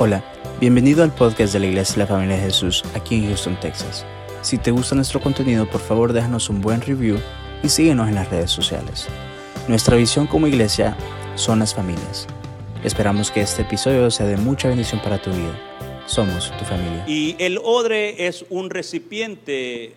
Hola, 0.00 0.22
bienvenido 0.60 1.02
al 1.02 1.12
podcast 1.12 1.52
de 1.52 1.58
la 1.58 1.66
Iglesia 1.66 1.94
de 1.94 1.98
la 2.02 2.06
Familia 2.06 2.36
de 2.36 2.42
Jesús 2.42 2.84
aquí 2.94 3.16
en 3.16 3.26
Houston, 3.26 3.58
Texas. 3.58 4.06
Si 4.42 4.56
te 4.56 4.70
gusta 4.70 4.94
nuestro 4.94 5.20
contenido, 5.20 5.68
por 5.68 5.80
favor 5.80 6.12
déjanos 6.12 6.48
un 6.50 6.60
buen 6.60 6.80
review 6.80 7.18
y 7.64 7.68
síguenos 7.68 8.08
en 8.08 8.14
las 8.14 8.30
redes 8.30 8.52
sociales. 8.52 9.08
Nuestra 9.66 9.96
visión 9.96 10.28
como 10.28 10.46
iglesia 10.46 10.96
son 11.34 11.58
las 11.58 11.74
familias. 11.74 12.28
Esperamos 12.84 13.32
que 13.32 13.40
este 13.40 13.62
episodio 13.62 14.08
sea 14.12 14.26
de 14.26 14.36
mucha 14.36 14.68
bendición 14.68 15.02
para 15.02 15.20
tu 15.20 15.30
vida. 15.30 15.58
Somos 16.06 16.56
tu 16.56 16.64
familia. 16.64 17.04
Y 17.08 17.34
el 17.40 17.58
odre 17.58 18.28
es 18.28 18.46
un 18.50 18.70
recipiente 18.70 19.96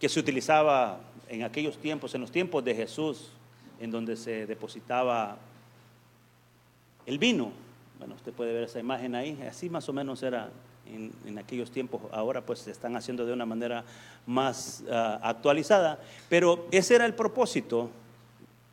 que 0.00 0.08
se 0.08 0.18
utilizaba 0.18 1.00
en 1.28 1.42
aquellos 1.42 1.76
tiempos, 1.76 2.14
en 2.14 2.22
los 2.22 2.32
tiempos 2.32 2.64
de 2.64 2.74
Jesús, 2.74 3.32
en 3.80 3.90
donde 3.90 4.16
se 4.16 4.46
depositaba 4.46 5.36
el 7.04 7.18
vino. 7.18 7.63
Bueno, 7.98 8.14
usted 8.14 8.32
puede 8.32 8.52
ver 8.52 8.64
esa 8.64 8.80
imagen 8.80 9.14
ahí, 9.14 9.40
así 9.48 9.70
más 9.70 9.88
o 9.88 9.92
menos 9.92 10.22
era 10.22 10.50
en, 10.86 11.38
aquellos 11.38 11.70
tiempos, 11.70 12.02
ahora 12.12 12.42
pues 12.42 12.60
se 12.60 12.70
están 12.70 12.96
haciendo 12.96 13.24
de 13.24 13.32
una 13.32 13.46
manera 13.46 13.84
más 14.26 14.84
ah, 14.90 15.20
actualizada, 15.22 15.98
pero 16.28 16.66
ese 16.70 16.94
era 16.94 17.06
el 17.06 17.14
propósito, 17.14 17.90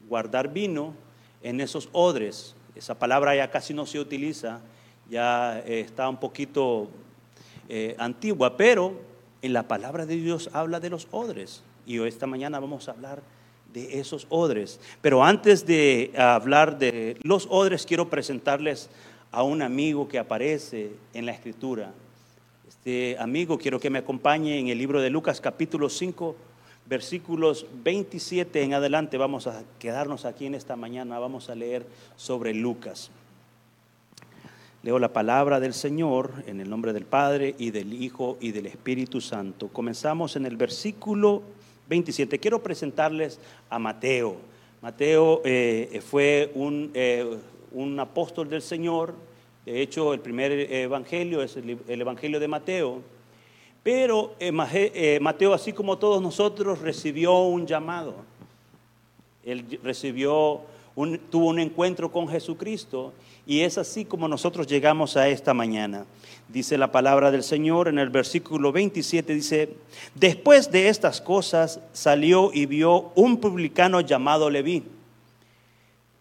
guardar 0.09 0.51
vino 0.51 0.93
en 1.41 1.61
esos 1.61 1.89
odres. 1.91 2.55
Esa 2.75 2.97
palabra 2.97 3.35
ya 3.35 3.49
casi 3.49 3.73
no 3.73 3.85
se 3.85 3.99
utiliza, 3.99 4.59
ya 5.09 5.59
eh, 5.59 5.81
está 5.81 6.09
un 6.09 6.17
poquito 6.17 6.89
eh, 7.69 7.95
antigua, 7.97 8.57
pero 8.57 8.99
en 9.41 9.53
la 9.53 9.67
palabra 9.67 10.05
de 10.05 10.15
Dios 10.15 10.49
habla 10.53 10.79
de 10.79 10.89
los 10.89 11.07
odres. 11.11 11.63
Y 11.85 11.99
hoy 11.99 12.09
esta 12.09 12.27
mañana 12.27 12.59
vamos 12.59 12.87
a 12.87 12.91
hablar 12.91 13.21
de 13.73 13.99
esos 13.99 14.27
odres. 14.29 14.79
Pero 15.01 15.23
antes 15.23 15.65
de 15.65 16.11
hablar 16.17 16.77
de 16.77 17.17
los 17.23 17.47
odres, 17.49 17.85
quiero 17.85 18.09
presentarles 18.09 18.89
a 19.31 19.43
un 19.43 19.61
amigo 19.61 20.07
que 20.07 20.19
aparece 20.19 20.91
en 21.13 21.25
la 21.25 21.31
escritura. 21.31 21.93
Este 22.67 23.15
amigo 23.17 23.57
quiero 23.57 23.79
que 23.79 23.89
me 23.89 23.99
acompañe 23.99 24.59
en 24.59 24.67
el 24.67 24.77
libro 24.77 25.01
de 25.01 25.09
Lucas 25.09 25.39
capítulo 25.39 25.89
5, 25.89 26.35
versículos 26.85 27.65
27 27.83 28.61
en 28.61 28.73
adelante. 28.73 29.17
Vamos 29.17 29.47
a 29.47 29.63
quedarnos 29.79 30.25
aquí 30.25 30.47
en 30.47 30.55
esta 30.55 30.75
mañana, 30.75 31.17
vamos 31.19 31.49
a 31.49 31.55
leer 31.55 31.85
sobre 32.17 32.53
Lucas. 32.53 33.09
Leo 34.83 34.99
la 34.99 35.13
palabra 35.13 35.59
del 35.59 35.73
Señor 35.73 36.31
en 36.47 36.59
el 36.59 36.69
nombre 36.69 36.91
del 36.91 37.05
Padre 37.05 37.55
y 37.57 37.71
del 37.71 37.93
Hijo 37.93 38.37
y 38.41 38.51
del 38.51 38.65
Espíritu 38.65 39.21
Santo. 39.21 39.69
Comenzamos 39.69 40.35
en 40.35 40.45
el 40.45 40.57
versículo 40.57 41.43
27. 41.87 42.39
Quiero 42.39 42.63
presentarles 42.63 43.39
a 43.69 43.79
Mateo. 43.79 44.37
Mateo 44.81 45.41
eh, 45.45 46.01
fue 46.03 46.51
un, 46.55 46.89
eh, 46.95 47.37
un 47.71 47.99
apóstol 47.99 48.49
del 48.49 48.61
Señor, 48.61 49.13
de 49.65 49.81
hecho 49.81 50.13
el 50.13 50.19
primer 50.19 50.51
evangelio 50.51 51.41
es 51.41 51.55
el, 51.57 51.79
evangelio 51.87 52.39
de 52.39 52.47
Mateo, 52.47 53.01
pero 53.83 54.35
eh, 54.39 54.51
eh, 54.93 55.19
Mateo, 55.21 55.53
así 55.53 55.73
como 55.73 55.97
todos 55.97 56.21
nosotros, 56.21 56.79
recibió 56.79 57.39
un 57.41 57.65
llamado. 57.65 58.15
Él 59.43 59.79
recibió 59.83 60.61
un, 60.95 61.17
tuvo 61.17 61.47
un 61.47 61.59
encuentro 61.59 62.11
con 62.11 62.27
Jesucristo 62.27 63.13
y 63.45 63.61
es 63.61 63.77
así 63.77 64.05
como 64.05 64.27
nosotros 64.27 64.67
llegamos 64.67 65.17
a 65.17 65.27
esta 65.27 65.53
mañana. 65.53 66.05
Dice 66.47 66.77
la 66.77 66.91
palabra 66.91 67.31
del 67.31 67.43
Señor 67.43 67.87
en 67.87 67.97
el 67.97 68.09
versículo 68.09 68.71
27, 68.71 69.33
dice, 69.33 69.69
después 70.15 70.71
de 70.71 70.89
estas 70.89 71.21
cosas 71.21 71.79
salió 71.93 72.51
y 72.53 72.65
vio 72.65 73.11
un 73.15 73.37
publicano 73.37 74.01
llamado 74.01 74.49
Leví, 74.49 74.83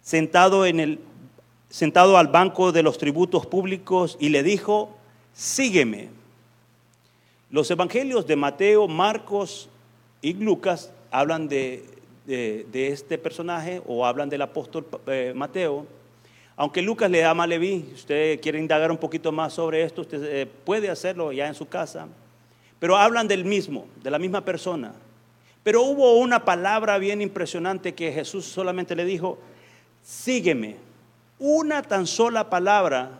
sentado 0.02 0.64
en 0.64 0.80
el 0.80 0.98
sentado 1.70 2.18
al 2.18 2.26
banco 2.26 2.72
de 2.72 2.82
los 2.82 2.98
tributos 2.98 3.46
públicos 3.46 4.16
y 4.20 4.28
le 4.28 4.42
dijo, 4.42 4.90
sígueme. 5.32 6.08
Los 7.50 7.70
evangelios 7.70 8.26
de 8.26 8.36
Mateo, 8.36 8.86
Marcos 8.88 9.68
y 10.20 10.34
Lucas 10.34 10.92
hablan 11.10 11.48
de, 11.48 11.84
este 12.26 13.18
personaje 13.18 13.80
o 13.86 14.04
hablan 14.04 14.28
del 14.28 14.42
apóstol 14.42 14.86
eh, 15.06 15.32
Mateo. 15.34 15.86
Aunque 16.56 16.82
Lucas 16.82 17.10
le 17.10 17.20
llama 17.20 17.46
Leví, 17.46 17.90
usted 17.94 18.40
quiere 18.40 18.58
indagar 18.58 18.90
un 18.90 18.98
poquito 18.98 19.32
más 19.32 19.54
sobre 19.54 19.82
esto, 19.82 20.02
usted 20.02 20.22
eh, 20.24 20.46
puede 20.46 20.90
hacerlo 20.90 21.32
ya 21.32 21.48
en 21.48 21.54
su 21.54 21.66
casa. 21.66 22.06
Pero 22.78 22.96
hablan 22.96 23.28
del 23.28 23.44
mismo, 23.44 23.86
de 24.02 24.10
la 24.10 24.18
misma 24.18 24.44
persona. 24.44 24.92
Pero 25.62 25.82
hubo 25.82 26.18
una 26.18 26.44
palabra 26.44 26.98
bien 26.98 27.20
impresionante 27.20 27.94
que 27.94 28.12
Jesús 28.12 28.44
solamente 28.44 28.96
le 28.96 29.04
dijo, 29.04 29.38
sígueme 30.02 30.89
una 31.40 31.82
tan 31.82 32.06
sola 32.06 32.48
palabra. 32.48 33.18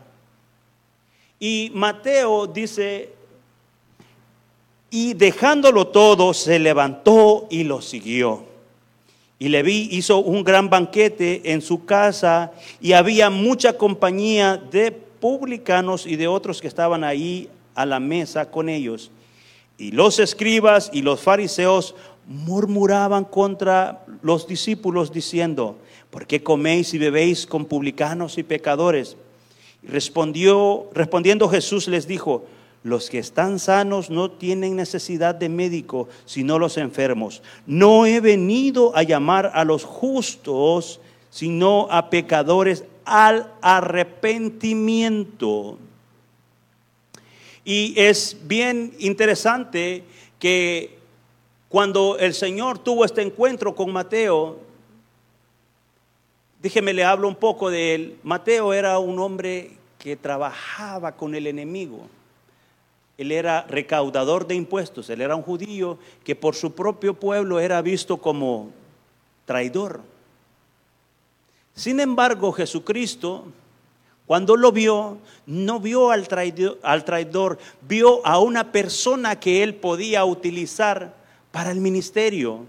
Y 1.41 1.73
Mateo 1.75 2.47
dice, 2.47 3.13
y 4.91 5.15
dejándolo 5.15 5.89
todo, 5.89 6.35
se 6.35 6.59
levantó 6.59 7.49
y 7.51 7.65
lo 7.65 7.81
siguió. 7.81 8.45
Y 9.39 9.49
Leví 9.49 9.89
hizo 9.93 10.19
un 10.19 10.45
gran 10.45 10.69
banquete 10.69 11.53
en 11.53 11.63
su 11.63 11.87
casa 11.87 12.53
y 12.79 12.93
había 12.93 13.31
mucha 13.31 13.73
compañía 13.73 14.59
de 14.59 14.93
publicanos 14.93 16.07
y 16.07 16.17
de 16.17 16.29
otros 16.29 16.61
que 16.61 16.69
estaban 16.69 17.05
ahí 17.05 17.49
a 17.75 17.87
la 17.87 18.01
mesa 18.01 18.51
con 18.51 18.69
ellos. 18.69 19.11
Y 19.79 19.93
los 19.93 20.19
escribas 20.19 20.91
y 20.93 21.01
los 21.01 21.21
fariseos 21.21 21.95
murmuraban 22.31 23.25
contra 23.25 24.05
los 24.23 24.47
discípulos 24.47 25.13
diciendo, 25.13 25.77
¿por 26.11 26.29
qué 26.29 26.45
coméis 26.45 26.95
y 26.95 26.99
bebéis 26.99 27.45
con 27.45 27.65
publicanos 27.65 28.39
y 28.39 28.45
pecadores? 28.45 29.17
respondió, 29.83 30.89
respondiendo 30.95 31.49
Jesús 31.49 31.89
les 31.89 32.07
dijo, 32.07 32.45
los 32.83 33.11
que 33.11 33.19
están 33.19 33.59
sanos 33.59 34.09
no 34.11 34.31
tienen 34.31 34.77
necesidad 34.77 35.35
de 35.35 35.49
médico, 35.49 36.09
sino 36.25 36.59
los 36.59 36.79
enfermos. 36.79 37.43
No 37.67 38.07
he 38.07 38.21
venido 38.21 38.97
a 38.97 39.03
llamar 39.03 39.51
a 39.53 39.65
los 39.65 39.85
justos, 39.85 41.01
sino 41.31 41.89
a 41.91 42.11
pecadores 42.11 42.85
al 43.05 43.53
arrepentimiento. 43.61 45.79
Y 47.65 47.93
es 47.97 48.37
bien 48.45 48.95
interesante 48.99 50.05
que 50.39 51.00
cuando 51.71 52.19
el 52.19 52.35
Señor 52.35 52.79
tuvo 52.79 53.07
este 53.07 53.23
encuentro 53.23 53.75
con 53.75 53.91
Mateo, 53.91 54.59
Déjeme 56.63 56.93
le 56.93 57.05
hablo 57.05 57.27
un 57.27 57.37
poco 57.37 57.71
de 57.71 57.95
él. 57.95 58.19
Mateo 58.23 58.75
era 58.75 58.99
un 58.99 59.19
hombre 59.19 59.73
que 59.99 60.17
trabajaba 60.17 61.13
con 61.13 61.35
el 61.35 61.47
enemigo. 61.47 62.01
Él 63.17 63.33
era 63.33 63.63
recaudador 63.63 64.47
de 64.47 64.55
impuestos, 64.55 65.09
él 65.11 65.21
era 65.21 65.37
un 65.37 65.43
judío 65.43 65.99
que 66.25 66.37
por 66.37 66.55
su 66.55 66.73
propio 66.73 67.15
pueblo 67.15 67.61
era 67.61 67.81
visto 67.83 68.19
como 68.19 68.71
traidor. 69.47 70.01
Sin 71.75 72.01
embargo, 72.01 72.53
Jesucristo, 72.53 73.45
cuando 74.27 74.57
lo 74.57 74.71
vio, 74.71 75.19
no 75.47 75.81
vio 75.81 76.11
al 76.11 76.29
traidor, 76.29 76.79
al 76.83 77.05
traidor, 77.05 77.59
vio 77.83 78.25
a 78.27 78.39
una 78.39 78.71
persona 78.71 79.39
que 79.39 79.63
él 79.63 79.75
podía 79.75 80.25
utilizar 80.25 81.15
para 81.51 81.71
el 81.71 81.81
ministerio. 81.81 82.67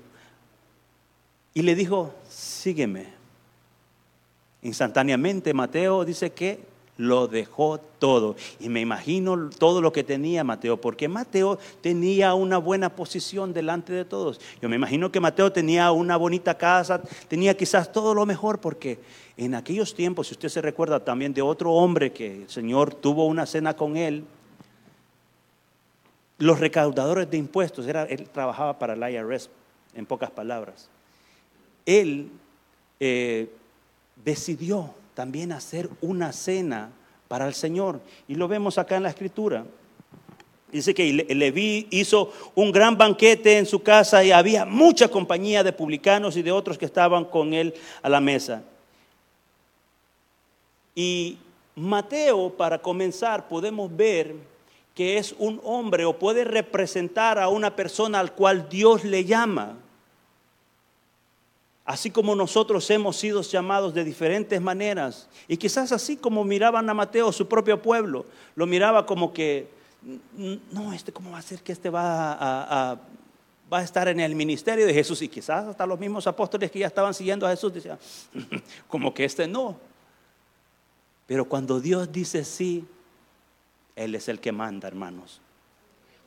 Y 1.53 1.61
le 1.63 1.75
dijo, 1.75 2.13
sígueme. 2.29 3.07
Instantáneamente 4.61 5.53
Mateo 5.53 6.05
dice 6.05 6.31
que 6.31 6.71
lo 6.97 7.27
dejó 7.27 7.79
todo. 7.79 8.35
Y 8.59 8.69
me 8.69 8.79
imagino 8.79 9.49
todo 9.49 9.81
lo 9.81 9.91
que 9.91 10.03
tenía 10.03 10.43
Mateo, 10.43 10.79
porque 10.79 11.07
Mateo 11.07 11.57
tenía 11.81 12.35
una 12.35 12.59
buena 12.59 12.95
posición 12.95 13.53
delante 13.53 13.91
de 13.91 14.05
todos. 14.05 14.39
Yo 14.61 14.69
me 14.69 14.75
imagino 14.75 15.11
que 15.11 15.19
Mateo 15.19 15.51
tenía 15.51 15.91
una 15.91 16.15
bonita 16.15 16.57
casa, 16.57 17.01
tenía 17.27 17.57
quizás 17.57 17.91
todo 17.91 18.13
lo 18.13 18.25
mejor, 18.25 18.59
porque 18.59 18.99
en 19.35 19.55
aquellos 19.55 19.95
tiempos, 19.95 20.27
si 20.27 20.33
usted 20.33 20.49
se 20.49 20.61
recuerda 20.61 21.03
también 21.03 21.33
de 21.33 21.41
otro 21.41 21.71
hombre 21.71 22.13
que 22.13 22.43
el 22.43 22.49
Señor 22.49 22.93
tuvo 22.93 23.25
una 23.25 23.47
cena 23.47 23.75
con 23.75 23.97
él, 23.97 24.23
los 26.41 26.59
recaudadores 26.59 27.29
de 27.29 27.37
impuestos, 27.37 27.87
era, 27.87 28.03
él 28.03 28.29
trabajaba 28.29 28.77
para 28.77 28.93
el 28.93 29.13
IRS, 29.13 29.49
en 29.95 30.05
pocas 30.05 30.31
palabras. 30.31 30.89
Él... 31.85 32.29
Eh, 32.99 33.49
decidió 34.23 34.93
también 35.13 35.51
hacer 35.51 35.89
una 36.01 36.31
cena 36.31 36.91
para 37.27 37.47
el 37.47 37.53
Señor. 37.53 37.99
Y 38.27 38.35
lo 38.35 38.47
vemos 38.47 38.77
acá 38.77 38.97
en 38.97 39.03
la 39.03 39.09
escritura. 39.09 39.65
Dice 40.71 40.93
que 40.93 41.11
Leví 41.11 41.87
hizo 41.89 42.31
un 42.55 42.71
gran 42.71 42.97
banquete 42.97 43.57
en 43.57 43.65
su 43.65 43.81
casa 43.81 44.23
y 44.23 44.31
había 44.31 44.65
mucha 44.65 45.09
compañía 45.09 45.63
de 45.63 45.73
publicanos 45.73 46.37
y 46.37 46.41
de 46.41 46.51
otros 46.51 46.77
que 46.77 46.85
estaban 46.85 47.25
con 47.25 47.53
él 47.53 47.73
a 48.01 48.07
la 48.07 48.21
mesa. 48.21 48.63
Y 50.95 51.37
Mateo, 51.75 52.49
para 52.55 52.77
comenzar, 52.77 53.47
podemos 53.49 53.93
ver 53.95 54.35
que 54.95 55.17
es 55.17 55.33
un 55.37 55.61
hombre 55.63 56.05
o 56.05 56.17
puede 56.17 56.43
representar 56.43 57.39
a 57.39 57.47
una 57.47 57.75
persona 57.75 58.19
al 58.19 58.33
cual 58.33 58.67
Dios 58.69 59.03
le 59.03 59.25
llama. 59.25 59.77
Así 61.85 62.11
como 62.11 62.35
nosotros 62.35 62.89
hemos 62.89 63.17
sido 63.17 63.41
llamados 63.41 63.93
de 63.93 64.03
diferentes 64.03 64.61
maneras. 64.61 65.27
Y 65.47 65.57
quizás 65.57 65.91
así 65.91 66.15
como 66.15 66.43
miraban 66.43 66.89
a 66.89 66.93
Mateo, 66.93 67.31
su 67.31 67.47
propio 67.47 67.81
pueblo, 67.81 68.25
lo 68.55 68.65
miraba 68.65 69.05
como 69.05 69.33
que, 69.33 69.69
no, 70.71 70.93
este, 70.93 71.11
¿cómo 71.11 71.31
va 71.31 71.39
a 71.39 71.41
ser 71.41 71.61
que 71.61 71.71
este 71.71 71.89
va 71.89 72.33
a, 72.33 72.99
va 73.71 73.79
a 73.79 73.83
estar 73.83 74.07
en 74.07 74.19
el 74.19 74.35
ministerio 74.35 74.85
de 74.85 74.93
Jesús? 74.93 75.21
Y 75.21 75.27
quizás 75.27 75.67
hasta 75.67 75.85
los 75.85 75.99
mismos 75.99 76.27
apóstoles 76.27 76.69
que 76.69 76.79
ya 76.79 76.87
estaban 76.87 77.13
siguiendo 77.13 77.47
a 77.47 77.49
Jesús 77.49 77.73
decían, 77.73 77.97
como 78.87 79.13
que 79.13 79.25
este 79.25 79.47
no. 79.47 79.77
Pero 81.25 81.45
cuando 81.45 81.79
Dios 81.79 82.11
dice 82.11 82.43
sí, 82.43 82.85
Él 84.03 84.15
es 84.15 84.27
el 84.27 84.39
que 84.39 84.51
manda, 84.51 84.87
hermanos. 84.87 85.41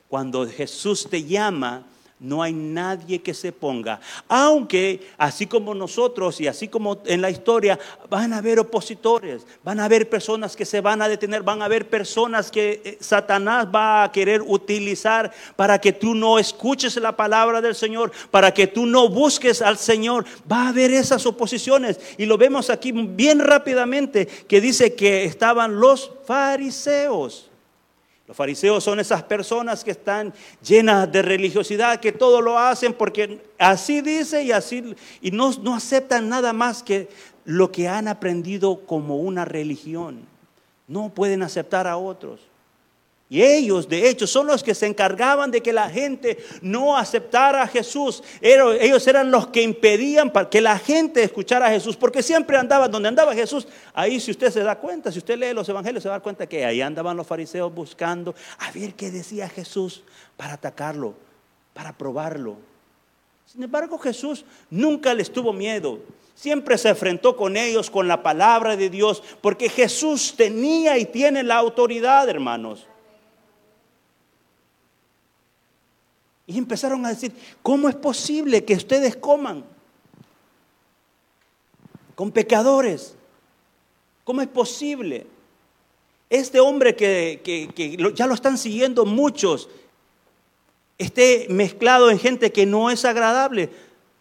Cuando 0.07 0.47
Jesús 0.47 1.07
te 1.09 1.23
llama, 1.23 1.85
no 2.19 2.41
hay 2.41 2.53
nadie 2.53 3.21
que 3.21 3.33
se 3.33 3.51
ponga. 3.51 3.99
Aunque 4.29 5.09
así 5.17 5.47
como 5.47 5.75
nosotros 5.75 6.39
y 6.39 6.47
así 6.47 6.69
como 6.69 6.99
en 7.05 7.21
la 7.21 7.29
historia, 7.29 7.77
van 8.09 8.31
a 8.31 8.37
haber 8.37 8.59
opositores, 8.59 9.45
van 9.63 9.79
a 9.79 9.85
haber 9.85 10.09
personas 10.09 10.55
que 10.55 10.65
se 10.65 10.79
van 10.79 11.01
a 11.01 11.09
detener, 11.09 11.43
van 11.43 11.61
a 11.61 11.65
haber 11.65 11.89
personas 11.89 12.49
que 12.49 12.81
eh, 12.85 12.97
Satanás 13.01 13.67
va 13.73 14.03
a 14.03 14.11
querer 14.11 14.41
utilizar 14.41 15.31
para 15.57 15.79
que 15.79 15.91
tú 15.91 16.15
no 16.15 16.39
escuches 16.39 16.95
la 16.97 17.17
palabra 17.17 17.59
del 17.59 17.75
Señor, 17.75 18.11
para 18.31 18.53
que 18.53 18.67
tú 18.67 18.85
no 18.85 19.09
busques 19.09 19.61
al 19.61 19.77
Señor. 19.77 20.25
Va 20.49 20.67
a 20.67 20.69
haber 20.69 20.91
esas 20.91 21.25
oposiciones. 21.25 21.99
Y 22.17 22.25
lo 22.25 22.37
vemos 22.37 22.69
aquí 22.69 22.93
bien 22.93 23.39
rápidamente 23.39 24.25
que 24.25 24.61
dice 24.61 24.95
que 24.95 25.25
estaban 25.25 25.81
los 25.81 26.11
fariseos. 26.25 27.49
Los 28.27 28.35
fariseos 28.35 28.83
son 28.83 28.99
esas 28.99 29.21
personas 29.23 29.83
que 29.83 29.91
están 29.91 30.33
llenas 30.63 31.11
de 31.11 31.21
religiosidad, 31.21 31.99
que 31.99 32.11
todo 32.11 32.41
lo 32.41 32.57
hacen 32.57 32.93
porque 32.93 33.43
así 33.59 34.01
dice 34.01 34.41
y 34.43 34.51
así, 34.51 34.95
y 35.21 35.29
no, 35.29 35.51
no 35.61 35.75
aceptan 35.75 36.27
nada 36.27 36.51
más 36.51 36.81
que 36.81 37.07
lo 37.43 37.71
que 37.71 37.87
han 37.87 38.07
aprendido 38.07 38.81
como 38.85 39.17
una 39.17 39.45
religión. 39.45 40.21
No 40.87 41.09
pueden 41.09 41.43
aceptar 41.43 41.85
a 41.85 41.97
otros. 41.97 42.39
Y 43.27 43.41
ellos, 43.41 43.89
de 43.89 44.07
hecho, 44.07 44.27
son 44.27 44.45
los 44.45 44.61
que 44.61 44.75
se 44.75 44.85
encargaban 44.85 45.49
de 45.49 45.61
que 45.61 45.73
la 45.73 45.89
gente 45.89 46.37
no 46.61 46.95
aceptara 46.95 47.63
a 47.63 47.67
Jesús. 47.67 48.21
Ellos 48.39 49.07
eran 49.07 49.31
los 49.31 49.47
que 49.47 49.63
impedían 49.63 50.31
que 50.51 50.61
la 50.61 50.77
gente 50.77 51.23
escuchara 51.23 51.65
a 51.65 51.71
Jesús, 51.71 51.95
porque 51.95 52.21
siempre 52.21 52.55
andaban 52.55 52.91
donde 52.91 53.09
andaba 53.09 53.33
Jesús. 53.33 53.67
Ahí, 53.95 54.19
si 54.19 54.29
usted 54.29 54.51
se 54.51 54.61
da 54.61 54.77
cuenta, 54.77 55.11
si 55.11 55.17
usted 55.17 55.39
lee 55.39 55.53
los 55.53 55.67
evangelios, 55.67 56.03
se 56.03 56.09
da 56.09 56.19
cuenta 56.19 56.45
que 56.45 56.63
ahí 56.63 56.81
andaban 56.81 57.17
los 57.17 57.25
fariseos 57.25 57.73
buscando 57.73 58.35
a 58.59 58.71
ver 58.71 58.93
qué 58.93 59.09
decía 59.09 59.49
Jesús 59.49 60.03
para 60.37 60.53
atacarlo, 60.53 61.15
para 61.73 61.93
probarlo. 61.97 62.57
Sin 63.47 63.63
embargo, 63.63 63.97
Jesús 63.97 64.45
nunca 64.69 65.15
les 65.15 65.33
tuvo 65.33 65.51
miedo. 65.51 65.99
Siempre 66.35 66.77
se 66.77 66.89
enfrentó 66.89 67.35
con 67.35 67.57
ellos 67.57 67.89
con 67.89 68.07
la 68.07 68.21
palabra 68.21 68.75
de 68.75 68.91
Dios, 68.91 69.23
porque 69.41 69.67
Jesús 69.67 70.35
tenía 70.37 70.99
y 70.99 71.05
tiene 71.05 71.41
la 71.41 71.55
autoridad, 71.55 72.29
hermanos. 72.29 72.85
Y 76.47 76.57
empezaron 76.57 77.05
a 77.05 77.09
decir, 77.09 77.33
¿cómo 77.61 77.89
es 77.89 77.95
posible 77.95 78.63
que 78.63 78.75
ustedes 78.75 79.15
coman 79.15 79.65
con 82.13 82.31
pecadores? 82.31 83.15
¿Cómo 84.23 84.41
es 84.41 84.47
posible? 84.47 85.27
Este 86.29 86.59
hombre 86.59 86.95
que, 86.95 88.11
ya 88.15 88.27
lo 88.27 88.33
están 88.33 88.57
siguiendo 88.57 89.05
muchos, 89.05 89.69
esté 90.97 91.47
mezclado 91.49 92.09
en 92.09 92.19
gente 92.19 92.51
que 92.51 92.65
no 92.65 92.89
es 92.89 93.05
agradable. 93.05 93.69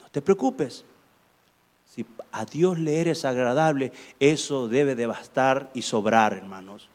No 0.00 0.08
te 0.10 0.22
preocupes. 0.22 0.84
Si 1.94 2.04
a 2.32 2.44
Dios 2.44 2.78
le 2.78 3.00
eres 3.00 3.24
agradable, 3.24 3.92
eso 4.18 4.68
debe 4.68 4.94
de 4.94 5.06
bastar 5.06 5.70
y 5.74 5.82
sobrar, 5.82 6.32
hermanos. 6.32 6.88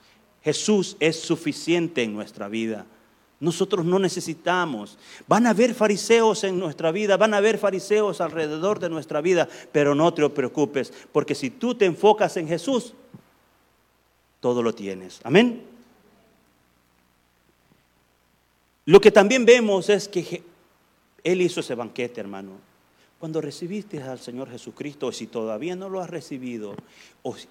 Jesús 0.44 0.98
es 1.00 1.20
suficiente 1.20 2.04
en 2.04 2.14
nuestra 2.14 2.48
vida. 2.48 2.86
Nosotros 3.40 3.86
no 3.86 4.00
necesitamos. 4.00 4.98
Van 5.28 5.48
a 5.48 5.52
haber 5.52 5.74
fariseos 5.74 6.44
en 6.44 6.60
nuestra 6.60 6.92
vida, 6.92 7.16
van 7.16 7.34
a 7.34 7.38
haber 7.38 7.58
fariseos 7.58 8.20
alrededor 8.20 8.80
de 8.80 8.90
nuestra 8.90 9.22
vida, 9.22 9.48
pero 9.72 9.96
no 9.96 10.14
te 10.14 10.28
preocupes, 10.30 10.92
porque 11.12 11.36
si 11.36 11.50
tú 11.50 11.76
te 11.76 11.86
enfocas 11.86 12.36
en 12.38 12.48
Jesús, 12.48 12.94
todo 14.42 14.62
lo 14.62 14.74
tienes. 14.74 15.22
Amén. 15.24 15.64
Lo 18.86 19.00
que 19.00 19.12
también 19.12 19.46
vemos 19.46 19.88
es 19.90 20.08
que 20.08 20.44
Él 21.24 21.42
hizo 21.42 21.60
ese 21.60 21.76
banquete, 21.76 22.20
hermano. 22.20 22.54
Cuando 23.20 23.40
recibiste 23.40 24.02
al 24.02 24.20
Señor 24.20 24.50
Jesucristo, 24.50 25.12
si 25.12 25.28
todavía 25.28 25.76
no 25.76 25.90
lo 25.90 26.02
has 26.02 26.10
recibido, 26.10 26.74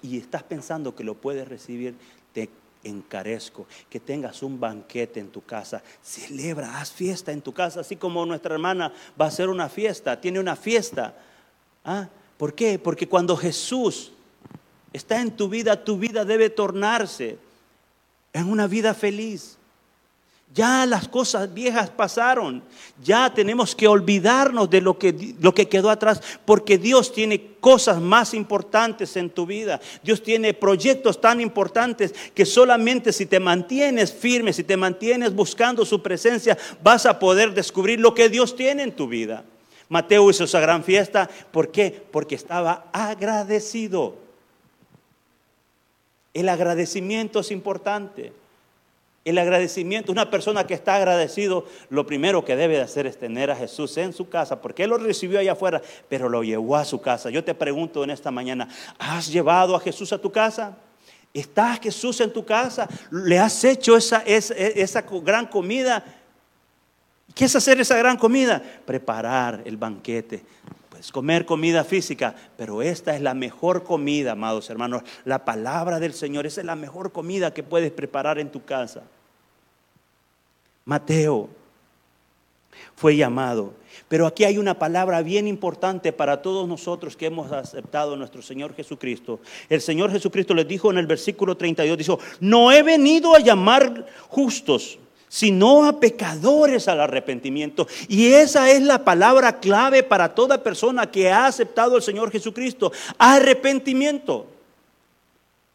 y 0.01 0.17
estás 0.17 0.43
pensando 0.43 0.95
que 0.95 1.03
lo 1.03 1.13
puedes 1.13 1.47
recibir, 1.47 1.95
te 2.33 2.49
encarezco 2.83 3.67
que 3.89 3.99
tengas 3.99 4.41
un 4.41 4.59
banquete 4.59 5.19
en 5.19 5.29
tu 5.29 5.43
casa. 5.43 5.83
Celebra, 6.01 6.79
haz 6.79 6.91
fiesta 6.91 7.31
en 7.31 7.41
tu 7.41 7.53
casa, 7.53 7.81
así 7.81 7.95
como 7.95 8.25
nuestra 8.25 8.53
hermana 8.53 8.93
va 9.19 9.25
a 9.25 9.27
hacer 9.27 9.49
una 9.49 9.69
fiesta, 9.69 10.19
tiene 10.19 10.39
una 10.39 10.55
fiesta. 10.55 11.15
¿Ah? 11.85 12.07
¿Por 12.37 12.53
qué? 12.53 12.79
Porque 12.79 13.07
cuando 13.07 13.35
Jesús 13.35 14.11
está 14.93 15.21
en 15.21 15.31
tu 15.31 15.49
vida, 15.49 15.83
tu 15.83 15.97
vida 15.97 16.25
debe 16.25 16.49
tornarse 16.49 17.37
en 18.33 18.49
una 18.49 18.67
vida 18.67 18.93
feliz. 18.93 19.58
Ya 20.53 20.85
las 20.87 21.07
cosas 21.07 21.53
viejas 21.53 21.91
pasaron. 21.91 22.63
Ya 23.03 23.31
tenemos 23.33 23.75
que 23.75 23.87
olvidarnos 23.87 24.69
de 24.69 24.81
lo 24.81 24.97
que, 24.97 25.35
lo 25.39 25.53
que 25.53 25.69
quedó 25.69 25.91
atrás, 25.91 26.21
porque 26.43 26.79
Dios 26.79 27.13
tiene 27.13 27.53
cosas 27.59 28.01
más 28.01 28.33
importantes 28.33 29.15
en 29.15 29.29
tu 29.29 29.45
vida. 29.45 29.79
Dios 30.03 30.23
tiene 30.23 30.55
proyectos 30.55 31.21
tan 31.21 31.39
importantes 31.39 32.15
que 32.33 32.45
solamente 32.45 33.13
si 33.13 33.27
te 33.27 33.39
mantienes 33.39 34.11
firme, 34.11 34.51
si 34.51 34.63
te 34.63 34.75
mantienes 34.75 35.35
buscando 35.35 35.85
su 35.85 36.01
presencia, 36.01 36.57
vas 36.81 37.05
a 37.05 37.19
poder 37.19 37.53
descubrir 37.53 37.99
lo 37.99 38.15
que 38.15 38.27
Dios 38.27 38.55
tiene 38.55 38.83
en 38.83 38.95
tu 38.95 39.07
vida. 39.07 39.43
Mateo 39.87 40.29
hizo 40.29 40.45
esa 40.45 40.59
gran 40.59 40.83
fiesta. 40.83 41.29
¿Por 41.51 41.71
qué? 41.71 42.05
Porque 42.11 42.35
estaba 42.35 42.87
agradecido. 42.91 44.17
El 46.33 46.49
agradecimiento 46.49 47.39
es 47.39 47.51
importante. 47.51 48.33
El 49.29 49.37
agradecimiento, 49.37 50.11
una 50.11 50.31
persona 50.31 50.65
que 50.65 50.73
está 50.73 50.95
agradecido, 50.95 51.67
lo 51.91 52.07
primero 52.07 52.43
que 52.43 52.55
debe 52.55 52.77
de 52.77 52.81
hacer 52.81 53.05
es 53.05 53.19
tener 53.19 53.51
a 53.51 53.55
Jesús 53.55 53.95
en 53.97 54.11
su 54.11 54.27
casa, 54.27 54.59
porque 54.59 54.85
Él 54.85 54.89
lo 54.89 54.97
recibió 54.97 55.37
allá 55.37 55.51
afuera, 55.51 55.83
pero 56.09 56.29
lo 56.29 56.41
llevó 56.41 56.75
a 56.75 56.83
su 56.83 56.99
casa. 56.99 57.29
Yo 57.29 57.43
te 57.43 57.53
pregunto 57.53 58.03
en 58.03 58.09
esta 58.09 58.31
mañana, 58.31 58.67
¿has 58.97 59.27
llevado 59.27 59.75
a 59.75 59.79
Jesús 59.79 60.11
a 60.13 60.17
tu 60.17 60.31
casa? 60.31 60.75
¿Está 61.31 61.75
Jesús 61.75 62.19
en 62.21 62.33
tu 62.33 62.43
casa? 62.43 62.89
¿Le 63.11 63.37
has 63.37 63.63
hecho 63.63 63.95
esa, 63.95 64.23
esa, 64.25 64.55
esa 64.55 65.05
gran 65.21 65.45
comida? 65.45 66.03
¿Qué 67.35 67.45
es 67.45 67.55
hacer 67.55 67.79
esa 67.79 67.97
gran 67.97 68.17
comida? 68.17 68.63
Preparar 68.83 69.61
el 69.63 69.77
banquete 69.77 70.43
Puedes 70.99 71.13
comer 71.13 71.45
comida 71.45 71.85
física, 71.85 72.35
pero 72.57 72.81
esta 72.81 73.15
es 73.15 73.21
la 73.21 73.33
mejor 73.33 73.85
comida, 73.85 74.33
amados 74.33 74.69
hermanos. 74.69 75.03
La 75.23 75.45
palabra 75.45 75.97
del 75.97 76.13
Señor, 76.13 76.45
esa 76.45 76.59
es 76.59 76.67
la 76.67 76.75
mejor 76.75 77.13
comida 77.13 77.53
que 77.53 77.63
puedes 77.63 77.91
preparar 77.91 78.37
en 78.37 78.51
tu 78.51 78.65
casa. 78.65 79.03
Mateo 80.89 81.49
fue 82.95 83.15
llamado. 83.15 83.73
Pero 84.07 84.25
aquí 84.25 84.43
hay 84.43 84.57
una 84.57 84.79
palabra 84.79 85.21
bien 85.21 85.47
importante 85.47 86.11
para 86.11 86.41
todos 86.41 86.67
nosotros 86.67 87.15
que 87.15 87.27
hemos 87.27 87.51
aceptado 87.51 88.15
a 88.15 88.17
nuestro 88.17 88.41
Señor 88.41 88.73
Jesucristo. 88.73 89.39
El 89.69 89.81
Señor 89.81 90.11
Jesucristo 90.11 90.55
les 90.55 90.67
dijo 90.67 90.89
en 90.89 90.97
el 90.97 91.05
versículo 91.05 91.55
32, 91.55 91.95
dijo, 91.95 92.19
no 92.39 92.71
he 92.71 92.81
venido 92.81 93.35
a 93.35 93.39
llamar 93.39 94.07
justos, 94.29 94.97
sino 95.27 95.85
a 95.85 95.99
pecadores 95.99 96.87
al 96.87 97.01
arrepentimiento. 97.01 97.87
Y 98.07 98.33
esa 98.33 98.71
es 98.71 98.81
la 98.81 99.05
palabra 99.05 99.59
clave 99.59 100.01
para 100.01 100.33
toda 100.33 100.63
persona 100.63 101.11
que 101.11 101.29
ha 101.29 101.45
aceptado 101.45 101.97
al 101.97 102.01
Señor 102.01 102.31
Jesucristo. 102.31 102.91
Arrepentimiento. 103.19 104.47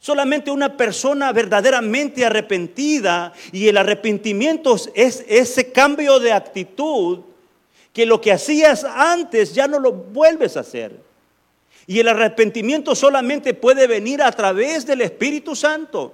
Solamente 0.04 0.50
una 0.50 0.76
persona 0.76 1.32
verdaderamente 1.32 2.26
arrepentida 2.26 3.32
y 3.52 3.68
el 3.68 3.78
arrepentimiento 3.78 4.76
es 4.94 5.24
ese 5.26 5.72
cambio 5.72 6.20
de 6.20 6.30
actitud 6.30 7.20
que 7.90 8.04
lo 8.04 8.20
que 8.20 8.30
hacías 8.30 8.84
antes 8.84 9.54
ya 9.54 9.66
no 9.66 9.78
lo 9.78 9.92
vuelves 9.92 10.58
a 10.58 10.60
hacer. 10.60 11.00
Y 11.86 12.00
el 12.00 12.08
arrepentimiento 12.08 12.94
solamente 12.94 13.54
puede 13.54 13.86
venir 13.86 14.20
a 14.20 14.30
través 14.30 14.84
del 14.84 15.00
Espíritu 15.00 15.56
Santo. 15.56 16.12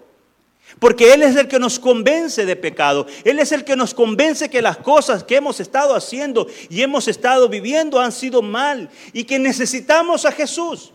Porque 0.78 1.12
Él 1.12 1.24
es 1.24 1.34
el 1.34 1.48
que 1.48 1.58
nos 1.58 1.80
convence 1.80 2.46
de 2.46 2.54
pecado. 2.54 3.08
Él 3.24 3.40
es 3.40 3.50
el 3.50 3.64
que 3.64 3.74
nos 3.74 3.92
convence 3.92 4.48
que 4.48 4.62
las 4.62 4.76
cosas 4.76 5.24
que 5.24 5.34
hemos 5.34 5.58
estado 5.58 5.96
haciendo 5.96 6.46
y 6.68 6.82
hemos 6.82 7.08
estado 7.08 7.48
viviendo 7.48 7.98
han 7.98 8.12
sido 8.12 8.40
mal 8.40 8.88
y 9.12 9.24
que 9.24 9.40
necesitamos 9.40 10.26
a 10.26 10.30
Jesús. 10.30 10.92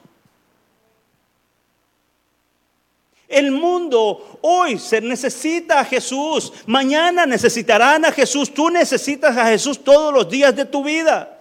El 3.27 3.51
mundo 3.51 4.39
hoy 4.41 4.77
se 4.77 5.01
necesita 5.01 5.79
a 5.79 5.85
Jesús. 5.85 6.53
Mañana 6.67 7.25
necesitarán 7.25 8.05
a 8.05 8.11
Jesús. 8.11 8.53
Tú 8.53 8.69
necesitas 8.69 9.35
a 9.35 9.47
Jesús 9.47 9.83
todos 9.83 10.13
los 10.13 10.29
días 10.29 10.55
de 10.55 10.65
tu 10.65 10.83
vida. 10.83 11.31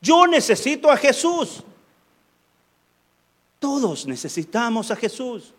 Yo 0.00 0.26
necesito 0.26 0.90
a 0.90 0.96
Jesús. 0.96 1.64
Todos 3.58 4.06
necesitamos 4.06 4.90
a 4.90 4.96
Jesús, 4.96 5.52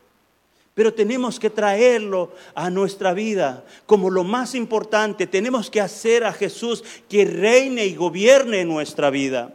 pero 0.73 0.93
tenemos 0.93 1.37
que 1.37 1.49
traerlo 1.49 2.31
a 2.55 2.69
nuestra 2.69 3.13
vida 3.13 3.65
como 3.85 4.09
lo 4.09 4.23
más 4.23 4.55
importante. 4.55 5.27
Tenemos 5.27 5.69
que 5.69 5.81
hacer 5.81 6.23
a 6.23 6.31
Jesús 6.31 6.83
que 7.09 7.25
reine 7.25 7.85
y 7.85 7.95
gobierne 7.95 8.63
nuestra 8.63 9.09
vida. 9.09 9.53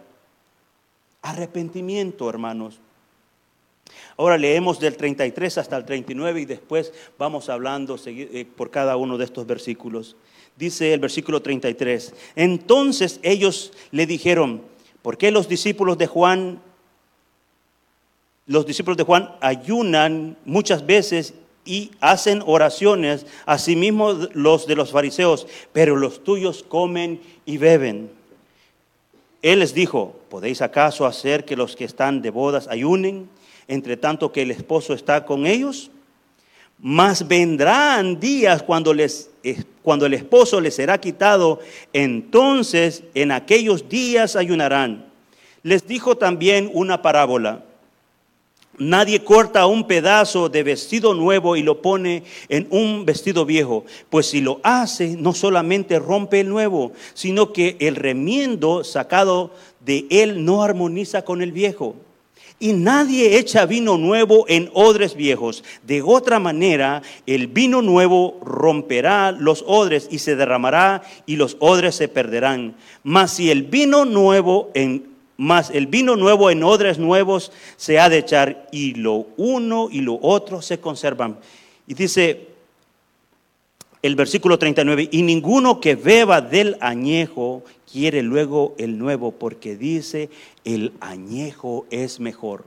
Arrepentimiento, 1.22 2.28
hermanos. 2.28 2.80
Ahora 4.16 4.38
leemos 4.38 4.78
del 4.78 4.96
33 4.96 5.58
hasta 5.58 5.76
el 5.76 5.84
39 5.84 6.42
y 6.42 6.44
después 6.44 6.92
vamos 7.18 7.48
hablando 7.48 7.98
eh, 8.06 8.46
por 8.56 8.70
cada 8.70 8.96
uno 8.96 9.18
de 9.18 9.24
estos 9.24 9.46
versículos. 9.46 10.16
Dice 10.56 10.94
el 10.94 11.00
versículo 11.00 11.42
33, 11.42 12.14
entonces 12.36 13.18
ellos 13.24 13.72
le 13.90 14.06
dijeron, 14.06 14.62
¿por 15.02 15.18
qué 15.18 15.32
los 15.32 15.48
discípulos 15.48 15.98
de 15.98 16.06
Juan, 16.06 16.60
los 18.46 18.64
discípulos 18.64 18.96
de 18.96 19.02
Juan 19.02 19.34
ayunan 19.40 20.36
muchas 20.44 20.86
veces 20.86 21.34
y 21.64 21.90
hacen 22.00 22.40
oraciones, 22.46 23.26
asimismo 23.46 24.12
los 24.32 24.68
de 24.68 24.76
los 24.76 24.92
fariseos, 24.92 25.48
pero 25.72 25.96
los 25.96 26.22
tuyos 26.22 26.62
comen 26.62 27.20
y 27.44 27.56
beben? 27.56 28.12
Él 29.42 29.58
les 29.58 29.74
dijo, 29.74 30.14
¿podéis 30.30 30.62
acaso 30.62 31.04
hacer 31.04 31.44
que 31.44 31.56
los 31.56 31.74
que 31.74 31.84
están 31.84 32.22
de 32.22 32.30
bodas 32.30 32.68
ayunen? 32.68 33.28
Entre 33.68 33.96
tanto 33.96 34.32
que 34.32 34.42
el 34.42 34.50
esposo 34.50 34.94
está 34.94 35.24
con 35.24 35.46
ellos. 35.46 35.90
Mas 36.78 37.26
vendrán 37.26 38.20
días 38.20 38.62
cuando, 38.62 38.94
cuando 39.82 40.06
el 40.06 40.14
esposo 40.14 40.60
les 40.60 40.74
será 40.74 40.98
quitado, 40.98 41.60
entonces 41.92 43.04
en 43.14 43.32
aquellos 43.32 43.88
días 43.88 44.36
ayunarán. 44.36 45.06
Les 45.62 45.86
dijo 45.86 46.16
también 46.16 46.70
una 46.74 47.00
parábola. 47.00 47.64
Nadie 48.76 49.22
corta 49.22 49.66
un 49.66 49.86
pedazo 49.86 50.48
de 50.48 50.64
vestido 50.64 51.14
nuevo 51.14 51.54
y 51.54 51.62
lo 51.62 51.80
pone 51.80 52.24
en 52.48 52.66
un 52.70 53.04
vestido 53.04 53.46
viejo, 53.46 53.84
pues 54.10 54.26
si 54.26 54.40
lo 54.40 54.58
hace, 54.64 55.16
no 55.16 55.32
solamente 55.32 56.00
rompe 56.00 56.40
el 56.40 56.48
nuevo, 56.48 56.92
sino 57.14 57.52
que 57.52 57.76
el 57.78 57.94
remiendo 57.94 58.82
sacado 58.82 59.52
de 59.78 60.06
él 60.10 60.44
no 60.44 60.64
armoniza 60.64 61.24
con 61.24 61.40
el 61.40 61.52
viejo. 61.52 61.94
Y 62.60 62.72
nadie 62.72 63.38
echa 63.38 63.66
vino 63.66 63.98
nuevo 63.98 64.46
en 64.48 64.70
odres 64.74 65.16
viejos. 65.16 65.64
De 65.82 66.02
otra 66.02 66.38
manera, 66.38 67.02
el 67.26 67.48
vino 67.48 67.82
nuevo 67.82 68.38
romperá 68.42 69.32
los 69.32 69.64
odres 69.66 70.08
y 70.10 70.20
se 70.20 70.36
derramará 70.36 71.02
y 71.26 71.36
los 71.36 71.56
odres 71.58 71.96
se 71.96 72.08
perderán. 72.08 72.76
Mas 73.02 73.32
si 73.32 73.50
el 73.50 73.64
vino 73.64 74.04
nuevo 74.04 74.70
en 74.74 75.14
mas 75.36 75.70
el 75.70 75.88
vino 75.88 76.14
nuevo 76.14 76.48
en 76.48 76.62
odres 76.62 76.98
nuevos 76.98 77.50
se 77.76 77.98
ha 77.98 78.08
de 78.08 78.18
echar 78.18 78.68
y 78.70 78.94
lo 78.94 79.26
uno 79.36 79.88
y 79.90 80.00
lo 80.00 80.16
otro 80.22 80.62
se 80.62 80.78
conservan. 80.78 81.38
Y 81.88 81.94
dice 81.94 82.53
el 84.04 84.16
versículo 84.16 84.58
39, 84.58 85.08
y 85.12 85.22
ninguno 85.22 85.80
que 85.80 85.94
beba 85.94 86.42
del 86.42 86.76
añejo 86.82 87.64
quiere 87.90 88.22
luego 88.22 88.74
el 88.76 88.98
nuevo, 88.98 89.32
porque 89.32 89.76
dice, 89.76 90.28
el 90.66 90.92
añejo 91.00 91.86
es 91.90 92.20
mejor. 92.20 92.66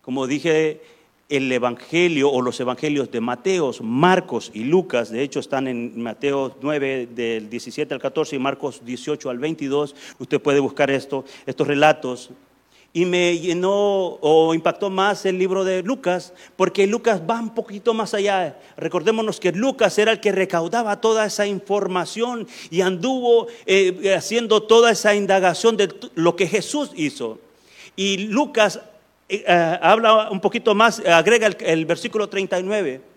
Como 0.00 0.26
dije, 0.26 0.80
el 1.28 1.52
Evangelio 1.52 2.30
o 2.30 2.40
los 2.40 2.58
Evangelios 2.58 3.10
de 3.10 3.20
Mateos, 3.20 3.82
Marcos 3.82 4.50
y 4.54 4.64
Lucas, 4.64 5.10
de 5.10 5.22
hecho 5.22 5.40
están 5.40 5.68
en 5.68 6.02
Mateo 6.02 6.56
9 6.62 7.08
del 7.14 7.50
17 7.50 7.92
al 7.92 8.00
14 8.00 8.36
y 8.36 8.38
Marcos 8.38 8.80
18 8.82 9.28
al 9.28 9.38
22, 9.38 9.94
usted 10.20 10.40
puede 10.40 10.60
buscar 10.60 10.90
esto, 10.90 11.26
estos 11.44 11.66
relatos 11.66 12.30
y 12.92 13.04
me 13.04 13.38
llenó 13.38 14.18
o 14.20 14.52
impactó 14.52 14.90
más 14.90 15.24
el 15.24 15.38
libro 15.38 15.64
de 15.64 15.82
Lucas, 15.82 16.32
porque 16.56 16.86
Lucas 16.86 17.22
va 17.28 17.38
un 17.38 17.54
poquito 17.54 17.94
más 17.94 18.14
allá. 18.14 18.58
Recordémonos 18.76 19.38
que 19.38 19.52
Lucas 19.52 19.96
era 19.98 20.12
el 20.12 20.20
que 20.20 20.32
recaudaba 20.32 21.00
toda 21.00 21.26
esa 21.26 21.46
información 21.46 22.48
y 22.70 22.80
anduvo 22.80 23.46
eh, 23.66 24.14
haciendo 24.16 24.62
toda 24.64 24.90
esa 24.90 25.14
indagación 25.14 25.76
de 25.76 25.94
lo 26.14 26.34
que 26.34 26.48
Jesús 26.48 26.90
hizo. 26.96 27.38
Y 27.94 28.18
Lucas 28.28 28.80
eh, 29.28 29.44
eh, 29.46 29.78
habla 29.80 30.30
un 30.30 30.40
poquito 30.40 30.74
más, 30.74 31.00
agrega 31.00 31.46
el, 31.46 31.56
el 31.60 31.86
versículo 31.86 32.28
39, 32.28 33.09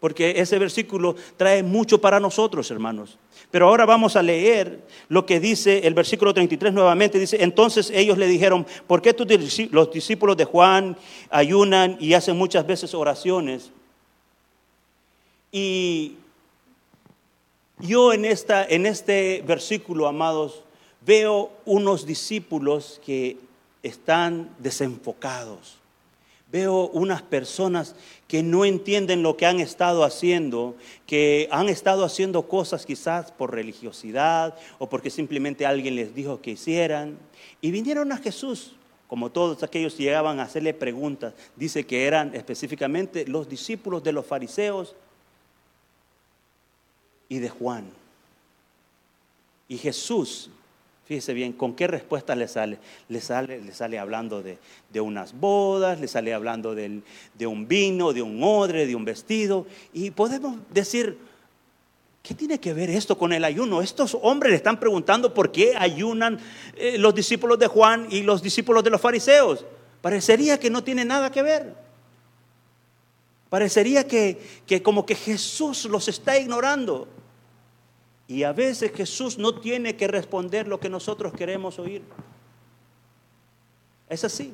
porque 0.00 0.34
ese 0.36 0.58
versículo 0.58 1.16
trae 1.36 1.62
mucho 1.62 2.00
para 2.00 2.20
nosotros, 2.20 2.70
hermanos. 2.70 3.18
Pero 3.50 3.68
ahora 3.68 3.86
vamos 3.86 4.16
a 4.16 4.22
leer 4.22 4.80
lo 5.08 5.24
que 5.24 5.40
dice 5.40 5.86
el 5.86 5.94
versículo 5.94 6.34
33 6.34 6.72
nuevamente. 6.72 7.18
Dice, 7.18 7.42
entonces 7.42 7.90
ellos 7.94 8.18
le 8.18 8.26
dijeron, 8.26 8.66
¿por 8.86 9.00
qué 9.00 9.14
los 9.70 9.92
discípulos 9.92 10.36
de 10.36 10.44
Juan 10.44 10.96
ayunan 11.30 11.96
y 12.00 12.14
hacen 12.14 12.36
muchas 12.36 12.66
veces 12.66 12.92
oraciones? 12.94 13.70
Y 15.52 16.16
yo 17.78 18.12
en, 18.12 18.24
esta, 18.24 18.64
en 18.64 18.84
este 18.84 19.42
versículo, 19.46 20.06
amados, 20.06 20.62
veo 21.06 21.50
unos 21.64 22.04
discípulos 22.04 23.00
que 23.04 23.38
están 23.82 24.50
desenfocados. 24.58 25.78
Veo 26.50 26.88
unas 26.88 27.22
personas 27.22 27.96
que 28.28 28.42
no 28.42 28.64
entienden 28.64 29.22
lo 29.22 29.36
que 29.36 29.46
han 29.46 29.58
estado 29.58 30.04
haciendo, 30.04 30.76
que 31.06 31.48
han 31.50 31.68
estado 31.68 32.04
haciendo 32.04 32.42
cosas 32.48 32.86
quizás 32.86 33.32
por 33.32 33.52
religiosidad 33.52 34.56
o 34.78 34.88
porque 34.88 35.10
simplemente 35.10 35.66
alguien 35.66 35.96
les 35.96 36.14
dijo 36.14 36.40
que 36.40 36.52
hicieran. 36.52 37.18
Y 37.60 37.72
vinieron 37.72 38.12
a 38.12 38.18
Jesús, 38.18 38.76
como 39.08 39.30
todos 39.30 39.62
aquellos 39.62 39.98
llegaban 39.98 40.38
a 40.38 40.44
hacerle 40.44 40.72
preguntas. 40.72 41.34
Dice 41.56 41.84
que 41.84 42.06
eran 42.06 42.34
específicamente 42.34 43.26
los 43.26 43.48
discípulos 43.48 44.04
de 44.04 44.12
los 44.12 44.24
fariseos 44.24 44.94
y 47.28 47.38
de 47.38 47.48
Juan. 47.48 47.90
Y 49.68 49.78
Jesús 49.78 50.50
Fíjese 51.06 51.34
bien, 51.34 51.52
¿con 51.52 51.74
qué 51.74 51.86
respuesta 51.86 52.34
le 52.34 52.48
sale? 52.48 52.78
Le 53.08 53.20
sale, 53.20 53.60
le 53.60 53.72
sale 53.72 53.98
hablando 53.98 54.42
de, 54.42 54.58
unas 55.00 55.38
bodas, 55.38 56.00
le 56.00 56.08
sale 56.08 56.34
hablando 56.34 56.74
de 56.74 57.46
un 57.46 57.68
vino, 57.68 58.12
de 58.12 58.22
un 58.22 58.42
odre, 58.42 58.86
de 58.86 58.96
un 58.96 59.04
vestido. 59.04 59.66
Y 59.92 60.10
podemos 60.10 60.56
decir, 60.74 61.16
¿qué 62.24 62.34
tiene 62.34 62.58
que 62.58 62.74
ver 62.74 62.90
esto 62.90 63.16
con 63.16 63.32
el 63.32 63.44
ayuno? 63.44 63.82
Estos 63.82 64.18
hombres 64.20 64.50
le 64.50 64.56
están 64.56 64.80
preguntando 64.80 65.32
por 65.32 65.52
qué 65.52 65.74
ayunan 65.78 66.40
eh, 66.76 66.98
los 66.98 67.14
discípulos 67.14 67.56
de 67.60 67.68
Juan 67.68 68.08
y 68.10 68.22
los 68.22 68.42
discípulos 68.42 68.82
de 68.82 68.90
los 68.90 69.00
fariseos. 69.00 69.64
Parecería 70.02 70.58
que 70.58 70.70
no 70.70 70.82
tiene 70.82 71.04
nada 71.04 71.30
que 71.30 71.42
ver. 71.42 71.72
Parecería 73.48 74.08
que, 74.08 74.40
que 74.66 74.82
como 74.82 75.06
que 75.06 75.14
Jesús 75.14 75.84
los 75.84 76.08
está 76.08 76.36
ignorando. 76.36 77.06
Y 78.28 78.42
a 78.42 78.52
veces 78.52 78.92
Jesús 78.92 79.38
no 79.38 79.60
tiene 79.60 79.96
que 79.96 80.08
responder 80.08 80.66
lo 80.66 80.80
que 80.80 80.88
nosotros 80.88 81.32
queremos 81.32 81.78
oír. 81.78 82.02
Es 84.08 84.24
así. 84.24 84.52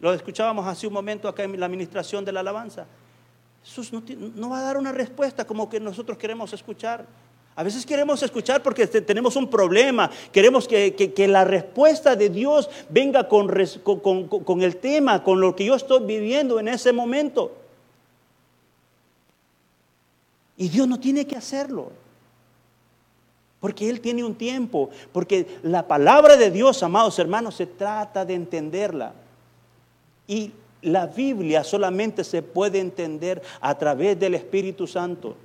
Lo 0.00 0.12
escuchábamos 0.12 0.66
hace 0.66 0.86
un 0.86 0.92
momento 0.92 1.28
acá 1.28 1.44
en 1.44 1.58
la 1.58 1.66
administración 1.66 2.24
de 2.24 2.32
la 2.32 2.40
alabanza. 2.40 2.86
Jesús 3.64 3.92
no, 3.92 4.50
va 4.50 4.60
a 4.60 4.62
dar 4.62 4.76
una 4.76 4.92
respuesta 4.92 5.46
como 5.46 5.68
que 5.68 5.80
nosotros 5.80 6.16
queremos 6.16 6.52
escuchar. 6.52 7.06
A 7.56 7.64
veces 7.64 7.84
queremos 7.84 8.22
escuchar 8.22 8.62
porque 8.62 8.86
tenemos 8.86 9.34
un 9.34 9.50
problema, 9.50 10.08
queremos 10.30 10.68
que, 10.68 11.26
la 11.28 11.44
respuesta 11.44 12.14
de 12.14 12.28
Dios 12.28 12.70
venga 12.88 13.28
con, 13.28 13.50
el 14.62 14.76
tema, 14.76 15.24
con 15.24 15.40
lo 15.40 15.56
que 15.56 15.64
yo 15.64 15.74
estoy 15.74 16.04
viviendo 16.04 16.60
en 16.60 16.68
ese 16.68 16.92
momento. 16.92 17.56
Y 20.56 20.68
Dios 20.68 20.86
no 20.86 21.00
tiene 21.00 21.26
que 21.26 21.36
hacerlo. 21.36 21.90
Porque 23.60 23.90
Él 23.90 24.00
tiene 24.00 24.22
un 24.22 24.34
tiempo, 24.34 24.90
porque 25.12 25.58
la 25.62 25.86
palabra 25.88 26.36
de 26.36 26.50
Dios, 26.50 26.82
amados 26.82 27.18
hermanos, 27.18 27.56
se 27.56 27.66
trata 27.66 28.24
de 28.24 28.34
entenderla. 28.34 29.14
Y 30.26 30.52
la 30.82 31.06
Biblia 31.06 31.64
solamente 31.64 32.22
se 32.22 32.42
puede 32.42 32.78
entender 32.78 33.42
a 33.60 33.76
través 33.76 34.18
del 34.18 34.34
Espíritu 34.34 34.86
Santo. 34.86 35.36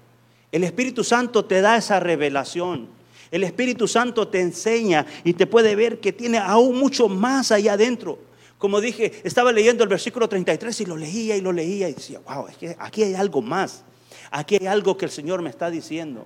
El 0.51 0.63
Espíritu 0.63 1.03
Santo 1.03 1.45
te 1.45 1.61
da 1.61 1.77
esa 1.77 1.99
revelación. 1.99 2.87
El 3.31 3.43
Espíritu 3.43 3.87
Santo 3.87 4.27
te 4.27 4.41
enseña 4.41 5.07
y 5.23 5.33
te 5.33 5.47
puede 5.47 5.75
ver 5.75 5.99
que 5.99 6.13
tiene 6.13 6.37
aún 6.37 6.77
mucho 6.77 7.09
más 7.09 7.51
allá 7.51 7.73
adentro. 7.73 8.19
Como 8.59 8.79
dije, 8.79 9.11
estaba 9.23 9.51
leyendo 9.51 9.83
el 9.83 9.89
versículo 9.89 10.29
33 10.29 10.81
y 10.81 10.85
lo 10.85 10.95
leía 10.95 11.35
y 11.35 11.41
lo 11.41 11.51
leía 11.51 11.89
y 11.89 11.93
decía, 11.93 12.19
wow, 12.25 12.47
es 12.47 12.57
que 12.57 12.75
aquí 12.77 13.01
hay 13.01 13.15
algo 13.15 13.41
más. 13.41 13.83
Aquí 14.29 14.57
hay 14.61 14.67
algo 14.67 14.95
que 14.95 15.05
el 15.05 15.11
Señor 15.11 15.41
me 15.41 15.49
está 15.49 15.71
diciendo. 15.71 16.25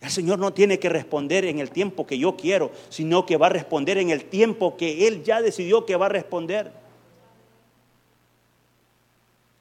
El 0.00 0.10
Señor 0.10 0.38
no 0.38 0.52
tiene 0.52 0.78
que 0.78 0.88
responder 0.88 1.44
en 1.44 1.58
el 1.58 1.70
tiempo 1.70 2.06
que 2.06 2.18
yo 2.18 2.36
quiero, 2.36 2.70
sino 2.88 3.26
que 3.26 3.36
va 3.36 3.46
a 3.46 3.50
responder 3.50 3.98
en 3.98 4.10
el 4.10 4.24
tiempo 4.24 4.76
que 4.76 5.06
Él 5.06 5.22
ya 5.22 5.42
decidió 5.42 5.84
que 5.84 5.96
va 5.96 6.06
a 6.06 6.10
responder. 6.10 6.72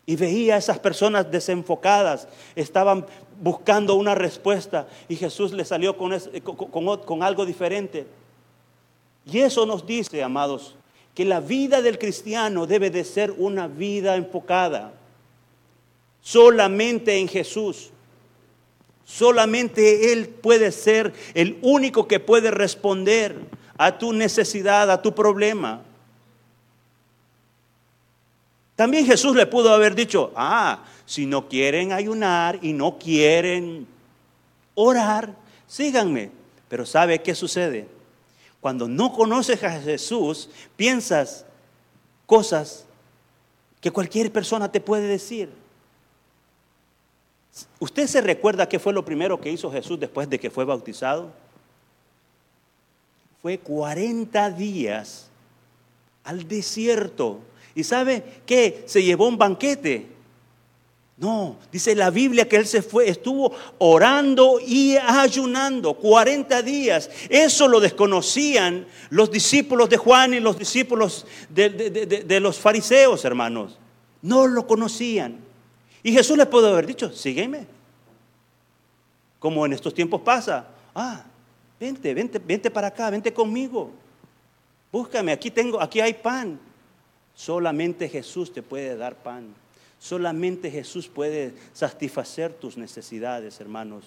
Y 0.05 0.15
veía 0.15 0.55
a 0.55 0.57
esas 0.57 0.79
personas 0.79 1.29
desenfocadas, 1.29 2.27
estaban 2.55 3.05
buscando 3.41 3.95
una 3.95 4.15
respuesta 4.15 4.87
y 5.07 5.15
Jesús 5.15 5.51
le 5.51 5.65
salió 5.65 5.97
con, 5.97 6.17
con, 7.05 7.23
algo 7.23 7.45
diferente. 7.45 8.07
Y 9.25 9.39
eso 9.39 9.65
nos 9.65 9.85
dice, 9.85 10.23
amados, 10.23 10.75
que 11.13 11.25
la 11.25 11.41
vida 11.41 11.81
del 11.81 11.99
cristiano 11.99 12.65
debe 12.65 12.89
de 12.89 13.03
ser 13.03 13.31
una 13.37 13.67
vida 13.67 14.15
enfocada 14.15 14.93
solamente 16.21 17.17
en 17.17 17.27
Jesús. 17.27 17.91
Solamente 19.09 20.13
Él 20.13 20.29
puede 20.29 20.71
ser 20.71 21.13
el 21.33 21.57
único 21.63 22.07
que 22.07 22.19
puede 22.19 22.51
responder 22.51 23.35
a 23.75 23.97
tu 23.97 24.13
necesidad, 24.13 24.91
a 24.91 25.01
tu 25.01 25.15
problema. 25.15 25.81
También 28.75 29.07
Jesús 29.07 29.35
le 29.35 29.47
pudo 29.47 29.73
haber 29.73 29.95
dicho, 29.95 30.31
ah, 30.35 30.85
si 31.07 31.25
no 31.25 31.49
quieren 31.49 31.91
ayunar 31.91 32.59
y 32.61 32.71
no 32.73 32.99
quieren 32.99 33.87
orar, 34.75 35.33
síganme. 35.65 36.29
Pero 36.67 36.85
¿sabe 36.85 37.23
qué 37.23 37.33
sucede? 37.33 37.87
Cuando 38.61 38.87
no 38.87 39.11
conoces 39.11 39.63
a 39.63 39.81
Jesús, 39.81 40.51
piensas 40.75 41.47
cosas 42.27 42.85
que 43.81 43.89
cualquier 43.89 44.31
persona 44.31 44.71
te 44.71 44.79
puede 44.79 45.07
decir. 45.07 45.49
¿Usted 47.79 48.07
se 48.07 48.21
recuerda 48.21 48.69
qué 48.69 48.79
fue 48.79 48.93
lo 48.93 49.03
primero 49.05 49.39
que 49.39 49.51
hizo 49.51 49.71
Jesús 49.71 49.99
después 49.99 50.29
de 50.29 50.39
que 50.39 50.49
fue 50.49 50.65
bautizado? 50.65 51.31
Fue 53.41 53.57
40 53.57 54.51
días 54.51 55.29
al 56.23 56.47
desierto. 56.47 57.39
¿Y 57.73 57.83
sabe 57.83 58.23
qué? 58.45 58.83
Se 58.85 59.01
llevó 59.01 59.27
un 59.27 59.37
banquete. 59.37 60.07
No, 61.17 61.57
dice 61.69 61.95
la 61.95 62.11
Biblia 62.11 62.47
que 62.47 62.55
él 62.55 62.65
se 62.65 62.81
fue, 62.81 63.09
estuvo 63.09 63.53
orando 63.77 64.57
y 64.65 64.95
ayunando 64.95 65.93
40 65.95 66.61
días. 66.61 67.09
Eso 67.29 67.67
lo 67.67 67.81
desconocían 67.81 68.87
los 69.09 69.29
discípulos 69.29 69.89
de 69.89 69.97
Juan 69.97 70.33
y 70.33 70.39
los 70.39 70.57
discípulos 70.57 71.25
de, 71.49 71.69
de 71.69 72.39
los 72.39 72.57
fariseos, 72.57 73.25
hermanos. 73.25 73.77
No 74.21 74.47
lo 74.47 74.65
conocían. 74.65 75.48
Y 76.03 76.11
Jesús 76.11 76.37
les 76.37 76.47
pudo 76.47 76.67
haber 76.69 76.85
dicho, 76.85 77.11
sígueme. 77.11 77.67
Como 79.39 79.65
en 79.65 79.73
estos 79.73 79.93
tiempos 79.93 80.21
pasa. 80.21 80.67
Ah, 80.93 81.23
vente, 81.79 82.13
vente, 82.13 82.39
vente 82.39 82.69
para 82.71 82.87
acá, 82.87 83.09
vente 83.09 83.33
conmigo. 83.33 83.91
Búscame, 84.91 85.31
aquí 85.31 85.51
tengo, 85.51 85.81
aquí 85.81 85.99
hay 85.99 86.13
pan. 86.13 86.59
Solamente 87.35 88.09
Jesús 88.09 88.51
te 88.51 88.61
puede 88.61 88.97
dar 88.97 89.15
pan. 89.15 89.53
Solamente 89.97 90.71
Jesús 90.71 91.07
puede 91.07 91.53
satisfacer 91.73 92.53
tus 92.53 92.77
necesidades, 92.77 93.59
hermanos. 93.59 94.05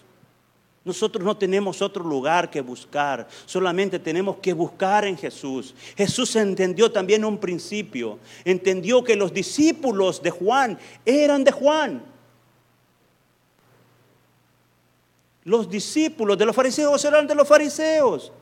Nosotros 0.85 1.25
no 1.25 1.37
tenemos 1.37 1.81
otro 1.81 2.03
lugar 2.03 2.51
que 2.51 2.61
buscar, 2.61 3.29
solamente 3.47 4.01
tenemos 4.01 4.39
que 4.39 4.53
buscar 4.53 5.05
en 5.05 5.17
Jesús. 5.17 5.75
Jesús 5.97 6.35
entendió 6.35 6.91
también 6.91 7.25
un 7.25 7.39
principio, 7.39 8.19
entendió 8.45 9.05
que 9.05 9.15
los 9.15 9.33
discípulos 9.33 10.21
de 10.21 10.31
Juan 10.31 10.79
eran 11.07 11.45
de 11.45 11.53
Juan. 11.53 12.03
Los 15.45 15.71
discípulos 15.71 16.37
de 16.37 16.47
los 16.47 16.57
fariseos 16.57 17.05
eran 17.05 17.29
de 17.29 17.35
los 17.37 17.47
fariseos. 17.47 18.33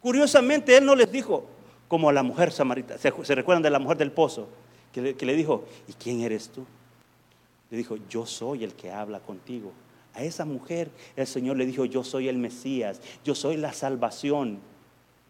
Curiosamente, 0.00 0.76
él 0.76 0.84
no 0.84 0.94
les 0.94 1.10
dijo, 1.10 1.46
como 1.86 2.10
a 2.10 2.12
la 2.12 2.22
mujer 2.22 2.52
samaritana, 2.52 3.00
¿se, 3.00 3.34
recuerdan 3.34 3.62
de 3.62 3.70
la 3.70 3.78
mujer 3.78 3.96
del 3.96 4.12
pozo? 4.12 4.48
Que 4.92 5.14
que 5.14 5.26
le 5.26 5.34
dijo, 5.34 5.64
¿y 5.86 5.94
quién 5.94 6.20
eres 6.20 6.50
tú? 6.50 6.66
Le 7.70 7.78
dijo, 7.78 7.96
yo 8.08 8.26
soy 8.26 8.64
el 8.64 8.74
que 8.74 8.90
habla 8.90 9.20
contigo. 9.20 9.72
A 10.18 10.24
esa 10.24 10.44
mujer 10.44 10.90
el 11.14 11.28
Señor 11.28 11.58
le 11.58 11.64
dijo, 11.64 11.84
yo 11.84 12.02
soy 12.02 12.26
el 12.26 12.38
Mesías, 12.38 13.00
yo 13.24 13.36
soy 13.36 13.56
la 13.56 13.72
salvación. 13.72 14.58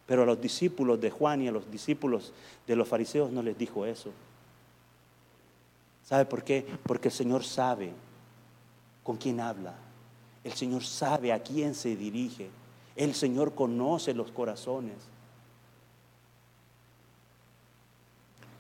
Pero 0.07 0.23
a 0.23 0.25
los 0.25 0.41
discípulos 0.41 0.99
de 0.99 1.11
Juan 1.11 1.43
y 1.43 1.49
a 1.49 1.53
los 1.53 1.71
discípulos 1.71 2.33
de 2.67 2.75
los 2.75 2.89
fariseos 2.89 3.31
no 3.31 3.43
les 3.43 3.59
dijo 3.59 3.85
eso. 3.85 4.13
¿Sabe 6.07 6.25
por 6.25 6.43
qué? 6.43 6.67
Porque 6.85 7.09
el 7.09 7.13
Señor 7.13 7.45
sabe 7.45 7.93
con 9.03 9.19
quién 9.19 9.41
habla. 9.41 9.75
El 10.43 10.55
Señor 10.55 10.83
sabe 10.83 11.35
a 11.35 11.43
quién 11.43 11.75
se 11.75 11.95
dirige. 11.95 12.49
El 12.97 13.15
Señor 13.15 13.55
conoce 13.55 14.15
los 14.15 14.31
corazones. 14.31 14.97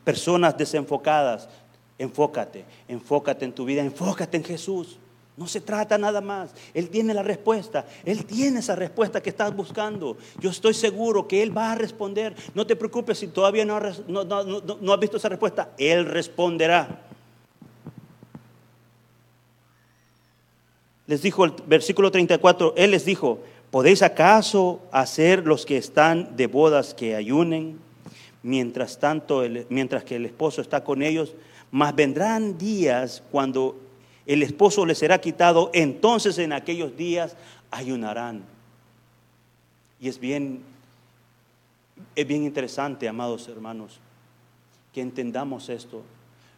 Personas 0.05 0.59
desenfocadas, 0.59 1.48
enfócate, 1.96 2.66
enfócate 2.87 3.46
en 3.46 3.55
tu 3.55 3.64
vida, 3.64 3.81
enfócate 3.81 4.37
en 4.37 4.44
Jesús. 4.44 4.98
No 5.38 5.46
se 5.46 5.61
trata 5.61 5.96
nada 5.96 6.20
más. 6.20 6.51
Él 6.74 6.90
tiene 6.90 7.14
la 7.14 7.22
respuesta. 7.22 7.87
Él 8.05 8.24
tiene 8.24 8.59
esa 8.59 8.74
respuesta 8.74 9.22
que 9.22 9.31
estás 9.31 9.55
buscando. 9.55 10.16
Yo 10.40 10.51
estoy 10.51 10.74
seguro 10.74 11.29
que 11.29 11.44
Él 11.44 11.57
va 11.57 11.70
a 11.70 11.74
responder. 11.77 12.35
No 12.55 12.66
te 12.66 12.74
preocupes 12.74 13.18
si 13.18 13.29
todavía 13.29 13.64
no, 13.64 13.77
has 13.77 15.01
visto 15.01 15.16
esa 15.16 15.29
respuesta. 15.29 15.70
Él 15.79 16.07
responderá. 16.07 17.03
Les 21.07 21.22
dijo 21.22 21.44
el 21.44 21.53
versículo 21.66 22.11
34, 22.11 22.74
Él 22.77 22.90
les 22.90 23.05
dijo, 23.05 23.38
¿podéis 23.70 24.03
acaso 24.03 24.83
hacer 24.90 25.46
los 25.46 25.64
que 25.64 25.77
están 25.77 26.37
de 26.37 26.48
bodas 26.48 26.94
que 26.94 27.14
ayunen? 27.14 27.79
Mientras 28.42 28.98
tanto, 28.98 29.44
mientras 29.68 30.03
que 30.03 30.16
el 30.16 30.27
esposo 30.27 30.61
está 30.61 30.83
con 30.83 31.01
ellos, 31.01 31.35
mas 31.70 31.94
vendrán 31.94 32.59
días 32.59 33.22
cuando 33.31 33.88
el 34.29 34.43
esposo 34.43 34.85
le 34.85 34.95
será 34.95 35.23
quitado, 35.23 35.71
entonces 35.73 36.37
en 36.37 36.53
aquellos 36.53 36.95
días 36.99 37.35
ayunarán. 37.71 38.45
Y 39.99 40.09
es 40.09 40.21
bien, 40.21 40.62
es 42.14 42.27
bien 42.29 42.45
interesante, 42.45 43.09
amados 43.09 43.49
hermanos, 43.49 43.99
que 44.93 45.01
entendamos 45.01 45.71
esto. 45.71 46.03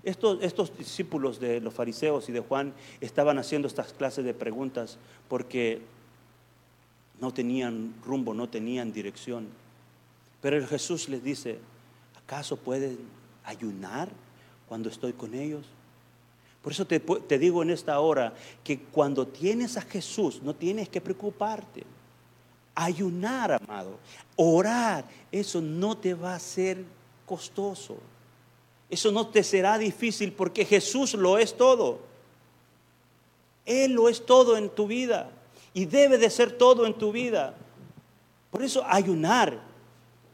Estos, 0.02 0.42
estos 0.42 0.76
discípulos 0.76 1.38
de 1.38 1.60
los 1.60 1.72
fariseos 1.72 2.28
y 2.28 2.32
de 2.32 2.40
Juan 2.40 2.74
estaban 3.00 3.38
haciendo 3.38 3.68
estas 3.68 3.92
clases 3.92 4.24
de 4.24 4.34
preguntas 4.34 4.98
porque 5.28 5.80
no 7.20 7.32
tenían 7.32 7.94
rumbo, 8.04 8.34
no 8.34 8.48
tenían 8.48 8.92
dirección. 8.92 9.46
Pero 10.42 10.66
Jesús 10.66 11.08
les 11.08 11.22
dice, 11.22 11.58
¿acaso 12.24 12.56
pueden 12.56 12.98
ayunar 13.44 14.08
cuando 14.68 14.88
estoy 14.88 15.12
con 15.12 15.34
ellos? 15.34 15.66
Por 16.62 16.72
eso 16.72 16.86
te, 16.86 17.38
digo 17.38 17.62
en 17.62 17.70
esta 17.70 18.00
hora 18.00 18.34
que 18.62 18.80
cuando 18.80 19.26
tienes 19.26 19.76
a 19.76 19.82
Jesús 19.82 20.42
no 20.42 20.54
tienes 20.54 20.88
que 20.88 21.00
preocuparte. 21.00 21.84
Ayunar, 22.74 23.52
amado, 23.52 23.98
orar, 24.36 25.04
eso 25.32 25.60
no 25.60 25.96
te 25.96 26.14
va 26.14 26.34
a 26.34 26.38
ser 26.38 26.84
costoso. 27.26 27.96
Eso 28.88 29.10
no 29.10 29.28
te 29.28 29.42
será 29.42 29.78
difícil 29.78 30.32
porque 30.32 30.64
Jesús 30.64 31.14
lo 31.14 31.38
es 31.38 31.56
todo. 31.56 32.00
Él 33.64 33.92
lo 33.92 34.08
es 34.08 34.24
todo 34.26 34.56
en 34.56 34.68
tu 34.68 34.86
vida 34.86 35.30
y 35.72 35.86
debe 35.86 36.18
de 36.18 36.28
ser 36.28 36.52
todo 36.52 36.86
en 36.86 36.94
tu 36.94 37.12
vida. 37.12 37.54
Por 38.50 38.62
eso 38.62 38.84
ayunar, 38.86 39.60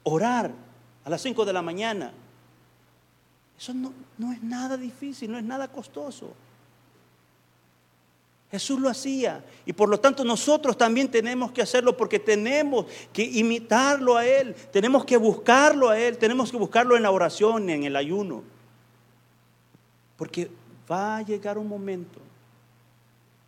orar 0.02 0.52
a 1.04 1.10
las 1.10 1.20
5 1.22 1.44
de 1.44 1.52
la 1.52 1.62
mañana, 1.62 2.12
eso 3.58 3.72
no, 3.72 3.92
no 4.18 4.32
es 4.32 4.42
nada 4.42 4.76
difícil, 4.76 5.30
no 5.30 5.38
es 5.38 5.44
nada 5.44 5.68
costoso. 5.68 6.34
Jesús 8.50 8.78
lo 8.78 8.88
hacía 8.88 9.44
y 9.64 9.72
por 9.72 9.88
lo 9.88 9.98
tanto 9.98 10.24
nosotros 10.24 10.78
también 10.78 11.10
tenemos 11.10 11.50
que 11.50 11.62
hacerlo 11.62 11.96
porque 11.96 12.18
tenemos 12.18 12.86
que 13.12 13.24
imitarlo 13.24 14.16
a 14.16 14.24
Él, 14.24 14.54
tenemos 14.70 15.04
que 15.04 15.16
buscarlo 15.16 15.90
a 15.90 15.98
Él, 15.98 16.16
tenemos 16.16 16.50
que 16.50 16.56
buscarlo 16.56 16.96
en 16.96 17.02
la 17.02 17.10
oración, 17.10 17.68
en 17.70 17.84
el 17.84 17.96
ayuno. 17.96 18.44
Porque 20.16 20.50
va 20.90 21.16
a 21.16 21.22
llegar 21.22 21.58
un 21.58 21.68
momento, 21.68 22.20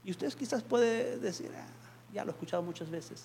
y 0.04 0.10
ustedes 0.10 0.34
quizás 0.34 0.62
pueden 0.62 1.20
decir, 1.20 1.50
ah, 1.56 1.66
ya 2.12 2.24
lo 2.24 2.32
he 2.32 2.34
escuchado 2.34 2.62
muchas 2.62 2.90
veces, 2.90 3.24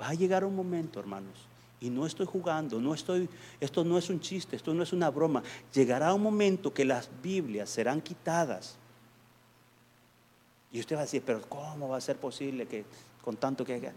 va 0.00 0.08
a 0.08 0.14
llegar 0.14 0.44
un 0.44 0.54
momento, 0.54 1.00
hermanos, 1.00 1.48
y 1.80 1.90
no 1.90 2.06
estoy 2.06 2.26
jugando, 2.26 2.80
no 2.80 2.94
estoy, 2.94 3.28
esto 3.60 3.84
no 3.84 3.98
es 3.98 4.08
un 4.08 4.20
chiste, 4.20 4.56
esto 4.56 4.72
no 4.72 4.82
es 4.82 4.92
una 4.92 5.10
broma. 5.10 5.42
Llegará 5.72 6.14
un 6.14 6.22
momento 6.22 6.72
que 6.72 6.84
las 6.84 7.10
Biblias 7.22 7.68
serán 7.68 8.00
quitadas. 8.00 8.76
Y 10.72 10.80
usted 10.80 10.96
va 10.96 11.00
a 11.00 11.04
decir, 11.04 11.22
pero 11.24 11.40
¿cómo 11.42 11.88
va 11.88 11.98
a 11.98 12.00
ser 12.00 12.16
posible 12.16 12.66
que 12.66 12.84
con 13.22 13.36
tanto 13.36 13.64
que 13.64 13.92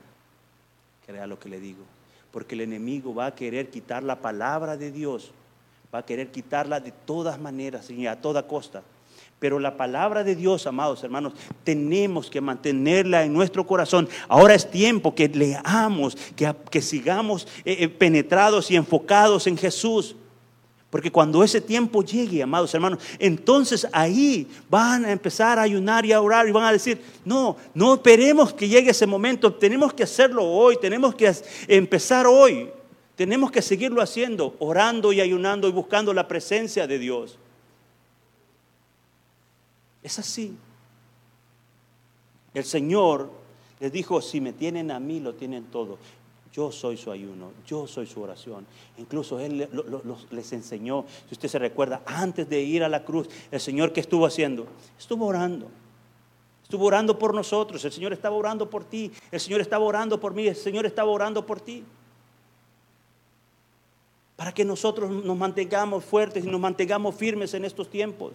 crea 1.05 1.27
lo 1.27 1.39
que 1.39 1.49
le 1.49 1.59
digo? 1.59 1.83
Porque 2.31 2.55
el 2.55 2.61
enemigo 2.61 3.15
va 3.15 3.27
a 3.27 3.35
querer 3.35 3.69
quitar 3.69 4.03
la 4.03 4.19
palabra 4.19 4.77
de 4.77 4.91
Dios, 4.91 5.31
va 5.93 5.99
a 5.99 6.05
querer 6.05 6.31
quitarla 6.31 6.79
de 6.79 6.91
todas 6.91 7.39
maneras 7.39 7.89
y 7.89 8.05
a 8.05 8.21
toda 8.21 8.47
costa. 8.47 8.83
Pero 9.39 9.59
la 9.59 9.77
palabra 9.77 10.23
de 10.23 10.35
Dios, 10.35 10.65
amados 10.65 11.03
hermanos, 11.03 11.33
tenemos 11.63 12.29
que 12.29 12.41
mantenerla 12.41 13.23
en 13.23 13.33
nuestro 13.33 13.67
corazón. 13.67 14.09
Ahora 14.27 14.55
es 14.55 14.69
tiempo 14.69 15.13
que 15.13 15.27
leamos, 15.27 16.17
que, 16.35 16.51
que 16.71 16.81
sigamos 16.81 17.47
eh, 17.63 17.77
eh, 17.81 17.87
penetrados 17.87 18.71
y 18.71 18.75
enfocados 18.75 19.45
en 19.45 19.57
Jesús. 19.57 20.15
Porque 20.89 21.11
cuando 21.11 21.43
ese 21.43 21.61
tiempo 21.61 22.01
llegue, 22.01 22.41
amados 22.41 22.73
hermanos, 22.73 22.99
entonces 23.19 23.87
ahí 23.91 24.47
van 24.69 25.05
a 25.05 25.11
empezar 25.11 25.59
a 25.59 25.63
ayunar 25.63 26.05
y 26.05 26.13
a 26.13 26.21
orar 26.21 26.47
y 26.47 26.51
van 26.51 26.63
a 26.63 26.71
decir, 26.71 26.99
no, 27.25 27.57
no 27.73 27.95
esperemos 27.95 28.53
que 28.53 28.67
llegue 28.67 28.91
ese 28.91 29.05
momento, 29.05 29.53
tenemos 29.53 29.93
que 29.93 30.03
hacerlo 30.03 30.45
hoy, 30.45 30.77
tenemos 30.81 31.13
que 31.13 31.31
empezar 31.67 32.25
hoy. 32.25 32.69
Tenemos 33.17 33.49
que 33.49 33.63
seguirlo 33.63 34.03
haciendo, 34.03 34.55
orando 34.59 35.11
y 35.11 35.21
ayunando 35.21 35.67
y 35.67 35.71
buscando 35.71 36.13
la 36.13 36.27
presencia 36.27 36.85
de 36.85 36.99
Dios. 36.99 37.39
Es 40.07 40.19
así. 40.19 40.55
El 42.53 42.63
Señor 42.63 43.29
les 43.81 43.91
dijo, 43.91 44.21
si 44.21 44.39
me 44.39 44.53
tienen 44.53 44.89
a 44.89 45.01
mí, 45.01 45.19
lo 45.19 45.33
tienen 45.33 45.65
todo. 45.65 45.97
Yo 46.53 46.71
soy 46.71 46.95
su 46.95 47.11
ayuno, 47.11 47.51
yo 47.65 47.87
soy 47.87 48.07
su 48.07 48.21
oración. 48.21 48.65
Incluso 48.97 49.37
Él 49.37 49.67
les 50.31 50.53
enseñó, 50.53 51.03
si 51.27 51.33
usted 51.33 51.49
se 51.49 51.59
recuerda, 51.59 52.03
antes 52.05 52.47
de 52.47 52.61
ir 52.61 52.85
a 52.85 52.89
la 52.89 53.03
cruz, 53.03 53.27
el 53.51 53.59
Señor 53.59 53.91
que 53.91 53.99
estuvo 53.99 54.25
haciendo, 54.25 54.65
estuvo 54.97 55.25
orando. 55.25 55.67
Estuvo 56.63 56.85
orando 56.85 57.19
por 57.19 57.33
nosotros, 57.35 57.83
el 57.83 57.91
Señor 57.91 58.13
estaba 58.13 58.37
orando 58.37 58.69
por 58.69 58.85
ti, 58.85 59.11
el 59.29 59.41
Señor 59.41 59.59
estaba 59.59 59.83
orando 59.83 60.21
por 60.21 60.33
mí, 60.33 60.47
el 60.47 60.55
Señor 60.55 60.85
estaba 60.85 61.11
orando 61.11 61.45
por 61.45 61.59
ti. 61.59 61.83
Para 64.37 64.53
que 64.53 64.63
nosotros 64.63 65.11
nos 65.11 65.35
mantengamos 65.35 66.05
fuertes 66.05 66.45
y 66.45 66.47
nos 66.47 66.61
mantengamos 66.61 67.13
firmes 67.13 67.53
en 67.53 67.65
estos 67.65 67.89
tiempos. 67.89 68.31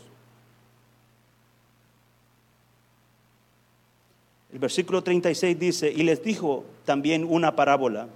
El 4.53 4.59
versículo 4.59 5.03
36 5.03 5.59
dice, 5.59 5.91
y 5.91 6.03
les 6.03 6.23
dijo 6.23 6.65
también 6.85 7.27
una 7.29 7.57
parábola. 7.57 8.09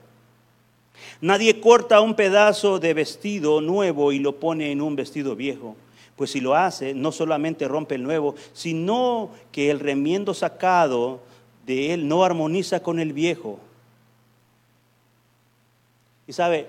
Nadie 1.20 1.61
corta 1.61 2.01
un 2.01 2.14
pedazo 2.14 2.79
de 2.79 2.94
vestido 2.94 3.61
nuevo 3.61 4.12
y 4.12 4.18
lo 4.18 4.37
pone 4.37 4.70
en 4.70 4.83
un 4.83 4.96
vestido 4.96 5.35
viejo, 5.35 5.77
pues 6.14 6.31
si 6.31 6.40
lo 6.40 6.55
hace, 6.55 6.94
no 6.94 7.12
solamente 7.12 7.68
rompe 7.68 7.94
el 7.94 8.03
nuevo, 8.03 8.35
sino 8.53 9.31
que 9.51 9.70
el 9.70 9.81
remiendo 9.81 10.35
sacado 10.35 11.20
de 11.66 11.94
él 11.94 12.07
no 12.07 12.22
armoniza 12.22 12.83
con 12.83 13.01
el 13.01 13.12
viejo. 13.12 13.59
Y 16.27 16.33
sabe, 16.33 16.66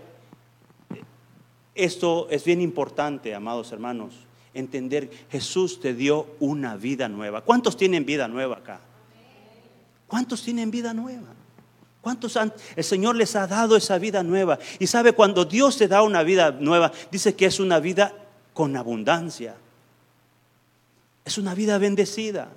esto 1.76 2.28
es 2.30 2.44
bien 2.46 2.62
importante, 2.62 3.36
amados 3.36 3.72
hermanos, 3.72 4.14
entender, 4.54 5.10
Jesús 5.30 5.80
te 5.80 5.94
dio 5.94 6.28
una 6.40 6.76
vida 6.78 7.10
nueva. 7.10 7.42
¿Cuántos 7.42 7.76
tienen 7.76 8.06
vida 8.06 8.28
nueva 8.28 8.58
acá? 8.58 8.80
¿Cuántos 10.08 10.44
tienen 10.44 10.72
vida 10.72 10.94
nueva? 10.94 11.28
¿Cuántos 12.02 12.38
han, 12.38 12.54
el 12.76 12.84
Señor 12.84 13.16
les 13.16 13.36
ha 13.36 13.48
dado 13.48 13.76
esa 13.76 13.98
vida 13.98 14.24
nueva? 14.24 14.60
Y 14.80 14.88
sabe, 14.88 15.12
cuando 15.12 15.44
Dios 15.44 15.78
te 15.78 15.88
da 15.88 16.04
una 16.04 16.24
vida 16.24 16.52
nueva, 16.52 16.92
dice 17.12 17.36
que 17.36 17.46
es 17.46 17.60
una 17.60 17.80
vida 17.80 18.14
con 18.54 18.78
abundancia. 18.78 19.56
Es 21.26 21.38
una 21.38 21.54
vida 21.54 21.78
bendecida. 21.78 22.48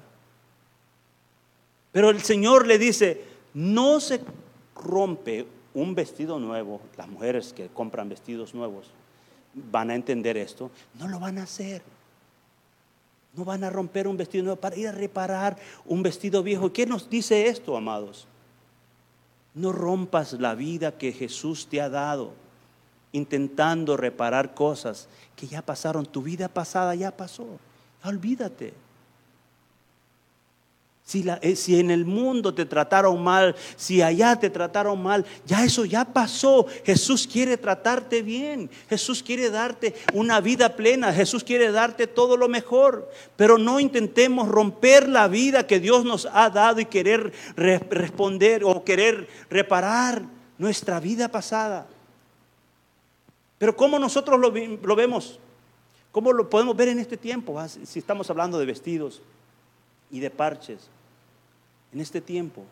Pero 1.91 2.11
el 2.11 2.23
Señor 2.23 2.67
le 2.67 2.79
dice, 2.79 3.25
no 3.55 3.99
se 3.99 4.21
rompe 4.77 5.47
un 5.75 5.95
vestido 5.95 6.39
nuevo. 6.39 6.81
Las 6.97 7.09
mujeres 7.09 7.53
que 7.53 7.69
compran 7.69 8.09
vestidos 8.09 8.55
nuevos 8.55 8.87
van 9.55 9.91
a 9.91 9.97
entender 9.97 10.37
esto. 10.37 10.71
No 10.99 11.09
lo 11.09 11.19
van 11.19 11.39
a 11.39 11.43
hacer. 11.43 11.83
No 13.35 13.45
van 13.45 13.65
a 13.65 13.71
romper 13.71 14.09
un 14.09 14.17
vestido 14.17 14.45
nuevo 14.45 14.61
para 14.61 14.77
ir 14.77 14.89
a 14.89 14.93
reparar 14.93 15.57
un 15.85 16.03
vestido 16.03 16.43
viejo. 16.43 16.73
¿Qué 16.73 16.87
nos 16.87 17.09
dice 17.09 17.47
esto, 17.47 17.77
amados? 17.77 18.27
No 19.55 19.73
rompas 19.73 20.33
la 20.35 20.55
vida 20.55 20.97
que 20.99 21.13
Jesús 21.13 21.67
te 21.69 21.81
ha 21.81 21.89
dado 21.89 22.33
intentando 23.13 23.97
reparar 23.97 24.55
cosas 24.55 25.09
que 25.37 25.47
ya 25.47 25.63
pasaron. 25.63 26.07
Tu 26.07 26.23
vida 26.23 26.49
pasada 26.49 26.95
ya 26.95 27.17
pasó. 27.17 27.47
Olvídate. 28.05 28.73
Eh, 31.13 31.57
si, 31.57 31.81
en 31.81 31.91
el 31.91 32.05
mundo 32.05 32.55
te 32.55 32.65
trataron 32.65 33.23
mal, 33.23 33.57
si 33.77 34.01
allá 34.01 34.37
te 34.37 34.49
trataron 34.49 35.03
mal, 35.03 35.25
ya 35.45 35.65
eso 35.65 35.85
ya 35.85 36.05
pasó. 36.05 36.67
Jesús 36.85 37.27
quiere 37.27 37.57
tratarte 37.57 38.23
bien. 38.23 38.71
Jesús 38.89 39.23
quiere 39.23 39.51
darte 39.51 39.95
una 40.15 40.41
vida 40.41 40.77
plena. 40.77 41.13
Jesús 41.13 41.43
quiere 41.43 41.73
darte 41.73 42.07
todo 42.07 42.37
lo 42.37 42.49
mejor. 42.49 43.11
Pero 43.37 43.59
no 43.59 43.81
intentemos 43.81 44.49
romper 44.49 45.09
la 45.09 45.27
vida 45.27 45.67
que 45.67 45.81
Dios 45.81 46.05
nos 46.05 46.29
ha 46.33 46.49
dado 46.51 46.81
y 46.81 46.85
querer 46.87 47.33
responder 47.57 48.63
o 48.65 48.85
querer 48.85 49.29
reparar 49.49 50.23
nuestra 50.59 51.01
vida 51.01 51.29
pasada. 51.29 51.87
Pero 53.59 53.77
¿cómo 53.77 53.99
nosotros 53.99 54.39
lo, 54.39 54.51
lo 54.51 54.97
vemos? 54.97 55.39
¿Cómo 56.13 56.33
lo 56.33 56.49
podemos 56.49 56.77
ver 56.77 56.89
en 56.89 56.99
este 56.99 57.17
tiempo? 57.17 57.59
Ah, 57.59 57.69
si 57.69 57.99
estamos 57.99 58.31
hablando 58.31 58.59
de 58.59 58.67
vestidos 58.67 59.21
y 60.11 60.21
de 60.21 60.31
parches 60.31 60.89
en 61.93 62.01
este 62.01 62.21
tiempo 62.21 62.65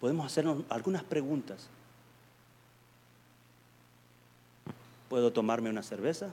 podemos 0.00 0.26
hacernos 0.26 0.64
algunas 0.68 1.02
preguntas. 1.02 1.68
¿Puedo 5.08 5.32
tomarme 5.32 5.70
una 5.70 5.82
cerveza? 5.82 6.32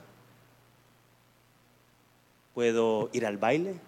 ¿Puedo 2.54 3.10
ir 3.12 3.26
al 3.26 3.38
baile? 3.38 3.78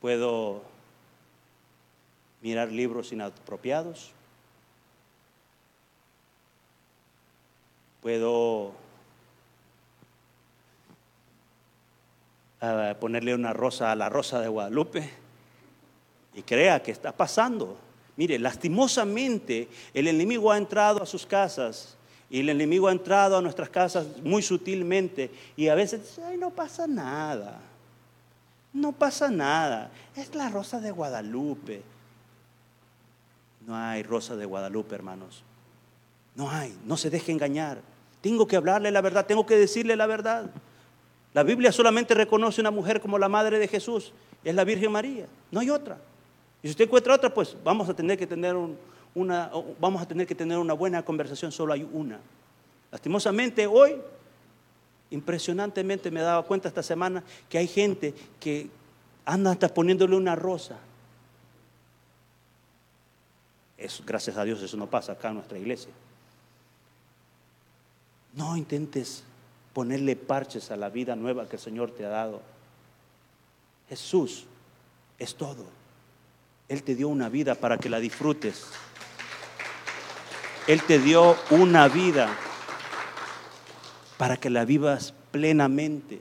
¿Puedo 0.00 0.62
mirar 2.40 2.72
libros 2.72 3.12
inapropiados? 3.12 4.12
¿Puedo 8.00 8.72
ponerle 12.98 13.34
una 13.34 13.52
rosa 13.52 13.92
a 13.92 13.96
la 13.96 14.08
rosa 14.08 14.40
de 14.40 14.48
Guadalupe. 14.48 15.10
Y 16.34 16.42
crea 16.42 16.82
que 16.82 16.92
está 16.92 17.12
pasando. 17.12 17.76
Mire, 18.16 18.38
lastimosamente 18.38 19.68
el 19.94 20.06
enemigo 20.06 20.52
ha 20.52 20.58
entrado 20.58 21.02
a 21.02 21.06
sus 21.06 21.26
casas 21.26 21.96
y 22.28 22.40
el 22.40 22.48
enemigo 22.50 22.88
ha 22.88 22.92
entrado 22.92 23.36
a 23.36 23.42
nuestras 23.42 23.70
casas 23.70 24.06
muy 24.22 24.42
sutilmente 24.42 25.30
y 25.56 25.68
a 25.68 25.74
veces 25.74 26.20
Ay, 26.24 26.36
no 26.36 26.50
pasa 26.50 26.86
nada. 26.86 27.60
No 28.72 28.92
pasa 28.92 29.30
nada. 29.30 29.90
Es 30.14 30.34
la 30.34 30.48
rosa 30.48 30.80
de 30.80 30.90
Guadalupe. 30.90 31.82
No 33.66 33.76
hay 33.76 34.02
rosa 34.02 34.36
de 34.36 34.46
Guadalupe, 34.46 34.94
hermanos. 34.94 35.42
No 36.36 36.50
hay. 36.50 36.76
No 36.84 36.96
se 36.96 37.10
deje 37.10 37.32
engañar. 37.32 37.80
Tengo 38.20 38.46
que 38.46 38.56
hablarle 38.56 38.90
la 38.90 39.00
verdad. 39.00 39.26
Tengo 39.26 39.44
que 39.44 39.56
decirle 39.56 39.96
la 39.96 40.06
verdad. 40.06 40.50
La 41.32 41.42
Biblia 41.42 41.70
solamente 41.70 42.14
reconoce 42.14 42.60
una 42.60 42.70
mujer 42.70 43.00
como 43.00 43.18
la 43.18 43.28
madre 43.28 43.58
de 43.58 43.68
Jesús, 43.68 44.12
es 44.42 44.54
la 44.54 44.64
Virgen 44.64 44.90
María, 44.90 45.26
no 45.50 45.60
hay 45.60 45.70
otra. 45.70 45.98
Y 46.62 46.68
si 46.68 46.72
usted 46.72 46.86
encuentra 46.86 47.14
otra, 47.14 47.32
pues 47.32 47.56
vamos 47.62 47.88
a 47.88 47.94
tener 47.94 48.18
que 48.18 48.26
tener 48.26 48.54
una, 49.14 49.50
buena 50.74 51.04
conversación, 51.04 51.52
solo 51.52 51.72
hay 51.72 51.88
una. 51.92 52.18
Lastimosamente 52.90 53.66
hoy, 53.66 53.96
impresionantemente 55.10 56.10
me 56.10 56.20
he 56.20 56.22
dado 56.24 56.44
cuenta 56.44 56.68
esta 56.68 56.82
semana 56.82 57.22
que 57.48 57.58
hay 57.58 57.68
gente 57.68 58.12
que 58.40 58.68
anda 59.24 59.52
hasta 59.52 59.72
poniéndole 59.72 60.16
una 60.16 60.34
rosa. 60.34 60.78
Gracias 64.04 64.36
a 64.36 64.44
Dios 64.44 64.60
eso 64.62 64.76
no 64.76 64.90
pasa 64.90 65.12
acá 65.12 65.28
en 65.28 65.36
nuestra 65.36 65.58
iglesia. 65.58 65.90
No 68.34 68.56
intentes 68.56 69.24
ponerle 69.72 70.16
parches 70.16 70.70
a 70.70 70.76
la 70.76 70.88
vida 70.88 71.16
nueva 71.16 71.48
que 71.48 71.56
el 71.56 71.62
Señor 71.62 71.92
te 71.92 72.04
ha 72.04 72.08
dado. 72.08 72.42
Jesús 73.88 74.46
es 75.18 75.34
todo. 75.34 75.64
Él 76.68 76.82
te 76.82 76.94
dio 76.94 77.08
una 77.08 77.28
vida 77.28 77.54
para 77.54 77.78
que 77.78 77.88
la 77.88 77.98
disfrutes. 77.98 78.66
Él 80.66 80.82
te 80.82 80.98
dio 80.98 81.36
una 81.50 81.88
vida 81.88 82.28
para 84.16 84.36
que 84.36 84.50
la 84.50 84.64
vivas 84.64 85.14
plenamente. 85.30 86.20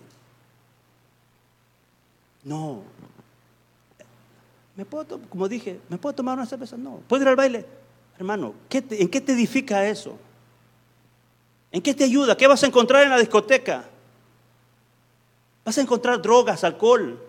No. 2.43 2.81
¿Me 4.75 4.85
puedo, 4.85 5.19
como 5.29 5.47
dije, 5.47 5.79
¿me 5.89 5.97
puedo 5.97 6.15
tomar 6.15 6.37
una 6.37 6.47
cerveza? 6.47 6.77
No. 6.77 7.01
¿Puedo 7.07 7.23
ir 7.23 7.29
al 7.29 7.35
baile? 7.35 7.65
Hermano, 8.17 8.53
¿en 8.71 9.09
qué 9.09 9.21
te 9.21 9.33
edifica 9.33 9.85
eso? 9.87 10.17
¿En 11.71 11.81
qué 11.81 11.93
te 11.93 12.03
ayuda? 12.03 12.35
¿Qué 12.35 12.47
vas 12.47 12.63
a 12.63 12.67
encontrar 12.67 13.03
en 13.03 13.09
la 13.09 13.19
discoteca? 13.19 13.87
Vas 15.63 15.77
a 15.77 15.81
encontrar 15.81 16.21
drogas, 16.21 16.63
alcohol, 16.63 17.19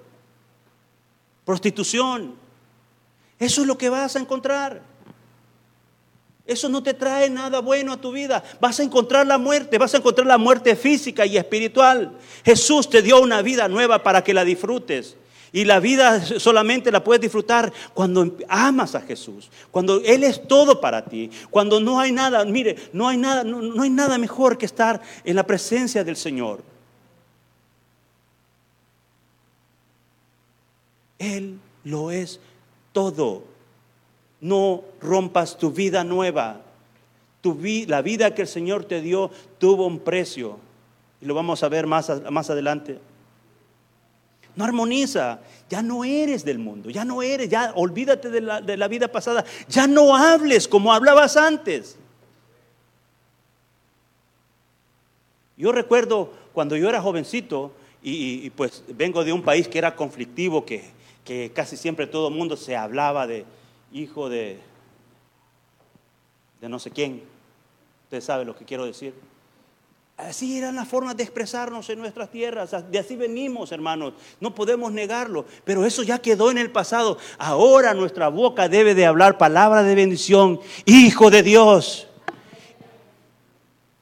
prostitución. 1.44 2.34
Eso 3.38 3.60
es 3.60 3.66
lo 3.66 3.76
que 3.76 3.88
vas 3.88 4.16
a 4.16 4.20
encontrar. 4.20 4.82
Eso 6.46 6.68
no 6.68 6.82
te 6.82 6.94
trae 6.94 7.30
nada 7.30 7.60
bueno 7.60 7.92
a 7.92 8.00
tu 8.00 8.12
vida. 8.12 8.42
Vas 8.60 8.80
a 8.80 8.82
encontrar 8.82 9.26
la 9.26 9.38
muerte, 9.38 9.78
vas 9.78 9.94
a 9.94 9.98
encontrar 9.98 10.26
la 10.26 10.38
muerte 10.38 10.74
física 10.74 11.26
y 11.26 11.36
espiritual. 11.36 12.18
Jesús 12.44 12.88
te 12.88 13.02
dio 13.02 13.20
una 13.20 13.42
vida 13.42 13.68
nueva 13.68 14.02
para 14.02 14.24
que 14.24 14.34
la 14.34 14.44
disfrutes. 14.44 15.16
Y 15.52 15.64
la 15.64 15.80
vida 15.80 16.24
solamente 16.24 16.92
la 16.92 17.02
puedes 17.02 17.20
disfrutar 17.20 17.72
cuando 17.92 18.36
amas 18.48 18.94
a 18.94 19.00
Jesús, 19.00 19.50
cuando 19.70 20.00
Él 20.04 20.22
es 20.22 20.46
todo 20.46 20.80
para 20.80 21.04
ti, 21.04 21.30
cuando 21.50 21.80
no 21.80 21.98
hay 21.98 22.12
nada, 22.12 22.44
mire, 22.44 22.76
no 22.92 23.08
hay 23.08 23.16
nada, 23.16 23.42
no, 23.42 23.82
hay 23.82 23.90
nada 23.90 24.16
mejor 24.16 24.56
que 24.56 24.66
estar 24.66 25.00
en 25.24 25.34
la 25.34 25.44
presencia 25.44 26.04
del 26.04 26.16
Señor. 26.16 26.62
Él 31.18 31.58
lo 31.84 32.10
es 32.10 32.40
todo. 32.92 33.44
no 34.40 34.84
rompas 35.00 35.58
tu 35.58 35.70
vida 35.70 36.02
nueva. 36.04 36.62
Tu 37.42 37.58
la 37.86 38.02
vida 38.02 38.34
que 38.34 38.42
el 38.42 38.48
Señor 38.48 38.84
te 38.84 39.00
dio 39.00 39.30
tuvo 39.58 39.86
un 39.86 39.98
precio. 39.98 40.58
Y 41.20 41.26
lo 41.26 41.34
vamos 41.34 41.62
a 41.62 41.68
ver 41.68 41.86
más, 41.86 42.10
más 42.30 42.48
adelante. 42.50 42.98
No 44.60 44.66
armoniza. 44.66 45.40
Ya 45.70 45.80
no 45.80 46.04
eres 46.04 46.44
del 46.44 46.58
mundo. 46.58 46.90
Ya 46.90 47.02
no 47.02 47.22
eres. 47.22 47.48
Ya 47.48 47.72
olvídate 47.76 48.28
de 48.28 48.42
la, 48.42 48.60
de 48.60 48.76
la 48.76 48.88
vida 48.88 49.08
pasada. 49.08 49.42
Ya 49.70 49.86
no 49.86 50.14
hables 50.14 50.68
como 50.68 50.92
hablabas 50.92 51.38
antes. 51.38 51.96
Yo 55.56 55.72
recuerdo 55.72 56.34
cuando 56.52 56.76
yo 56.76 56.90
era 56.90 57.00
jovencito 57.00 57.72
y, 58.02 58.50
pues 58.50 58.84
vengo 58.88 59.24
de 59.24 59.32
un 59.32 59.42
país 59.42 59.66
que 59.66 59.78
era 59.78 59.96
conflictivo, 59.96 60.66
que, 60.66 60.90
que 61.24 61.50
casi 61.54 61.78
siempre 61.78 62.06
todo 62.06 62.28
el 62.28 62.34
mundo 62.34 62.54
se 62.54 62.76
hablaba 62.76 63.26
de 63.26 63.46
hijo 63.92 64.28
de, 64.28 64.58
de 66.60 66.68
no 66.68 66.78
sé 66.78 66.90
quién. 66.90 67.22
Usted 68.04 68.20
sabe 68.20 68.44
lo 68.44 68.54
que 68.54 68.66
quiero 68.66 68.84
decir. 68.84 69.14
Así 70.28 70.58
eran 70.58 70.76
las 70.76 70.86
formas 70.86 71.16
de 71.16 71.22
expresarnos 71.22 71.88
en 71.88 71.98
nuestras 71.98 72.30
tierras. 72.30 72.74
De 72.90 72.98
así 72.98 73.16
venimos, 73.16 73.72
hermanos. 73.72 74.12
No 74.38 74.54
podemos 74.54 74.92
negarlo. 74.92 75.46
Pero 75.64 75.86
eso 75.86 76.02
ya 76.02 76.18
quedó 76.18 76.50
en 76.50 76.58
el 76.58 76.70
pasado. 76.70 77.16
Ahora 77.38 77.94
nuestra 77.94 78.28
boca 78.28 78.68
debe 78.68 78.94
de 78.94 79.06
hablar 79.06 79.38
palabra 79.38 79.82
de 79.82 79.94
bendición. 79.94 80.60
Hijo 80.84 81.30
de 81.30 81.42
Dios. 81.42 82.06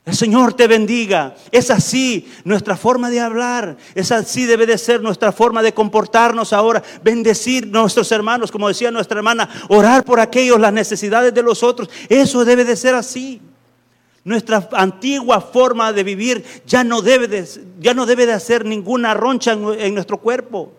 El 0.05 0.17
Señor 0.17 0.55
te 0.55 0.67
bendiga. 0.67 1.37
Es 1.53 1.71
así 1.71 2.29
nuestra 2.43 2.77
forma 2.77 3.11
de 3.11 3.21
hablar. 3.21 3.77
Es 3.95 4.11
así 4.11 4.45
debe 4.45 4.67
de 4.67 4.79
ser 4.79 5.01
nuestra 5.01 5.31
forma 5.31 5.63
de 5.63 5.75
comportarnos 5.75 6.53
ahora. 6.53 6.83
Bendecir 7.03 7.67
nuestros 7.69 8.11
hermanos, 8.11 8.51
como 8.51 8.67
decía 8.67 8.91
nuestra 8.91 9.19
hermana. 9.19 9.49
Orar 9.69 10.05
por 10.05 10.19
aquellos, 10.19 10.59
las 10.59 10.73
necesidades 10.73 11.33
de 11.33 11.43
los 11.43 11.63
otros. 11.63 11.89
Eso 12.09 12.45
debe 12.45 12.65
de 12.65 12.75
ser 12.75 12.95
así. 12.95 13.41
Nuestra 14.29 14.69
antigua 14.73 15.41
forma 15.41 15.91
de 15.95 16.05
vivir 16.05 16.45
ya 16.67 16.85
no 16.85 17.01
debe 17.01 17.29
de, 17.29 17.49
ya 17.81 17.95
no 17.95 18.05
debe 18.05 18.27
de 18.27 18.35
hacer 18.35 18.67
ninguna 18.67 19.15
roncha 19.15 19.55
en, 19.55 19.95
nuestro 19.95 20.19
cuerpo. 20.19 20.71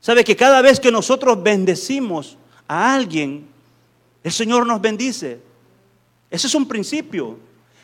Sabe 0.00 0.24
que 0.24 0.34
cada 0.34 0.62
vez 0.62 0.80
que 0.80 0.90
nosotros 0.90 1.42
bendecimos 1.42 2.38
a 2.66 2.94
alguien, 2.94 3.46
el 4.24 4.32
Señor 4.32 4.66
nos 4.66 4.80
bendice. 4.80 5.38
Ese 6.30 6.46
es 6.46 6.54
un 6.54 6.66
principio. 6.66 7.36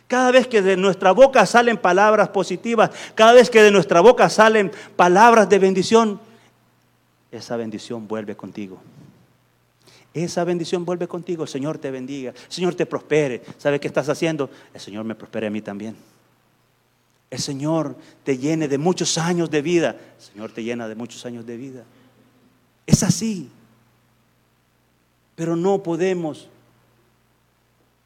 Cada 0.07 0.31
vez 0.31 0.47
que 0.47 0.63
de 0.63 0.79
nuestra 0.79 1.13
boca 1.13 1.45
salen 1.45 1.77
palabras 1.77 2.31
positivas, 2.31 2.91
cada 3.15 3.35
vez 3.35 3.51
que 3.51 3.63
de 3.63 3.71
nuestra 3.71 4.01
boca 4.01 4.31
salen 4.31 4.73
palabras 4.97 5.51
de 5.51 5.59
bendición, 5.59 6.19
esa 7.31 7.59
bendición 7.59 8.09
vuelve 8.09 8.35
contigo. 8.35 8.81
Esa 10.25 10.43
bendición 10.45 10.85
vuelve 10.85 11.07
contigo. 11.07 11.45
El 11.45 11.49
Señor 11.49 11.79
te 11.79 11.91
bendiga. 11.91 12.31
El 12.31 12.53
Señor 12.53 12.75
te 12.75 12.87
prospere. 12.87 13.43
¿Sabe 13.57 13.79
qué 13.79 13.87
estás 13.87 14.09
haciendo? 14.09 14.51
El 14.75 14.81
Señor 14.81 15.05
me 15.05 15.15
prospere 15.15 15.47
a 15.47 15.51
mí 15.51 15.63
también. 15.63 15.97
El 17.31 17.39
Señor 17.39 17.97
te 18.25 18.39
llene 18.39 18.69
de 18.69 18.79
muchos 18.79 19.17
años 19.19 19.51
de 19.51 19.63
vida. 19.63 19.91
El 19.91 20.25
Señor 20.25 20.51
te 20.51 20.65
llena 20.65 20.89
de 20.89 20.95
muchos 20.95 21.25
años 21.25 21.47
de 21.47 21.57
vida. 21.57 21.85
Es 22.87 23.03
así. 23.03 23.51
Pero 25.37 25.55
no 25.55 25.83
podemos 25.83 26.49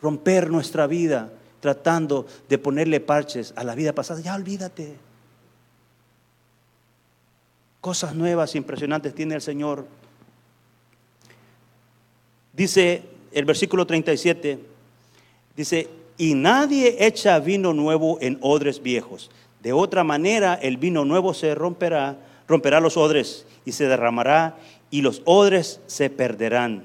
romper 0.01 0.51
nuestra 0.51 0.87
vida 0.87 1.33
tratando 1.61 2.27
de 2.49 2.59
ponerle 2.59 3.01
parches 3.01 3.55
a 3.57 3.65
la 3.65 3.75
vida 3.75 3.95
pasada. 3.95 4.21
Ya 4.21 4.35
olvídate. 4.35 4.97
Cosas 7.81 8.15
nuevas, 8.15 8.55
impresionantes 8.55 9.15
tiene 9.15 9.35
el 9.35 9.41
Señor 9.43 9.87
Dice 12.53 13.03
el 13.33 13.45
versículo 13.45 13.87
37, 13.87 14.59
dice, 15.57 15.89
y 16.19 16.35
nadie 16.35 17.07
echa 17.07 17.39
vino 17.41 17.73
nuevo 17.73 18.19
en 18.21 18.39
odres 18.43 18.83
viejos. 18.83 19.31
De 19.63 19.73
otra 19.73 20.05
manera 20.05 20.55
el 20.55 20.77
vino 20.77 21.05
nuevo 21.05 21.35
se 21.35 21.55
romperá, 21.55 22.19
romperá 22.47 22.81
los 22.81 22.97
odres 22.97 23.47
y 23.65 23.73
se 23.73 23.87
derramará 23.87 24.57
y 24.91 25.01
los 25.01 25.23
odres 25.25 25.81
se 25.87 26.11
perderán. 26.11 26.85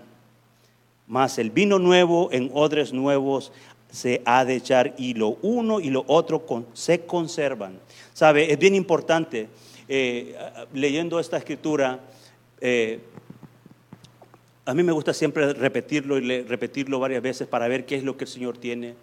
Mas 1.08 1.38
el 1.38 1.52
vino 1.52 1.80
nuevo 1.80 2.30
en 2.32 2.50
odres 2.54 2.94
nuevos 2.94 3.52
se 3.92 4.22
ha 4.26 4.46
de 4.46 4.56
echar 4.56 4.94
y 4.98 5.14
lo 5.14 5.38
uno 5.42 5.80
y 5.80 5.90
lo 5.90 6.04
otro 6.08 6.46
se 6.74 7.06
conservan. 7.06 7.80
¿Sabe? 8.14 8.52
Es 8.52 8.60
bien 8.60 8.76
importante, 8.76 9.50
eh, 9.88 10.36
leyendo 10.74 11.20
esta 11.20 11.38
escritura, 11.38 12.00
eh, 12.62 13.00
a 14.68 14.74
mí 14.74 14.84
me 14.84 14.92
gusta 14.92 15.14
siempre 15.14 15.54
repetirlo 15.54 16.18
y 16.18 16.42
repetirlo 16.42 17.00
varias 17.00 17.22
veces 17.22 17.48
para 17.48 17.70
ver 17.70 17.86
qué 17.86 17.96
es 17.96 18.04
lo 18.04 18.18
que 18.18 18.26
el 18.26 18.30
Señor 18.30 18.58
tiene. 18.58 18.96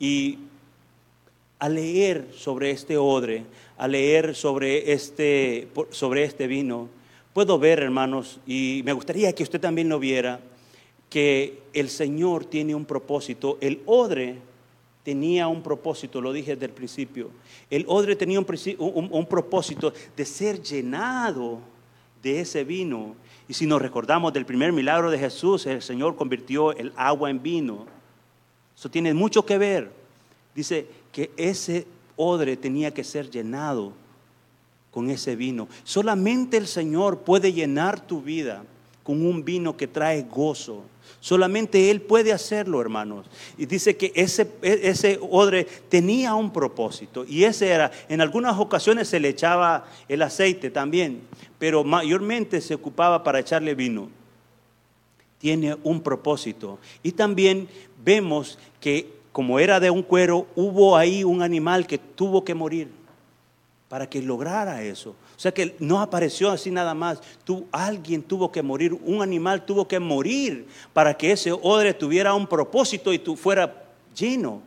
Y 0.00 0.40
a 1.60 1.68
leer 1.68 2.26
sobre 2.34 2.72
este 2.72 2.96
odre, 2.96 3.44
a 3.78 3.86
leer 3.86 4.34
sobre 4.34 4.92
este, 4.92 5.68
sobre 5.90 6.24
este 6.24 6.48
vino, 6.48 6.88
puedo 7.32 7.56
ver, 7.56 7.78
hermanos, 7.78 8.40
y 8.48 8.82
me 8.84 8.92
gustaría 8.92 9.32
que 9.32 9.44
usted 9.44 9.60
también 9.60 9.88
lo 9.88 10.00
viera, 10.00 10.40
que 11.08 11.60
el 11.72 11.88
Señor 11.88 12.44
tiene 12.44 12.74
un 12.74 12.84
propósito. 12.84 13.58
El 13.60 13.80
odre 13.86 14.38
tenía 15.04 15.46
un 15.46 15.62
propósito, 15.62 16.20
lo 16.20 16.32
dije 16.32 16.54
desde 16.54 16.66
el 16.66 16.72
principio. 16.72 17.30
El 17.70 17.84
odre 17.86 18.16
tenía 18.16 18.40
un 18.40 19.26
propósito 19.26 19.92
de 20.16 20.24
ser 20.24 20.60
llenado 20.60 21.60
de 22.20 22.40
ese 22.40 22.64
vino 22.64 23.14
y 23.48 23.54
si 23.54 23.66
nos 23.66 23.82
recordamos 23.82 24.32
del 24.32 24.46
primer 24.46 24.72
milagro 24.72 25.10
de 25.10 25.18
Jesús, 25.18 25.66
el 25.66 25.82
Señor 25.82 26.16
convirtió 26.16 26.72
el 26.72 26.92
agua 26.96 27.30
en 27.30 27.42
vino. 27.42 27.86
Eso 28.76 28.90
tiene 28.90 29.12
mucho 29.14 29.44
que 29.44 29.58
ver. 29.58 29.90
Dice 30.54 30.86
que 31.10 31.30
ese 31.36 31.86
odre 32.16 32.56
tenía 32.56 32.92
que 32.92 33.04
ser 33.04 33.30
llenado 33.30 33.92
con 34.90 35.10
ese 35.10 35.36
vino. 35.36 35.68
Solamente 35.84 36.56
el 36.56 36.66
Señor 36.66 37.20
puede 37.20 37.52
llenar 37.52 38.06
tu 38.06 38.22
vida 38.22 38.64
con 39.02 39.24
un 39.24 39.44
vino 39.44 39.76
que 39.76 39.86
trae 39.86 40.22
gozo. 40.22 40.82
Solamente 41.20 41.90
Él 41.90 42.00
puede 42.00 42.32
hacerlo, 42.32 42.80
hermanos. 42.80 43.26
Y 43.58 43.66
dice 43.66 43.96
que 43.96 44.12
ese, 44.14 44.48
ese 44.62 45.18
odre 45.20 45.64
tenía 45.88 46.34
un 46.34 46.52
propósito. 46.52 47.24
Y 47.26 47.44
ese 47.44 47.68
era, 47.68 47.90
en 48.08 48.20
algunas 48.20 48.58
ocasiones 48.58 49.08
se 49.08 49.20
le 49.20 49.28
echaba 49.28 49.86
el 50.08 50.22
aceite 50.22 50.70
también, 50.70 51.22
pero 51.58 51.84
mayormente 51.84 52.60
se 52.60 52.74
ocupaba 52.74 53.22
para 53.22 53.40
echarle 53.40 53.74
vino. 53.74 54.08
Tiene 55.38 55.76
un 55.82 56.00
propósito. 56.00 56.78
Y 57.02 57.12
también 57.12 57.68
vemos 58.04 58.58
que 58.80 59.22
como 59.32 59.58
era 59.58 59.80
de 59.80 59.90
un 59.90 60.02
cuero, 60.02 60.46
hubo 60.54 60.96
ahí 60.96 61.24
un 61.24 61.42
animal 61.42 61.86
que 61.86 61.98
tuvo 61.98 62.44
que 62.44 62.54
morir 62.54 62.88
para 63.88 64.08
que 64.08 64.22
lograra 64.22 64.82
eso. 64.82 65.16
Sea 65.42 65.52
que 65.52 65.74
no 65.80 66.00
apareció 66.00 66.52
así 66.52 66.70
nada 66.70 66.94
más. 66.94 67.18
Tú, 67.42 67.66
alguien 67.72 68.22
tuvo 68.22 68.52
que 68.52 68.62
morir, 68.62 68.92
un 68.92 69.22
animal 69.22 69.66
tuvo 69.66 69.88
que 69.88 69.98
morir 69.98 70.68
para 70.92 71.16
que 71.16 71.32
ese 71.32 71.50
odre 71.50 71.92
tuviera 71.92 72.32
un 72.32 72.46
propósito 72.46 73.12
y 73.12 73.18
tú 73.18 73.34
fuera 73.34 73.82
lleno. 74.16 74.62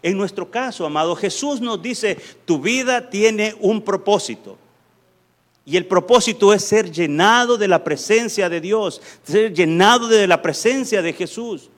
En 0.00 0.16
nuestro 0.16 0.48
caso, 0.48 0.86
amado, 0.86 1.16
Jesús 1.16 1.60
nos 1.60 1.82
dice, 1.82 2.16
tu 2.44 2.60
vida 2.60 3.10
tiene 3.10 3.56
un 3.58 3.82
propósito. 3.82 4.56
Y 5.66 5.76
el 5.76 5.86
propósito 5.86 6.54
es 6.54 6.62
ser 6.62 6.92
llenado 6.92 7.58
de 7.58 7.66
la 7.66 7.82
presencia 7.82 8.48
de 8.48 8.60
Dios, 8.60 9.02
ser 9.24 9.52
llenado 9.52 10.06
de 10.06 10.28
la 10.28 10.40
presencia 10.40 11.02
de 11.02 11.12
Jesús. 11.12 11.70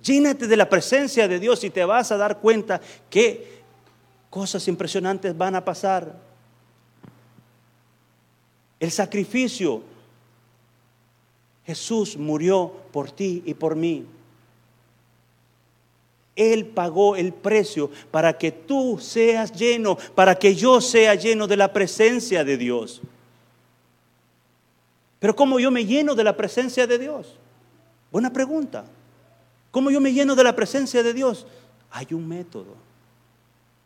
Llénate 0.00 0.46
de 0.46 0.56
la 0.56 0.68
presencia 0.68 1.26
de 1.26 1.40
Dios 1.40 1.64
y 1.64 1.70
te 1.70 1.84
vas 1.84 2.12
a 2.12 2.16
dar 2.16 2.38
cuenta 2.38 2.80
que 3.10 3.56
cosas 4.30 4.68
impresionantes 4.68 5.36
van 5.36 5.56
a 5.56 5.64
pasar. 5.64 6.25
El 8.80 8.90
sacrificio. 8.90 9.82
Jesús 11.64 12.16
murió 12.16 12.72
por 12.92 13.10
ti 13.10 13.42
y 13.44 13.54
por 13.54 13.74
mí. 13.74 14.06
Él 16.36 16.66
pagó 16.66 17.16
el 17.16 17.32
precio 17.32 17.90
para 18.10 18.36
que 18.36 18.52
tú 18.52 18.98
seas 19.00 19.52
lleno, 19.52 19.96
para 20.14 20.38
que 20.38 20.54
yo 20.54 20.80
sea 20.80 21.14
lleno 21.14 21.46
de 21.46 21.56
la 21.56 21.72
presencia 21.72 22.44
de 22.44 22.56
Dios. 22.58 23.00
Pero 25.18 25.34
¿cómo 25.34 25.58
yo 25.58 25.70
me 25.70 25.86
lleno 25.86 26.14
de 26.14 26.24
la 26.24 26.36
presencia 26.36 26.86
de 26.86 26.98
Dios? 26.98 27.34
Buena 28.12 28.32
pregunta. 28.32 28.84
¿Cómo 29.70 29.90
yo 29.90 30.00
me 30.00 30.12
lleno 30.12 30.36
de 30.36 30.44
la 30.44 30.54
presencia 30.54 31.02
de 31.02 31.12
Dios? 31.14 31.46
Hay 31.90 32.08
un 32.12 32.28
método. 32.28 32.74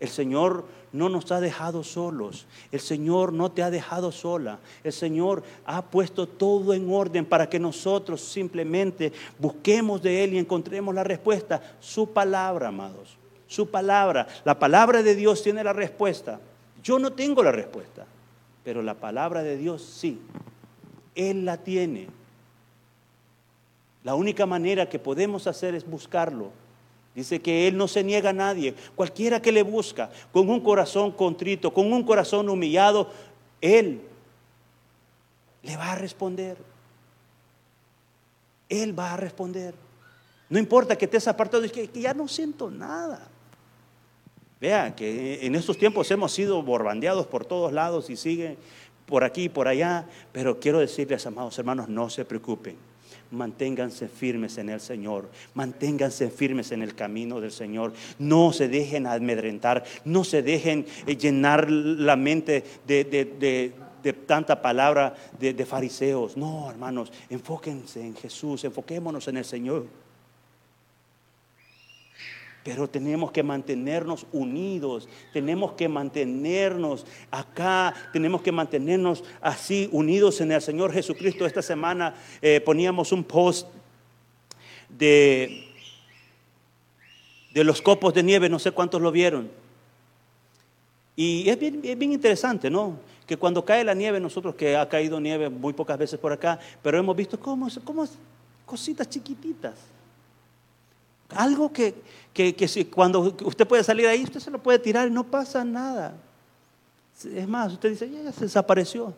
El 0.01 0.09
Señor 0.09 0.65
no 0.93 1.09
nos 1.09 1.31
ha 1.31 1.41
dejado 1.41 1.85
solos. 1.85 2.47
El 2.73 2.81
Señor 2.81 3.33
no 3.35 3.53
te 3.53 3.63
ha 3.63 3.71
dejado 3.71 4.11
sola. 4.11 4.59
El 4.83 4.93
Señor 4.93 5.43
ha 5.67 5.83
puesto 5.83 6.27
todo 6.27 6.73
en 6.73 6.91
orden 6.91 7.27
para 7.27 7.49
que 7.49 7.61
nosotros 7.61 8.23
simplemente 8.23 9.13
busquemos 9.39 10.03
de 10.03 10.25
Él 10.25 10.35
y 10.35 10.39
encontremos 10.39 10.95
la 10.95 11.05
respuesta. 11.05 11.77
Su 11.81 12.09
palabra, 12.09 12.69
amados. 12.69 13.17
Su 13.47 13.71
palabra. 13.71 14.27
La 14.45 14.59
palabra 14.59 15.03
de 15.03 15.15
Dios 15.15 15.43
tiene 15.43 15.63
la 15.63 15.75
respuesta. 15.75 16.41
Yo 16.83 16.99
no 16.99 17.13
tengo 17.13 17.43
la 17.43 17.53
respuesta, 17.53 18.07
pero 18.65 18.83
la 18.83 18.95
palabra 18.95 19.43
de 19.43 19.59
Dios 19.59 19.83
sí. 19.83 20.19
Él 21.15 21.45
la 21.45 21.59
tiene. 21.59 22.09
La 24.03 24.15
única 24.15 24.47
manera 24.47 24.89
que 24.89 24.99
podemos 24.99 25.47
hacer 25.47 25.75
es 25.75 25.87
buscarlo. 25.87 26.53
Dice 27.15 27.41
que 27.41 27.67
Él 27.67 27.77
no 27.77 27.89
se 27.89 28.05
niega 28.05 28.31
a 28.31 28.35
nadie. 28.35 28.75
Cualquiera 28.95 29.43
que 29.43 29.53
le 29.53 29.63
busca, 29.63 30.11
con 30.33 30.49
un 30.49 30.61
corazón 30.61 31.13
contrito, 31.13 31.73
con 31.73 31.93
un 31.93 32.05
corazón 32.05 32.49
humillado, 32.49 33.11
Él 33.61 34.01
le 35.63 35.77
va 35.77 35.93
a 35.93 35.95
responder. 35.97 36.57
Él 38.69 38.97
va 38.97 39.15
a 39.15 39.17
responder. 39.17 39.75
No 40.49 40.59
importa 40.59 40.97
que 40.97 41.07
estés 41.07 41.27
apartado, 41.27 41.65
es 41.65 41.73
que, 41.73 41.89
que 41.89 42.01
ya 42.01 42.15
no 42.15 42.29
siento 42.29 42.71
nada. 42.71 43.29
Vea 44.61 44.95
que 44.95 45.45
en 45.45 45.55
estos 45.55 45.79
tiempos 45.79 46.11
hemos 46.11 46.33
sido 46.33 46.63
borbandeados 46.63 47.27
por 47.27 47.45
todos 47.45 47.73
lados 47.73 48.11
y 48.11 48.17
siguen 48.17 48.57
por 49.07 49.25
aquí 49.25 49.45
y 49.45 49.49
por 49.49 49.67
allá, 49.67 50.07
pero 50.33 50.61
quiero 50.61 50.79
decirles, 50.79 51.27
amados 51.27 51.59
hermanos, 51.59 51.89
no 51.89 52.11
se 52.11 52.25
preocupen 52.25 52.90
manténganse 53.31 54.09
firmes 54.09 54.59
en 54.59 54.71
el 54.71 54.81
Señor, 54.81 55.29
manténganse 55.55 56.31
firmes 56.31 56.73
en 56.73 56.83
el 56.83 56.95
camino 56.95 57.41
del 57.41 57.53
Señor, 57.53 57.93
no 58.19 58.53
se 58.53 58.69
dejen 58.69 59.07
amedrentar, 59.07 59.85
no 60.05 60.25
se 60.25 60.43
dejen 60.43 60.87
eh, 61.07 61.17
llenar 61.17 61.71
la 61.71 62.17
mente 62.17 62.65
de, 62.87 63.73
tanta 64.27 64.63
palabra 64.63 65.15
de 65.39 65.67
fariseos. 65.67 66.37
No, 66.37 66.71
hermanos, 66.71 67.13
enfóquense 67.29 68.01
en 68.01 68.17
Jesús, 68.17 68.65
enfoquémonos 68.65 69.29
en 69.29 69.37
el 69.37 69.45
Señor. 69.45 70.00
Pero 72.63 72.89
tenemos 72.89 73.33
que 73.33 73.43
mantenernos 73.43 74.27
unidos, 74.33 75.09
tenemos 75.33 75.73
que 75.73 75.89
mantenernos 75.89 77.07
acá, 77.31 77.95
tenemos 78.13 78.43
que 78.43 78.53
mantenernos 78.53 79.25
así 79.41 79.89
unidos 79.93 80.41
en 80.41 80.53
el 80.53 80.61
Señor 80.61 80.93
Jesucristo. 80.93 81.47
Esta 81.47 81.63
semana 81.63 82.15
eh, 82.43 82.61
poníamos 82.61 83.13
un 83.13 83.25
post 83.25 83.67
de, 84.89 85.69
de 87.55 87.65
los 87.65 87.81
copos 87.81 88.13
de 88.13 88.23
nieve, 88.23 88.49
no 88.49 88.59
sé 88.59 88.73
cuántos 88.73 89.01
lo 89.01 89.11
vieron. 89.11 89.51
Y 91.17 91.49
es 91.49 91.59
bien, 91.59 91.81
bien, 91.83 92.13
interesante, 92.13 92.71
¿no? 92.71 92.99
Que 93.27 93.37
cuando 93.37 93.65
cae 93.65 93.85
la 93.85 93.95
nieve, 93.95 94.21
nosotros 94.21 94.55
que 94.55 94.77
ha 94.77 94.89
caído 94.89 95.21
nieve 95.21 95.49
muy 95.49 95.73
pocas 95.73 95.99
veces 95.99 96.19
por 96.19 96.33
acá, 96.33 96.59
pero 96.83 96.99
hemos 96.99 97.17
visto 97.17 97.39
cómo, 97.39 97.69
cómo 97.85 98.07
cositas 98.65 99.09
chiquititas. 99.09 99.75
Algo 101.35 101.73
que, 101.73 101.95
que, 102.33 102.69
si, 102.69 102.85
cuando 102.85 103.21
usted 103.21 103.67
puede 103.67 103.85
salir 103.85 104.07
ahí, 104.07 104.23
usted 104.23 104.41
se 104.41 104.51
lo 104.51 104.63
puede 104.63 104.79
tirar 104.79 105.09
y 105.09 105.11
no 105.11 105.25
pasa 105.25 105.65
nada. 105.65 106.15
Es 107.35 107.49
más, 107.49 107.73
usted 107.73 107.91
dice, 107.91 108.11
ya, 108.11 108.33
se 108.33 108.43
desapareció. 108.43 109.13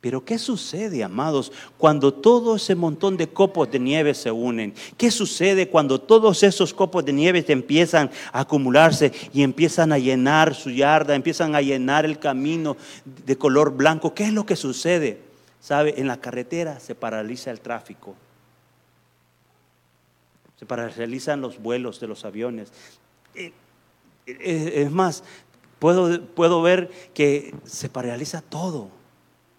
Pero 0.00 0.24
¿qué 0.24 0.38
sucede, 0.38 1.02
amados, 1.02 1.50
cuando 1.78 2.14
todo 2.14 2.56
ese 2.56 2.76
montón 2.76 3.16
de 3.16 3.28
copos 3.28 3.70
de 3.72 3.80
nieve 3.80 4.14
se 4.14 4.30
unen? 4.30 4.72
¿Qué 4.96 5.10
sucede 5.10 5.68
cuando 5.68 6.00
todos 6.00 6.42
esos 6.42 6.72
copos 6.72 7.04
de 7.04 7.12
nieve 7.12 7.44
empiezan 7.48 8.10
a 8.32 8.40
acumularse 8.40 9.10
y 9.32 9.42
empiezan 9.42 9.92
a 9.92 9.98
llenar 9.98 10.54
su 10.54 10.70
yarda, 10.70 11.14
empiezan 11.16 11.56
a 11.56 11.60
llenar 11.60 12.04
el 12.04 12.20
camino 12.20 12.76
de 13.04 13.36
color 13.36 13.72
blanco? 13.74 14.14
¿Qué 14.14 14.24
es 14.24 14.32
lo 14.32 14.46
que 14.46 14.54
sucede? 14.54 15.22
¿Sabe? 15.60 15.94
En 15.96 16.06
la 16.06 16.20
carretera 16.20 16.78
se 16.78 16.94
paraliza 16.94 17.50
el 17.50 17.60
tráfico 17.60 18.14
se 20.58 20.66
paralizan 20.66 21.40
los 21.40 21.60
vuelos 21.60 22.00
de 22.00 22.08
los 22.08 22.24
aviones. 22.24 22.72
Eh, 23.34 23.52
eh, 24.26 24.72
es 24.76 24.90
más, 24.90 25.22
puedo, 25.78 26.24
puedo 26.26 26.62
ver 26.62 26.90
que 27.14 27.54
se 27.64 27.88
paraliza 27.88 28.40
todo, 28.40 28.88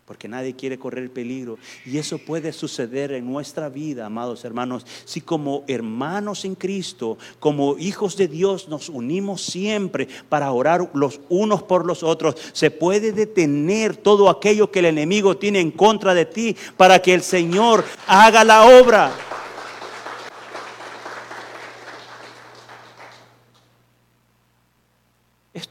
porque 0.06 0.28
nadie 0.28 0.56
quiere 0.56 0.80
correr 0.80 1.12
peligro. 1.12 1.60
Y 1.86 2.00
eso 2.00 2.18
puede 2.18 2.52
suceder 2.52 3.12
en 3.12 3.32
nuestra 3.32 3.70
vida, 3.70 4.08
amados 4.08 4.44
hermanos, 4.44 4.86
si 5.06 5.22
como 5.22 5.64
hermanos 5.68 6.46
en 6.46 6.56
Cristo, 6.56 7.18
como 7.40 7.78
hijos 7.78 8.18
de 8.18 8.28
Dios, 8.28 8.68
nos 8.68 8.90
unimos 8.90 9.44
siempre 9.44 10.08
para 10.30 10.52
orar 10.52 10.90
los 10.94 11.20
unos 11.30 11.62
por 11.62 11.86
los 11.86 12.02
otros. 12.02 12.36
Se 12.54 12.72
puede 12.72 13.12
detener 13.12 13.98
todo 13.98 14.30
aquello 14.30 14.72
que 14.72 14.80
el 14.80 14.86
enemigo 14.86 15.38
tiene 15.38 15.60
en 15.60 15.72
contra 15.72 16.14
de 16.14 16.26
ti 16.26 16.56
para 16.76 17.00
que 17.02 17.14
el 17.14 17.22
Señor 17.22 17.84
haga 18.08 18.44
la 18.44 18.66
obra. 18.82 19.27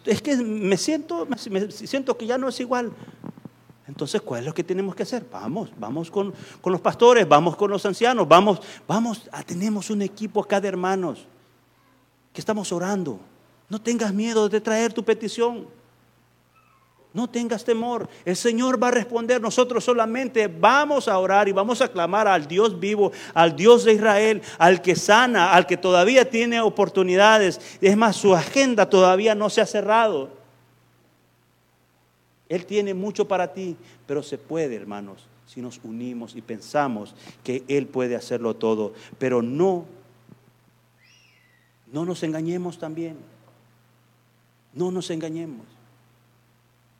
Es 0.04 0.22
que 0.22 0.36
me 0.36 0.76
siento, 0.76 1.26
me 1.50 1.70
siento 1.70 2.16
que 2.16 2.26
ya 2.26 2.38
no 2.38 2.48
es 2.48 2.60
igual. 2.60 2.92
Entonces, 3.88 4.20
¿cuál 4.20 4.40
es 4.40 4.46
lo 4.46 4.54
que 4.54 4.64
tenemos 4.64 4.94
que 4.94 5.04
hacer? 5.04 5.24
Vamos, 5.30 5.70
vamos 5.78 6.10
con, 6.10 6.34
los 6.64 6.80
pastores, 6.80 7.28
vamos 7.28 7.56
con 7.56 7.70
los 7.70 7.86
ancianos, 7.86 8.26
vamos, 8.26 8.60
vamos, 8.86 9.28
a, 9.30 9.42
tenemos 9.42 9.90
un 9.90 10.02
equipo 10.02 10.40
acá 10.40 10.60
de 10.60 10.68
hermanos 10.68 11.26
que 12.32 12.40
estamos 12.40 12.72
orando. 12.72 13.20
No 13.68 13.80
tengas 13.80 14.12
miedo 14.12 14.48
de 14.48 14.60
traer 14.60 14.92
tu 14.92 15.04
petición. 15.04 15.66
No 17.16 17.30
tengas 17.30 17.64
temor, 17.64 18.10
el 18.26 18.36
Señor 18.36 18.80
va 18.80 18.88
a 18.88 18.90
responder. 18.90 19.40
Nosotros 19.40 19.82
solamente 19.82 20.48
vamos 20.48 21.08
a 21.08 21.18
orar 21.18 21.48
y 21.48 21.52
vamos 21.52 21.80
a 21.80 21.88
clamar 21.88 22.28
al 22.28 22.46
Dios 22.46 22.78
vivo, 22.78 23.10
al 23.32 23.56
Dios 23.56 23.84
de 23.84 23.94
Israel, 23.94 24.42
al 24.58 24.82
que 24.82 24.94
sana, 24.94 25.54
al 25.54 25.66
que 25.66 25.78
todavía 25.78 26.28
tiene 26.28 26.60
oportunidades. 26.60 27.78
Es 27.80 27.96
más, 27.96 28.16
su 28.16 28.34
agenda 28.34 28.90
todavía 28.90 29.34
no 29.34 29.48
se 29.48 29.62
ha 29.62 29.66
cerrado. 29.66 30.28
Él 32.50 32.66
tiene 32.66 32.92
mucho 32.92 33.26
para 33.26 33.54
ti, 33.54 33.78
pero 34.06 34.22
se 34.22 34.36
puede, 34.36 34.76
hermanos, 34.76 35.26
si 35.46 35.62
nos 35.62 35.80
unimos 35.82 36.36
y 36.36 36.42
pensamos 36.42 37.14
que 37.42 37.64
Él 37.66 37.86
puede 37.86 38.14
hacerlo 38.14 38.56
todo. 38.56 38.92
Pero 39.18 39.40
no, 39.40 39.86
no 41.90 42.04
nos 42.04 42.22
engañemos 42.22 42.78
también. 42.78 43.16
No 44.74 44.90
nos 44.90 45.08
engañemos 45.08 45.75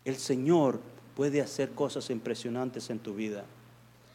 el 0.07 0.17
Señor 0.17 0.81
puede 1.17 1.43
hacer 1.43 1.73
cosas 1.73 2.09
impresionantes 2.11 2.89
en 2.91 3.01
tu 3.01 3.15
vida. 3.15 3.45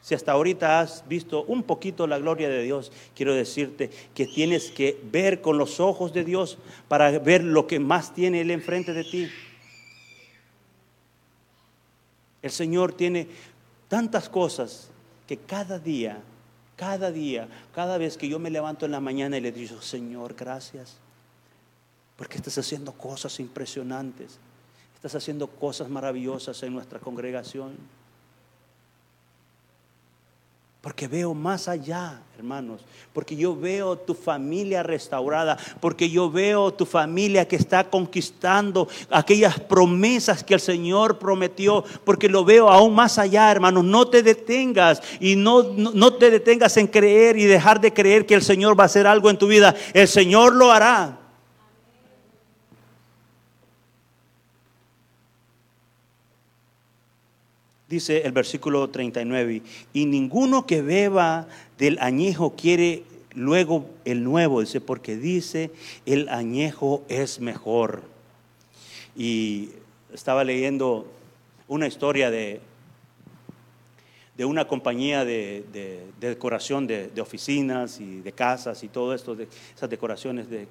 Si 0.01 0.15
hasta 0.15 0.31
ahorita 0.31 0.79
has 0.79 1.07
visto 1.07 1.43
un 1.43 1.63
poquito 1.63 2.07
la 2.07 2.17
gloria 2.17 2.49
de 2.49 2.63
Dios, 2.63 2.91
quiero 3.13 3.35
decirte 3.35 3.91
que 4.15 4.25
tienes 4.25 4.71
que 4.71 4.99
ver 5.11 5.41
con 5.41 5.57
los 5.57 5.79
ojos 5.79 6.13
de 6.13 6.23
Dios 6.23 6.57
para 6.87 7.19
ver 7.19 7.43
lo 7.43 7.67
que 7.67 7.79
más 7.79 8.13
tiene 8.15 8.41
Él 8.41 8.51
enfrente 8.51 8.93
de 8.93 9.03
ti. 9.03 9.29
El 12.41 12.51
Señor 12.51 12.93
tiene 12.93 13.27
tantas 13.89 14.29
cosas 14.29 14.89
que 15.27 15.37
cada 15.37 15.77
día, 15.77 16.21
cada 16.77 17.11
día, 17.11 17.49
cada 17.75 17.97
vez 17.97 18.17
que 18.17 18.29
yo 18.29 18.39
me 18.39 18.49
levanto 18.49 18.85
en 18.85 18.93
la 18.93 19.01
mañana 19.01 19.37
y 19.37 19.41
le 19.41 19.51
digo, 19.51 19.81
Señor, 19.81 20.35
gracias, 20.35 20.97
porque 22.15 22.37
estás 22.37 22.57
haciendo 22.57 22.93
cosas 22.93 23.39
impresionantes. 23.41 24.39
Estás 25.01 25.15
haciendo 25.15 25.47
cosas 25.47 25.89
maravillosas 25.89 26.61
en 26.61 26.73
nuestra 26.73 26.99
congregación. 26.99 27.71
Porque 30.79 31.07
veo 31.07 31.33
más 31.33 31.67
allá, 31.67 32.21
hermanos. 32.37 32.81
Porque 33.11 33.35
yo 33.35 33.55
veo 33.55 33.97
tu 33.97 34.13
familia 34.13 34.83
restaurada. 34.83 35.57
Porque 35.79 36.07
yo 36.07 36.29
veo 36.29 36.71
tu 36.71 36.85
familia 36.85 37.47
que 37.47 37.55
está 37.55 37.89
conquistando 37.89 38.87
aquellas 39.09 39.59
promesas 39.59 40.43
que 40.43 40.53
el 40.53 40.59
Señor 40.59 41.17
prometió. 41.17 41.83
Porque 42.03 42.29
lo 42.29 42.45
veo 42.45 42.69
aún 42.69 42.93
más 42.93 43.17
allá, 43.17 43.49
hermanos. 43.49 43.83
No 43.83 44.07
te 44.07 44.21
detengas 44.21 45.01
y 45.19 45.35
no, 45.35 45.63
no, 45.63 45.93
no 45.95 46.13
te 46.13 46.29
detengas 46.29 46.77
en 46.77 46.85
creer 46.85 47.37
y 47.37 47.45
dejar 47.45 47.81
de 47.81 47.91
creer 47.91 48.27
que 48.27 48.35
el 48.35 48.43
Señor 48.43 48.79
va 48.79 48.83
a 48.83 48.85
hacer 48.85 49.07
algo 49.07 49.31
en 49.31 49.39
tu 49.39 49.47
vida. 49.47 49.73
El 49.95 50.07
Señor 50.07 50.53
lo 50.53 50.71
hará. 50.71 51.20
Dice 57.91 58.21
el 58.25 58.31
versículo 58.31 58.89
39, 58.89 59.61
y 59.93 60.05
ninguno 60.05 60.65
que 60.65 60.81
beba 60.81 61.47
del 61.77 61.99
añejo 61.99 62.55
quiere 62.55 63.03
luego 63.35 63.85
el 64.05 64.23
nuevo, 64.23 64.61
dice, 64.61 64.79
porque 64.79 65.17
dice, 65.17 65.71
el 66.05 66.29
añejo 66.29 67.03
es 67.09 67.41
mejor. 67.41 68.01
Y 69.15 69.69
estaba 70.13 70.45
leyendo 70.45 71.05
una 71.67 71.85
historia 71.85 72.31
de, 72.31 72.61
de 74.37 74.45
una 74.45 74.67
compañía 74.67 75.25
de, 75.25 75.65
decoración 76.21 76.87
de, 76.87 77.11
oficinas 77.21 77.99
y 77.99 78.21
de 78.21 78.31
casas 78.31 78.83
y 78.83 78.87
todo 78.87 79.13
esto, 79.13 79.35
de 79.35 79.49
esas 79.75 79.89
decoraciones 79.89 80.49
de 80.49 80.67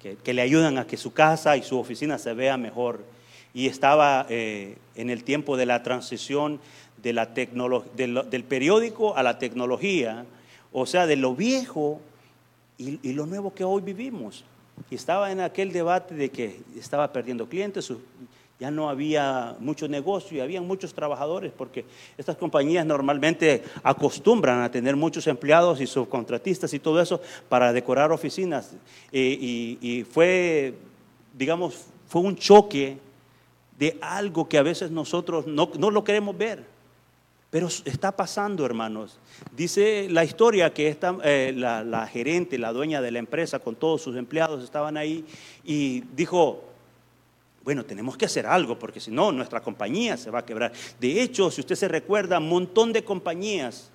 que, 0.00 0.16
que 0.16 0.32
le 0.32 0.42
ayudan 0.42 0.78
a 0.78 0.86
que 0.86 0.96
su 0.96 1.12
casa 1.12 1.56
y 1.56 1.64
su 1.64 1.76
oficina 1.76 2.18
se 2.18 2.32
vea 2.34 2.56
mejor 2.56 3.15
y 3.56 3.68
estaba 3.68 4.26
eh, 4.28 4.76
en 4.96 5.08
el 5.08 5.24
tiempo 5.24 5.56
de 5.56 5.64
la 5.64 5.82
transición 5.82 6.60
de 7.02 7.14
la 7.14 7.24
del, 7.24 8.44
periódico 8.44 9.16
a 9.16 9.22
la 9.22 9.38
tecnología, 9.38 10.26
o 10.74 10.84
sea, 10.84 11.06
de 11.06 11.16
lo 11.16 11.34
viejo 11.34 12.02
y, 12.76 13.14
lo 13.14 13.24
nuevo 13.24 13.54
que 13.54 13.64
hoy 13.64 13.80
vivimos. 13.80 14.44
Y 14.90 14.94
estaba 14.94 15.32
en 15.32 15.40
aquel 15.40 15.72
debate 15.72 16.14
de 16.14 16.28
que 16.28 16.60
estaba 16.78 17.10
perdiendo 17.10 17.48
clientes, 17.48 17.90
ya 18.60 18.70
no 18.70 18.90
había 18.90 19.56
mucho 19.58 19.88
negocio 19.88 20.36
y 20.36 20.40
había 20.40 20.60
muchos 20.60 20.92
trabajadores 20.92 21.50
porque 21.56 21.86
estas 22.18 22.36
compañías 22.36 22.84
normalmente 22.84 23.62
acostumbran 23.82 24.60
a 24.60 24.70
tener 24.70 24.96
muchos 24.96 25.26
empleados 25.28 25.80
y 25.80 25.86
subcontratistas 25.86 26.74
y 26.74 26.78
todo 26.78 27.00
eso 27.00 27.22
para 27.48 27.72
decorar 27.72 28.12
oficinas. 28.12 28.76
Y, 29.10 30.04
fue, 30.12 30.74
digamos, 31.34 31.86
fue 32.06 32.20
un 32.20 32.36
choque 32.36 33.05
de 33.78 33.98
algo 34.00 34.48
que 34.48 34.58
a 34.58 34.62
veces 34.62 34.90
nosotros 34.90 35.46
no, 35.46 35.68
lo 35.90 36.04
queremos 36.04 36.36
ver. 36.36 36.64
Pero 37.50 37.68
está 37.84 38.12
pasando, 38.12 38.66
hermanos. 38.66 39.18
Dice 39.56 40.08
la 40.10 40.24
historia 40.24 40.74
que 40.74 40.96
eh, 41.22 41.52
la, 41.56 41.84
la 41.84 42.06
gerente, 42.06 42.58
la 42.58 42.72
dueña 42.72 43.00
de 43.00 43.12
la 43.12 43.18
empresa, 43.18 43.60
con 43.60 43.76
todos 43.76 44.02
sus 44.02 44.16
empleados, 44.16 44.62
estaban 44.64 44.96
ahí 44.96 45.24
y 45.64 46.00
dijo, 46.14 46.64
bueno, 47.66 47.84
tenemos 47.84 48.16
que 48.16 48.26
hacer 48.26 48.46
algo 48.46 48.78
porque 48.78 49.00
si 49.00 49.10
no, 49.10 49.32
nuestra 49.32 49.60
compañía 49.60 50.16
se 50.16 50.30
va 50.30 50.40
a 50.40 50.44
quebrar. 50.44 50.72
De 51.00 51.20
hecho, 51.20 51.50
si 51.50 51.60
usted 51.60 51.76
se 51.76 51.88
recuerda, 51.88 52.38
un 52.38 52.48
montón 52.48 52.92
de 52.92 53.04
compañías 53.04 53.90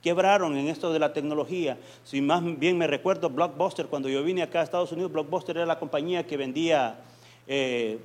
quebraron 0.00 0.56
en 0.56 0.68
esto 0.68 0.92
de 0.92 1.00
la 1.00 1.12
tecnología. 1.12 1.76
Si 2.04 2.20
más 2.20 2.40
bien 2.60 2.78
me 2.78 2.86
recuerdo, 2.86 3.28
Blockbuster, 3.28 3.86
cuando 3.86 4.08
yo 4.08 4.22
vine 4.22 4.42
acá 4.42 4.60
a 4.60 4.62
Estados 4.62 4.92
Unidos, 4.92 5.10
Blockbuster 5.10 5.56
era 5.56 5.66
la 5.66 5.80
compañía 5.80 6.24
que 6.24 6.36
vendía 6.36 7.00
eh, 7.48 7.98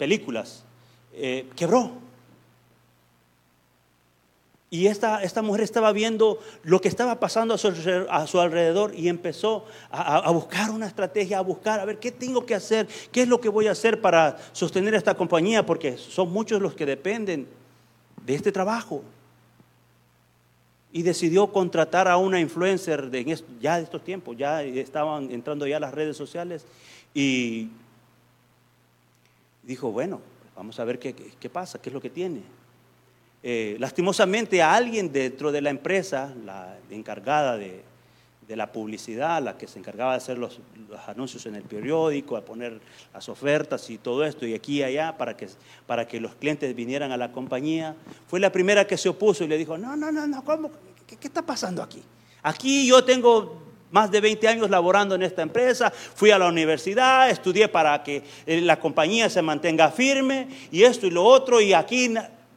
películas. 0.00 0.64
Eh, 1.12 1.46
quebró. 1.54 1.92
Y 4.70 4.86
esta, 4.86 5.22
esta, 5.22 5.42
mujer 5.42 5.62
estaba 5.62 5.92
viendo 5.92 6.38
lo 6.62 6.80
que 6.80 6.88
estaba 6.88 7.20
pasando 7.20 7.54
a 7.54 8.26
su, 8.26 8.40
alrededor 8.40 8.94
y 8.94 9.08
empezó 9.08 9.66
a, 9.90 10.30
buscar 10.30 10.70
una 10.70 10.86
estrategia, 10.86 11.38
a 11.38 11.42
buscar, 11.42 11.80
a 11.80 11.84
ver, 11.84 11.98
¿qué 11.98 12.12
tengo 12.12 12.46
que 12.46 12.54
hacer? 12.54 12.88
¿Qué 13.12 13.22
es 13.22 13.28
lo 13.28 13.40
que 13.40 13.48
voy 13.48 13.66
a 13.66 13.72
hacer 13.72 14.00
para 14.00 14.38
sostener 14.52 14.94
esta 14.94 15.14
compañía? 15.14 15.66
Porque 15.66 15.98
son 15.98 16.32
muchos 16.32 16.62
los 16.62 16.74
que 16.74 16.86
dependen 16.86 17.46
de 18.24 18.34
este 18.34 18.52
trabajo. 18.52 19.02
Y 20.92 21.02
decidió 21.02 21.48
contratar 21.48 22.08
a 22.08 22.16
una 22.16 22.40
influencer 22.40 23.10
de 23.10 23.38
ya 23.60 23.76
de 23.76 23.82
estos 23.82 24.02
tiempos, 24.02 24.36
ya 24.38 24.62
estaban 24.62 25.30
entrando 25.30 25.66
ya 25.66 25.78
las 25.78 25.92
redes 25.92 26.16
sociales 26.16 26.64
y 27.12 27.68
dijo, 29.62 29.90
bueno, 29.92 30.20
vamos 30.56 30.78
a 30.80 30.84
ver 30.84 30.98
qué, 30.98 31.14
qué 31.14 31.50
pasa, 31.50 31.80
qué 31.80 31.90
es 31.90 31.94
lo 31.94 32.00
que 32.00 32.10
tiene. 32.10 32.42
Eh, 33.42 33.76
lastimosamente 33.78 34.60
a 34.60 34.74
alguien 34.74 35.10
dentro 35.10 35.50
de 35.50 35.62
la 35.62 35.70
empresa, 35.70 36.34
la 36.44 36.76
encargada 36.90 37.56
de, 37.56 37.84
la 38.48 38.72
publicidad, 38.72 39.40
la 39.40 39.56
que 39.56 39.68
se 39.68 39.78
encargaba 39.78 40.10
de 40.10 40.16
hacer 40.16 40.36
los, 40.36 40.58
anuncios 41.06 41.46
en 41.46 41.54
el 41.54 41.62
periódico, 41.62 42.36
a 42.36 42.44
poner 42.44 42.80
las 43.14 43.28
ofertas 43.28 43.88
y 43.90 43.98
todo 43.98 44.24
esto, 44.24 44.44
y 44.44 44.54
aquí 44.54 44.78
y 44.78 44.82
allá, 44.82 45.16
para 45.16 45.36
que, 45.36 45.48
para 45.86 46.08
que 46.08 46.18
los 46.18 46.34
clientes 46.34 46.74
vinieran 46.74 47.12
a 47.12 47.16
la 47.16 47.30
compañía, 47.30 47.94
fue 48.26 48.40
la 48.40 48.50
primera 48.50 48.88
que 48.88 48.96
se 48.96 49.08
opuso 49.08 49.44
y 49.44 49.46
le 49.46 49.56
dijo, 49.56 49.78
no, 49.78 49.94
no, 49.96 50.10
no, 50.10 50.26
no, 50.26 50.44
¿cómo? 50.44 50.68
¿Qué, 51.06 51.16
qué 51.16 51.28
está 51.28 51.42
pasando 51.42 51.80
aquí? 51.80 52.02
Aquí 52.42 52.88
yo 52.88 53.04
tengo 53.04 53.69
más 53.90 54.10
de 54.10 54.20
20 54.20 54.48
años 54.48 54.70
laborando 54.70 55.14
en 55.14 55.22
esta 55.22 55.42
empresa, 55.42 55.90
fui 55.90 56.30
a 56.30 56.38
la 56.38 56.48
universidad, 56.48 57.30
estudié 57.30 57.68
para 57.68 58.02
que 58.02 58.22
eh, 58.46 58.60
la 58.60 58.78
compañía 58.78 59.28
se 59.28 59.42
mantenga 59.42 59.90
firme 59.90 60.48
y 60.70 60.82
esto 60.82 61.06
y 61.06 61.10
lo 61.10 61.24
otro, 61.24 61.60
y 61.60 61.72
aquí 61.72 62.14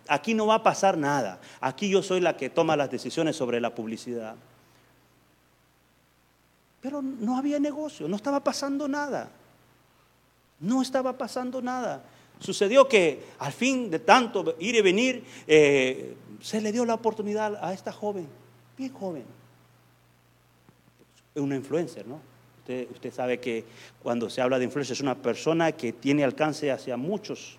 Aquí 0.07 0.33
no 0.33 0.47
va 0.47 0.55
a 0.55 0.63
pasar 0.63 0.97
nada. 0.97 1.39
Aquí 1.61 1.89
yo 1.89 2.03
soy 2.03 2.19
la 2.19 2.35
que 2.35 2.49
toma 2.49 2.75
las 2.75 2.91
decisiones 2.91 3.35
sobre 3.35 3.61
la 3.61 3.73
publicidad. 3.73 4.35
Pero 6.81 7.01
no 7.01 7.37
había 7.37 7.59
negocio, 7.59 8.07
no 8.09 8.17
estaba 8.17 8.41
pasando 8.41 8.87
nada. 8.87 9.29
No 10.59 10.81
estaba 10.81 11.17
pasando 11.17 11.61
nada. 11.61 12.03
Sucedió 12.39 12.87
que 12.87 13.25
al 13.39 13.53
fin 13.53 13.89
de 13.89 13.99
tanto 13.99 14.55
ir 14.59 14.75
y 14.75 14.81
venir, 14.81 15.23
eh, 15.47 16.17
se 16.41 16.59
le 16.59 16.73
dio 16.73 16.83
la 16.83 16.95
oportunidad 16.95 17.63
a 17.63 17.73
esta 17.73 17.93
joven, 17.93 18.27
bien 18.77 18.91
joven, 18.91 19.23
una 21.35 21.55
influencer, 21.55 22.07
¿no? 22.07 22.19
Usted, 22.59 22.87
usted 22.91 23.13
sabe 23.13 23.39
que 23.39 23.63
cuando 24.01 24.29
se 24.29 24.41
habla 24.41 24.57
de 24.57 24.65
influencer 24.65 24.93
es 24.93 25.01
una 25.01 25.15
persona 25.15 25.71
que 25.71 25.93
tiene 25.93 26.23
alcance 26.23 26.71
hacia 26.71 26.95
muchos. 26.97 27.57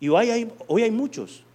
Y 0.00 0.08
hoy 0.08 0.30
hay, 0.30 0.52
hoy 0.68 0.82
hay 0.82 0.90
muchos 0.90 1.45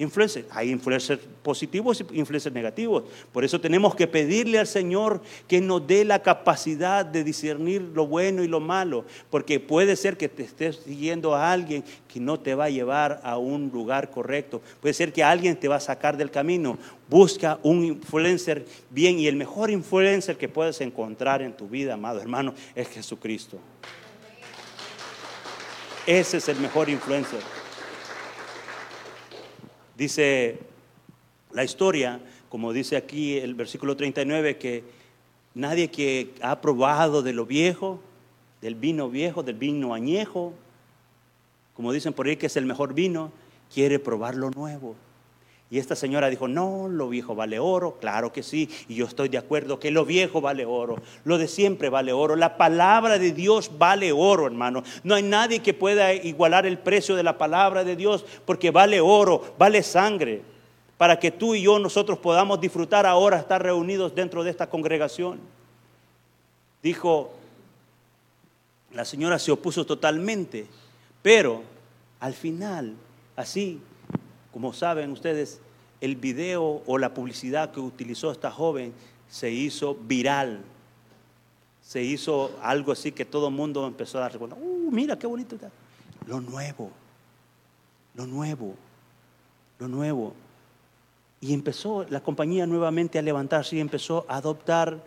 influencers. 0.00 0.46
Hay 0.50 0.70
influencers 0.70 1.20
positivos 1.42 2.00
y 2.00 2.18
influencers 2.18 2.54
negativos. 2.54 3.04
Por 3.32 3.44
eso 3.44 3.60
tenemos 3.60 3.94
que 3.94 4.06
pedirle 4.06 4.58
al 4.58 4.66
Señor 4.66 5.22
que 5.46 5.60
nos 5.60 5.86
dé 5.86 6.04
la 6.04 6.22
capacidad 6.22 7.04
de 7.04 7.22
discernir 7.22 7.82
lo 7.94 8.06
bueno 8.06 8.42
y 8.42 8.48
lo 8.48 8.60
malo. 8.60 9.04
Porque 9.30 9.60
puede 9.60 9.96
ser 9.96 10.16
que 10.16 10.28
te 10.28 10.42
estés 10.42 10.80
siguiendo 10.84 11.34
a 11.34 11.52
alguien 11.52 11.84
que 12.08 12.18
no 12.18 12.40
te 12.40 12.54
va 12.54 12.64
a 12.64 12.70
llevar 12.70 13.20
a 13.22 13.36
un 13.36 13.70
lugar 13.72 14.10
correcto. 14.10 14.62
Puede 14.80 14.94
ser 14.94 15.12
que 15.12 15.22
alguien 15.22 15.58
te 15.58 15.68
va 15.68 15.76
a 15.76 15.80
sacar 15.80 16.16
del 16.16 16.30
camino. 16.30 16.78
Busca 17.08 17.58
un 17.62 17.84
influencer 17.84 18.64
bien 18.88 19.18
y 19.18 19.26
el 19.26 19.36
mejor 19.36 19.70
influencer 19.70 20.36
que 20.36 20.48
puedes 20.48 20.80
encontrar 20.80 21.42
en 21.42 21.56
tu 21.56 21.68
vida, 21.68 21.94
amado 21.94 22.20
hermano, 22.20 22.54
es 22.74 22.88
Jesucristo. 22.88 23.58
Ese 26.06 26.38
es 26.38 26.48
el 26.48 26.58
mejor 26.58 26.88
influencer. 26.88 27.59
Dice 30.00 30.58
la 31.52 31.62
historia, 31.62 32.20
como 32.48 32.72
dice 32.72 32.96
aquí 32.96 33.36
el 33.36 33.54
versículo 33.54 33.98
39, 33.98 34.56
que 34.56 34.82
nadie 35.52 35.90
que 35.90 36.32
ha 36.40 36.62
probado 36.62 37.20
de 37.20 37.34
lo 37.34 37.44
viejo, 37.44 38.00
del 38.62 38.76
vino 38.76 39.10
viejo, 39.10 39.42
del 39.42 39.56
vino 39.56 39.92
añejo, 39.92 40.54
como 41.74 41.92
dicen 41.92 42.14
por 42.14 42.26
ahí 42.26 42.36
que 42.38 42.46
es 42.46 42.56
el 42.56 42.64
mejor 42.64 42.94
vino, 42.94 43.30
quiere 43.74 43.98
probar 43.98 44.36
lo 44.36 44.48
nuevo. 44.48 44.96
Y 45.72 45.78
esta 45.78 45.94
señora 45.94 46.28
dijo, 46.28 46.48
no, 46.48 46.88
lo 46.88 47.08
viejo 47.08 47.36
vale 47.36 47.60
oro, 47.60 47.96
claro 48.00 48.32
que 48.32 48.42
sí, 48.42 48.68
y 48.88 48.96
yo 48.96 49.06
estoy 49.06 49.28
de 49.28 49.38
acuerdo 49.38 49.78
que 49.78 49.92
lo 49.92 50.04
viejo 50.04 50.40
vale 50.40 50.64
oro, 50.64 50.96
lo 51.22 51.38
de 51.38 51.46
siempre 51.46 51.88
vale 51.88 52.12
oro, 52.12 52.34
la 52.34 52.56
palabra 52.56 53.20
de 53.20 53.30
Dios 53.30 53.70
vale 53.78 54.10
oro, 54.10 54.46
hermano. 54.46 54.82
No 55.04 55.14
hay 55.14 55.22
nadie 55.22 55.60
que 55.60 55.72
pueda 55.72 56.12
igualar 56.12 56.66
el 56.66 56.76
precio 56.76 57.14
de 57.14 57.22
la 57.22 57.38
palabra 57.38 57.84
de 57.84 57.94
Dios 57.94 58.24
porque 58.44 58.72
vale 58.72 59.00
oro, 59.00 59.54
vale 59.58 59.84
sangre, 59.84 60.42
para 60.98 61.20
que 61.20 61.30
tú 61.30 61.54
y 61.54 61.62
yo 61.62 61.78
nosotros 61.78 62.18
podamos 62.18 62.60
disfrutar 62.60 63.06
ahora 63.06 63.38
estar 63.38 63.62
reunidos 63.62 64.12
dentro 64.12 64.42
de 64.42 64.50
esta 64.50 64.68
congregación. 64.68 65.38
Dijo, 66.82 67.30
la 68.92 69.04
señora 69.04 69.38
se 69.38 69.52
opuso 69.52 69.86
totalmente, 69.86 70.66
pero 71.22 71.62
al 72.18 72.34
final, 72.34 72.96
así 73.36 73.80
como 74.60 74.74
saben 74.74 75.10
ustedes, 75.10 75.58
el 76.02 76.16
video 76.16 76.82
o 76.84 76.98
la 76.98 77.14
publicidad 77.14 77.70
que 77.70 77.80
utilizó 77.80 78.30
esta 78.30 78.50
joven 78.50 78.92
se 79.26 79.50
hizo 79.50 79.94
viral. 79.94 80.60
Se 81.80 82.02
hizo 82.02 82.50
algo 82.60 82.92
así 82.92 83.10
que 83.10 83.24
todo 83.24 83.48
el 83.48 83.54
mundo 83.54 83.86
empezó 83.86 84.18
a 84.18 84.20
dar 84.20 84.36
cuenta. 84.36 84.58
Uh, 84.60 84.90
mira 84.90 85.18
qué 85.18 85.26
bonito 85.26 85.54
está. 85.54 85.70
Lo 86.26 86.42
nuevo, 86.42 86.90
lo 88.14 88.26
nuevo, 88.26 88.74
lo 89.78 89.88
nuevo. 89.88 90.34
Y 91.40 91.54
empezó 91.54 92.04
la 92.10 92.20
compañía 92.20 92.66
nuevamente 92.66 93.18
a 93.18 93.22
levantarse 93.22 93.76
y 93.76 93.80
empezó 93.80 94.26
a 94.28 94.36
adoptar 94.36 95.02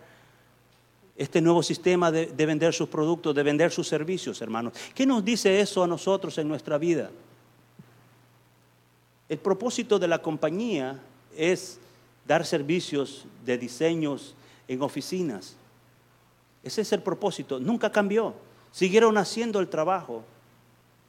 este 1.16 1.40
nuevo 1.40 1.62
sistema 1.62 2.10
de 2.10 2.26
vender 2.44 2.74
sus 2.74 2.88
productos, 2.88 3.32
de 3.36 3.44
vender 3.44 3.70
sus 3.70 3.86
servicios, 3.86 4.42
hermanos. 4.42 4.72
¿Qué 4.96 5.06
nos 5.06 5.24
dice 5.24 5.60
eso 5.60 5.84
a 5.84 5.86
nosotros 5.86 6.36
en 6.38 6.48
nuestra 6.48 6.76
vida? 6.76 7.12
El 9.28 9.38
propósito 9.38 9.98
de 9.98 10.08
la 10.08 10.20
compañía 10.20 11.00
es 11.36 11.78
dar 12.26 12.44
servicios 12.44 13.26
de 13.44 13.58
diseños 13.58 14.34
en 14.68 14.82
oficinas. 14.82 15.56
Ese 16.62 16.82
es 16.82 16.92
el 16.92 17.02
propósito. 17.02 17.58
Nunca 17.60 17.90
cambió. 17.90 18.34
Siguieron 18.72 19.16
haciendo 19.18 19.60
el 19.60 19.68
trabajo 19.68 20.24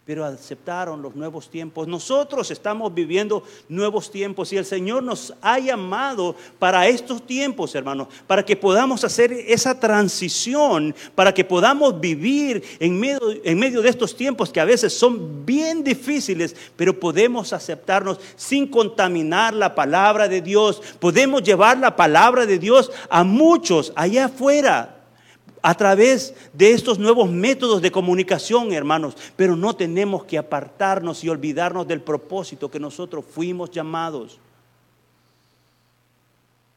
pero 0.05 0.23
aceptaron 0.23 1.01
los 1.01 1.15
nuevos 1.15 1.49
tiempos. 1.49 1.87
Nosotros 1.87 2.51
estamos 2.51 2.93
viviendo 2.93 3.43
nuevos 3.67 4.11
tiempos 4.11 4.53
y 4.53 4.57
el 4.57 4.65
Señor 4.65 5.01
nos 5.01 5.33
ha 5.41 5.57
llamado 5.57 6.35
para 6.59 6.87
estos 6.87 7.25
tiempos, 7.25 7.73
hermanos, 7.73 8.09
para 8.27 8.45
que 8.45 8.55
podamos 8.55 9.03
hacer 9.03 9.31
esa 9.31 9.79
transición, 9.79 10.93
para 11.15 11.33
que 11.33 11.43
podamos 11.43 11.99
vivir 11.99 12.63
en 12.79 12.99
medio, 12.99 13.19
en 13.43 13.57
medio 13.57 13.81
de 13.81 13.89
estos 13.89 14.15
tiempos 14.15 14.51
que 14.51 14.59
a 14.59 14.65
veces 14.65 14.93
son 14.93 15.43
bien 15.43 15.83
difíciles, 15.83 16.55
pero 16.75 16.99
podemos 16.99 17.51
aceptarnos 17.51 18.19
sin 18.35 18.67
contaminar 18.67 19.55
la 19.55 19.73
palabra 19.73 20.27
de 20.27 20.39
Dios. 20.39 20.83
Podemos 20.99 21.41
llevar 21.41 21.79
la 21.79 21.95
palabra 21.95 22.45
de 22.45 22.59
Dios 22.59 22.91
a 23.09 23.23
muchos 23.23 23.91
allá 23.95 24.25
afuera 24.25 24.94
a 25.67 25.73
través 25.73 26.35
de 26.53 26.73
estos 26.73 26.99
nuevos 26.99 27.27
métodos 27.27 27.81
de 27.81 27.91
comunicación, 27.91 28.71
hermanos, 28.71 29.17
pero 29.35 29.55
no 29.55 29.75
tenemos 29.75 30.23
que 30.23 30.37
apartarnos 30.37 31.23
y 31.23 31.29
olvidarnos 31.29 31.87
del 31.87 32.01
propósito 32.01 32.69
que 32.69 32.79
nosotros 32.79 33.25
fuimos 33.27 33.71
llamados. 33.71 34.37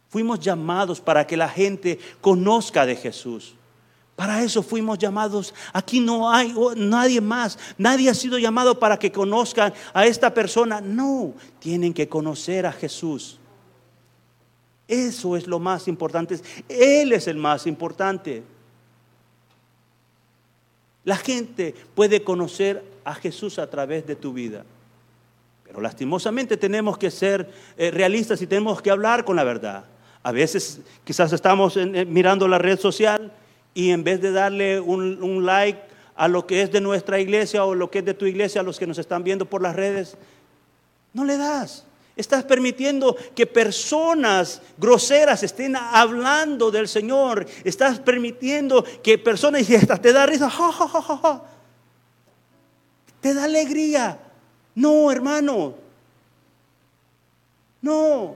Fuimos 0.08 0.40
llamados 0.40 1.02
para 1.02 1.26
que 1.26 1.36
la 1.36 1.50
gente 1.50 1.98
conozca 2.22 2.86
de 2.86 2.96
Jesús, 2.96 3.54
Para 4.16 4.42
eso 4.42 4.62
fuimos 4.62 4.96
llamados. 4.96 5.52
Aquí 5.74 6.00
no 6.00 6.30
hay 6.30 6.54
nadie 6.74 7.20
más. 7.20 7.58
Nadie 7.76 8.08
ha 8.08 8.14
sido 8.14 8.38
llamado 8.38 8.78
para 8.78 8.98
que 8.98 9.12
conozcan 9.12 9.74
a 9.92 10.06
esta 10.06 10.32
persona. 10.32 10.80
No, 10.80 11.34
tienen 11.58 11.92
que 11.92 12.08
conocer 12.08 12.64
a 12.64 12.72
Jesús. 12.72 13.38
Eso 14.88 15.36
es 15.36 15.46
lo 15.46 15.58
más 15.58 15.88
importante. 15.88 16.40
Él 16.70 17.12
es 17.12 17.28
el 17.28 17.36
más 17.36 17.66
importante. 17.66 18.42
La 21.08 21.16
gente 21.16 21.74
puede 21.94 22.22
conocer 22.22 22.84
a 23.02 23.14
Jesús 23.14 23.58
a 23.58 23.70
través 23.70 24.06
de 24.06 24.14
tu 24.14 24.34
vida. 24.34 24.66
Pero 25.64 25.80
lastimosamente 25.80 26.58
tenemos 26.58 26.98
que 26.98 27.10
ser 27.10 27.50
eh, 27.78 27.90
realistas 27.90 28.42
y 28.42 28.46
tenemos 28.46 28.82
que 28.82 28.90
hablar 28.90 29.24
con 29.24 29.34
la 29.34 29.42
verdad. 29.42 29.86
A 30.22 30.32
veces 30.32 30.82
quizás 31.04 31.32
estamos 31.32 31.78
mirando 31.78 32.46
la 32.46 32.58
red 32.58 32.78
social 32.78 33.32
y 33.72 33.88
en 33.88 34.04
vez 34.04 34.20
de 34.20 34.32
darle 34.32 34.80
un, 34.80 35.46
like 35.46 35.80
a 36.14 36.28
lo 36.28 36.46
que 36.46 36.60
es 36.60 36.70
de 36.72 36.82
nuestra 36.82 37.18
iglesia 37.18 37.64
o 37.64 37.74
lo 37.74 37.90
que 37.90 38.00
es 38.00 38.04
de 38.04 38.12
tu 38.12 38.26
iglesia, 38.26 38.60
a 38.60 38.64
los 38.64 38.78
que 38.78 38.86
nos 38.86 38.98
están 38.98 39.24
viendo 39.24 39.46
por 39.46 39.62
las 39.62 39.74
redes, 39.74 40.18
no 41.14 41.24
le 41.24 41.38
das. 41.38 41.86
Estás 42.18 42.42
permitiendo 42.42 43.16
que 43.32 43.46
personas 43.46 44.60
groseras 44.76 45.44
estén 45.44 45.76
hablando 45.76 46.72
del 46.72 46.88
Señor. 46.88 47.46
Estás 47.62 48.00
permitiendo 48.00 48.84
que 49.04 49.18
personas, 49.18 49.70
y 49.70 49.76
hasta 49.76 49.96
te 49.98 50.12
da 50.12 50.26
risa, 50.26 50.50
te 53.20 53.32
da 53.34 53.44
alegría. 53.44 54.18
No, 54.74 55.12
hermano. 55.12 55.74
No. 57.80 58.34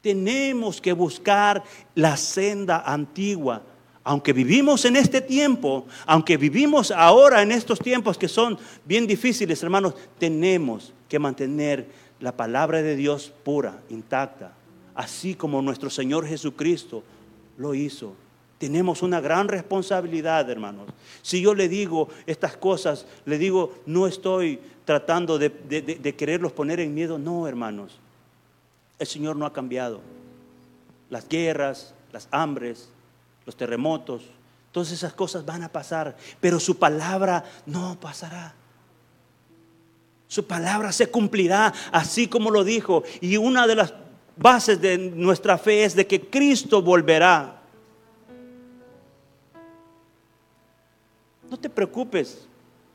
Tenemos 0.00 0.80
que 0.80 0.92
buscar 0.92 1.64
la 1.96 2.16
senda 2.16 2.84
antigua. 2.86 3.62
Aunque 4.08 4.32
vivimos 4.32 4.86
en 4.86 4.96
este 4.96 5.20
tiempo, 5.20 5.84
aunque 6.06 6.38
vivimos 6.38 6.90
ahora 6.90 7.42
en 7.42 7.52
estos 7.52 7.78
tiempos 7.78 8.16
que 8.16 8.26
son 8.26 8.58
bien 8.86 9.06
difíciles, 9.06 9.62
hermanos, 9.62 9.92
tenemos 10.18 10.94
que 11.10 11.18
mantener 11.18 11.86
la 12.18 12.34
palabra 12.34 12.80
de 12.80 12.96
Dios 12.96 13.30
pura, 13.44 13.82
intacta, 13.90 14.54
así 14.94 15.34
como 15.34 15.60
nuestro 15.60 15.90
Señor 15.90 16.26
Jesucristo 16.26 17.02
lo 17.58 17.74
hizo. 17.74 18.14
Tenemos 18.56 19.02
una 19.02 19.20
gran 19.20 19.46
responsabilidad, 19.46 20.48
hermanos. 20.48 20.88
Si 21.20 21.42
yo 21.42 21.52
le 21.52 21.68
digo 21.68 22.08
estas 22.24 22.56
cosas, 22.56 23.04
le 23.26 23.36
digo, 23.36 23.74
no 23.84 24.06
estoy 24.06 24.58
tratando 24.86 25.38
de, 25.38 26.14
quererlos 26.16 26.52
poner 26.52 26.80
en 26.80 26.94
miedo, 26.94 27.18
no, 27.18 27.46
hermanos. 27.46 27.98
El 28.98 29.06
Señor 29.06 29.36
no 29.36 29.44
ha 29.44 29.52
cambiado. 29.52 30.00
Las 31.10 31.28
guerras, 31.28 31.92
las 32.10 32.26
hambres, 32.30 32.88
los 33.48 33.56
terremotos, 33.56 34.24
todas 34.72 34.92
esas 34.92 35.14
cosas 35.14 35.42
van 35.46 35.62
a 35.62 35.72
pasar, 35.72 36.14
pero 36.38 36.60
su 36.60 36.78
palabra 36.78 37.42
no 37.64 37.98
pasará. 37.98 38.54
Su 40.26 40.46
palabra 40.46 40.92
se 40.92 41.10
cumplirá 41.10 41.72
así 41.90 42.28
como 42.28 42.50
lo 42.50 42.62
dijo. 42.62 43.04
Y 43.22 43.38
una 43.38 43.66
de 43.66 43.74
las 43.74 43.94
bases 44.36 44.78
de 44.82 44.98
nuestra 44.98 45.56
fe 45.56 45.84
es 45.84 45.94
de 45.94 46.06
que 46.06 46.28
Cristo 46.28 46.82
volverá. 46.82 47.62
No 51.48 51.58
te 51.58 51.70
preocupes 51.70 52.46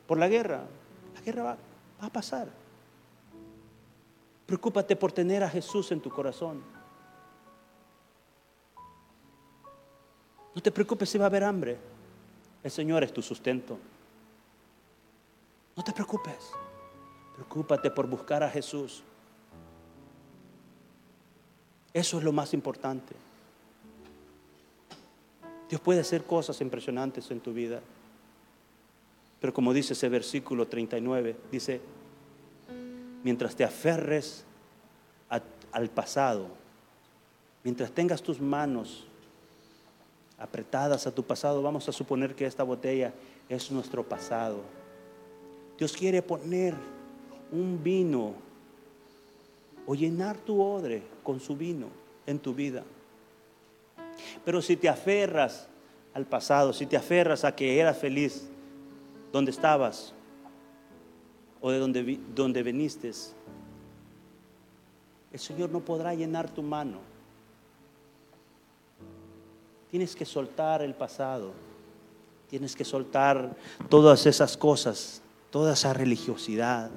por 0.05 0.19
la 0.19 0.27
guerra. 0.27 0.61
La 1.15 1.21
guerra 1.21 1.41
va, 1.41 1.57
va 1.99 2.05
a 2.05 2.13
pasar. 2.13 2.47
Preocúpate 4.45 4.95
por 4.95 5.11
tener 5.11 5.43
a 5.43 5.49
Jesús 5.49 5.91
en 5.91 5.99
tu 5.99 6.11
corazón. 6.11 6.61
No 10.55 10.61
te 10.61 10.71
preocupes 10.71 11.09
si 11.09 11.17
va 11.17 11.25
a 11.25 11.27
haber 11.27 11.43
hambre. 11.43 11.77
El 12.63 12.71
Señor 12.71 13.03
es 13.03 13.13
tu 13.13 13.21
sustento. 13.21 13.77
No 15.75 15.83
te 15.83 15.91
preocupes. 15.91 16.51
Preocúpate 17.35 17.89
por 17.89 18.07
buscar 18.07 18.43
a 18.43 18.49
Jesús. 18.49 19.03
Eso 21.93 22.17
es 22.17 22.23
lo 22.23 22.31
más 22.31 22.53
importante. 22.53 23.15
Dios 25.69 25.81
puede 25.81 26.01
hacer 26.01 26.23
cosas 26.23 26.61
impresionantes 26.61 27.31
en 27.31 27.39
tu 27.39 27.53
vida. 27.53 27.81
Pero 29.39 29.53
como 29.53 29.73
dice 29.73 29.93
ese 29.93 30.07
versículo 30.07 30.67
39, 30.67 31.35
dice, 31.51 31.81
mientras 33.23 33.55
te 33.55 33.63
aferres 33.63 34.45
al 35.71 35.89
pasado, 35.89 36.47
mientras 37.63 37.91
tengas 37.91 38.21
tus 38.21 38.39
manos 38.39 39.07
apretadas 40.43 41.07
a 41.07 41.15
tu 41.15 41.23
pasado, 41.23 41.61
vamos 41.61 41.87
a 41.87 41.93
suponer 41.93 42.35
que 42.35 42.45
esta 42.45 42.63
botella 42.63 43.13
es 43.47 43.71
nuestro 43.71 44.03
pasado. 44.03 44.57
Dios 45.77 45.93
quiere 45.93 46.21
poner 46.21 46.75
un 47.49 47.81
vino 47.81 48.33
o 49.87 49.95
llenar 49.95 50.37
tu 50.37 50.61
odre 50.61 51.01
con 51.23 51.39
su 51.39 51.55
vino 51.55 51.87
en 52.25 52.39
tu 52.39 52.53
vida. 52.53 52.83
Pero 54.43 54.61
si 54.61 54.75
te 54.75 54.89
aferras 54.89 55.69
al 56.13 56.25
pasado, 56.25 56.73
si 56.73 56.85
te 56.87 56.97
aferras 56.97 57.45
a 57.45 57.55
que 57.55 57.79
eras 57.79 57.97
feliz 57.97 58.49
donde 59.31 59.51
estabas, 59.51 60.13
o 61.61 61.71
de 61.71 61.79
donde, 61.79 62.19
donde 62.35 62.63
viniste, 62.63 63.11
el 65.31 65.39
Señor 65.39 65.69
no 65.69 65.79
podrá 65.79 66.13
llenar 66.13 66.49
tu 66.49 66.61
mano. 66.61 67.12
Tienes 69.93 70.15
que 70.15 70.25
soltar 70.25 70.81
el 70.81 70.95
pasado. 70.95 71.51
Tienes 72.49 72.75
que 72.75 72.83
soltar 72.83 73.55
todas 73.89 74.25
esas 74.25 74.57
cosas, 74.57 75.21
toda 75.51 75.73
esa 75.73 75.93
religiosidad, 75.93 76.89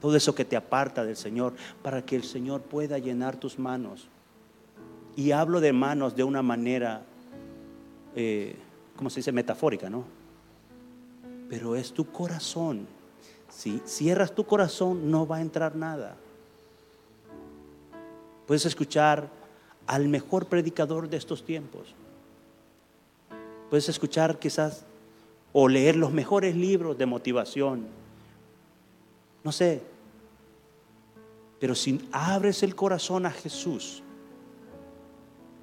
todo 0.00 0.16
eso 0.16 0.34
que 0.34 0.44
te 0.44 0.56
aparta 0.56 1.04
del 1.04 1.16
Señor, 1.16 1.54
para 1.80 2.04
que 2.04 2.16
el 2.16 2.24
Señor 2.24 2.62
pueda 2.62 2.98
llenar 2.98 3.36
tus 3.36 3.56
manos. 3.56 4.08
Y 5.14 5.30
hablo 5.30 5.60
de 5.60 5.72
manos 5.72 6.16
de 6.16 6.24
una 6.24 6.42
manera, 6.42 7.02
eh, 8.16 8.56
¿cómo 8.96 9.10
se 9.10 9.20
dice? 9.20 9.30
Metafórica, 9.30 9.88
¿no? 9.88 10.02
Pero 11.48 11.76
es 11.76 11.92
tu 11.92 12.10
corazón 12.10 12.88
si 13.50 13.82
cierras 13.84 14.34
tu 14.34 14.44
corazón, 14.44 15.10
no 15.10 15.26
va 15.26 15.36
a 15.36 15.40
entrar 15.40 15.74
nada. 15.74 16.16
Puedes 18.46 18.64
escuchar 18.64 19.28
al 19.86 20.08
mejor 20.08 20.46
predicador 20.46 21.08
de 21.08 21.16
estos 21.16 21.44
tiempos. 21.44 21.94
Puedes 23.70 23.88
escuchar 23.88 24.38
quizás 24.40 24.84
o 25.52 25.68
leer 25.68 25.96
los 25.96 26.12
mejores 26.12 26.56
libros 26.56 26.98
de 26.98 27.06
motivación. 27.06 27.86
No 29.44 29.52
sé. 29.52 29.80
Pero 31.60 31.74
si 31.76 32.00
abres 32.10 32.62
el 32.64 32.74
corazón 32.74 33.26
a 33.26 33.30
Jesús, 33.30 34.02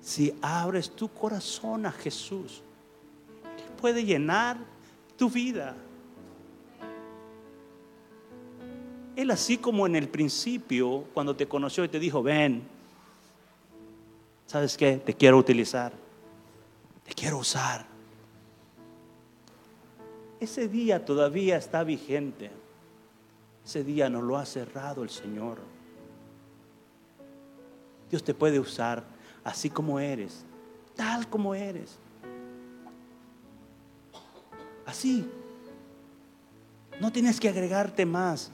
si 0.01 0.33
abres 0.41 0.89
tu 0.89 1.09
corazón 1.09 1.85
a 1.85 1.91
Jesús, 1.91 2.61
Él 3.43 3.73
puede 3.79 4.05
llenar 4.05 4.57
tu 5.17 5.29
vida. 5.29 5.75
Él 9.17 9.31
así 9.31 9.57
como 9.57 9.85
en 9.85 9.95
el 9.95 10.07
principio, 10.07 11.05
cuando 11.13 11.35
te 11.35 11.47
conoció 11.47 11.83
y 11.83 11.89
te 11.89 11.99
dijo, 11.99 12.21
ven, 12.21 12.61
¿sabes 14.45 14.77
qué? 14.77 14.97
Te 14.97 15.15
quiero 15.15 15.37
utilizar, 15.37 15.91
te 17.03 17.13
quiero 17.13 17.39
usar. 17.39 17.96
Ese 20.39 20.67
día 20.67 21.03
todavía 21.03 21.57
está 21.57 21.83
vigente. 21.83 22.51
Ese 23.65 23.83
día 23.83 24.09
no 24.09 24.21
lo 24.21 24.37
ha 24.37 24.45
cerrado 24.45 25.03
el 25.03 25.09
Señor. 25.09 25.57
Dios 28.09 28.23
te 28.23 28.33
puede 28.33 28.59
usar 28.59 29.03
así 29.43 29.69
como 29.69 29.99
eres, 29.99 30.45
tal 30.95 31.27
como 31.29 31.53
eres. 31.53 31.99
Así. 34.85 35.29
No 37.01 37.11
tienes 37.11 37.39
que 37.39 37.49
agregarte 37.49 38.05
más. 38.05 38.51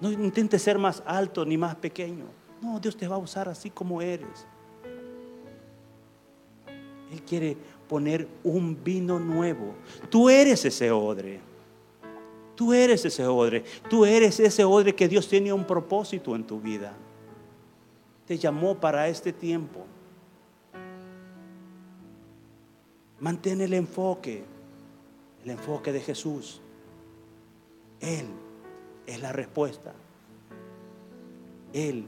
No 0.00 0.10
intentes 0.10 0.62
ser 0.62 0.78
más 0.78 1.02
alto 1.04 1.44
ni 1.44 1.58
más 1.58 1.74
pequeño. 1.74 2.24
No, 2.62 2.78
Dios 2.78 2.96
te 2.96 3.08
va 3.08 3.16
a 3.16 3.18
usar 3.18 3.48
así 3.48 3.70
como 3.70 4.00
eres. 4.00 4.46
Él 7.10 7.22
quiere 7.22 7.56
poner 7.90 8.28
un 8.44 8.84
vino 8.84 9.18
nuevo. 9.18 9.74
Tú 10.08 10.30
eres 10.30 10.64
ese 10.64 10.92
odre. 10.92 11.40
Tú 12.54 12.72
eres 12.72 13.04
ese 13.04 13.26
odre. 13.26 13.64
Tú 13.88 14.06
eres 14.06 14.38
ese 14.38 14.62
odre 14.62 14.94
que 14.94 15.08
Dios 15.08 15.26
tiene 15.26 15.52
un 15.52 15.66
propósito 15.66 16.36
en 16.36 16.44
tu 16.44 16.60
vida. 16.60 16.92
Te 18.28 18.38
llamó 18.38 18.76
para 18.76 19.08
este 19.08 19.32
tiempo. 19.32 19.86
Mantén 23.18 23.60
el 23.60 23.74
enfoque, 23.74 24.44
el 25.42 25.50
enfoque 25.50 25.90
de 25.90 26.00
Jesús. 26.00 26.60
Él 27.98 28.26
es 29.04 29.20
la 29.20 29.32
respuesta. 29.32 29.94
Él 31.72 32.04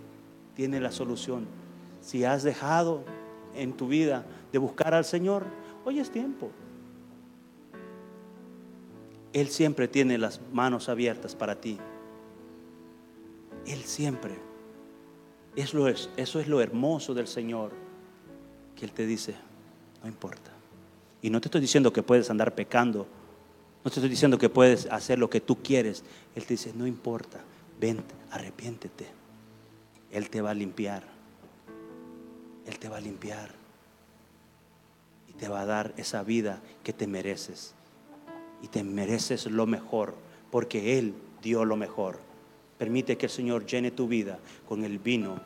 tiene 0.55 0.79
la 0.79 0.93
solución. 0.93 1.49
Si 2.01 2.25
has 2.25 2.45
dejado 2.45 3.03
en 3.57 3.73
tu 3.73 3.89
vida 3.89 4.25
de 4.53 4.59
buscar 4.59 4.95
al 4.95 5.05
Señor, 5.05 5.45
Hoy 5.85 5.99
es 5.99 6.11
tiempo. 6.11 6.51
Él 9.33 9.49
siempre 9.49 9.89
tiene 9.89 10.19
las 10.19 10.41
manos 10.53 10.89
abiertas 10.89 11.35
para 11.35 11.61
ti. 11.61 11.79
Él 13.67 13.83
siempre. 13.85 14.39
Eso 15.57 15.89
es, 15.89 16.11
eso 16.17 16.41
es 16.41 16.49
lo 16.49 16.61
hermoso 16.61 17.15
del 17.15 17.27
Señor, 17.27 17.73
que 18.77 18.85
Él 18.85 18.93
te 18.93 19.07
dice, 19.07 19.35
no 20.03 20.09
importa. 20.09 20.51
Y 21.21 21.31
no 21.31 21.41
te 21.41 21.49
estoy 21.49 21.61
diciendo 21.61 21.93
que 21.93 22.03
puedes 22.03 22.31
andar 22.31 22.55
pecando, 22.55 23.07
no 23.85 23.91
te 23.91 23.97
estoy 23.97 24.09
diciendo 24.09 24.39
que 24.39 24.49
puedes 24.49 24.87
hacer 24.87 25.19
lo 25.19 25.29
que 25.29 25.41
tú 25.41 25.63
quieres. 25.63 26.05
Él 26.35 26.45
te 26.45 26.55
dice, 26.55 26.73
no 26.75 26.87
importa, 26.87 27.41
vente, 27.81 28.15
arrepiéntete. 28.31 29.07
Él 30.11 30.31
te 30.31 30.41
va 30.41 30.51
a 30.51 30.55
limpiar. 30.55 31.03
Él 32.65 32.79
te 32.79 32.89
va 32.89 32.99
a 32.99 33.01
limpiar. 33.01 33.62
Te 35.43 35.49
va 35.49 35.63
a 35.63 35.67
dar 35.67 35.93
esa 35.97 36.23
vida 36.23 36.61
que 36.85 36.93
te 36.93 37.09
mereces. 37.09 37.75
Y 38.63 38.69
te 38.69 38.85
mereces 38.85 39.47
lo 39.47 39.67
mejor, 39.67 40.15
porque 40.53 41.01
Él 41.01 41.15
dio 41.43 41.65
lo 41.65 41.75
mejor. 41.75 42.21
Permite 42.79 43.19
que 43.19 43.27
el 43.27 43.33
Señor 43.33 43.67
llene 43.67 43.91
tu 43.91 44.07
vida 44.07 44.39
con 44.69 44.85
el 44.85 45.01
vino, 45.01 45.41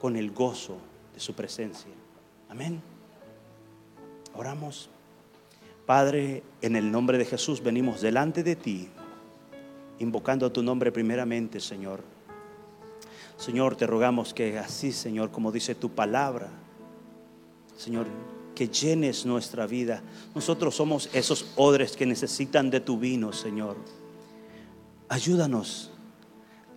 con 0.00 0.16
el 0.16 0.30
gozo 0.30 0.78
de 1.12 1.20
su 1.20 1.34
presencia. 1.34 1.90
Amén. 2.48 2.80
Oramos. 4.34 4.88
Padre, 5.84 6.42
en 6.62 6.74
el 6.74 6.90
nombre 6.90 7.18
de 7.18 7.26
Jesús 7.26 7.62
venimos 7.62 8.00
delante 8.00 8.42
de 8.42 8.56
ti, 8.56 8.88
invocando 9.98 10.50
tu 10.50 10.62
nombre 10.62 10.90
primeramente, 10.90 11.60
Señor. 11.60 12.00
Señor, 13.36 13.76
te 13.76 13.86
rogamos 13.86 14.32
que 14.32 14.58
así, 14.58 14.92
Señor, 14.92 15.30
como 15.30 15.52
dice 15.52 15.74
tu 15.74 15.90
palabra, 15.90 16.48
Señor, 17.76 18.06
que 18.62 18.68
llenes 18.68 19.26
nuestra 19.26 19.66
vida. 19.66 20.02
Nosotros 20.36 20.76
somos 20.76 21.10
esos 21.12 21.46
odres 21.56 21.96
que 21.96 22.06
necesitan 22.06 22.70
de 22.70 22.78
tu 22.78 22.96
vino, 22.96 23.32
Señor. 23.32 23.76
Ayúdanos, 25.08 25.90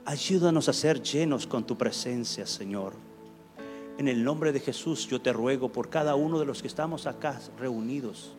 ayúdanos 0.03 0.67
a 0.67 0.73
ser 0.73 1.03
llenos 1.03 1.45
con 1.45 1.63
tu 1.63 1.77
presencia, 1.77 2.47
Señor. 2.47 2.93
En 3.99 4.07
el 4.07 4.23
nombre 4.23 4.51
de 4.51 4.61
Jesús 4.61 5.07
yo 5.07 5.21
te 5.21 5.31
ruego 5.31 5.71
por 5.71 5.91
cada 5.91 6.15
uno 6.15 6.39
de 6.39 6.45
los 6.45 6.63
que 6.63 6.67
estamos 6.67 7.05
acá 7.05 7.39
reunidos, 7.59 8.33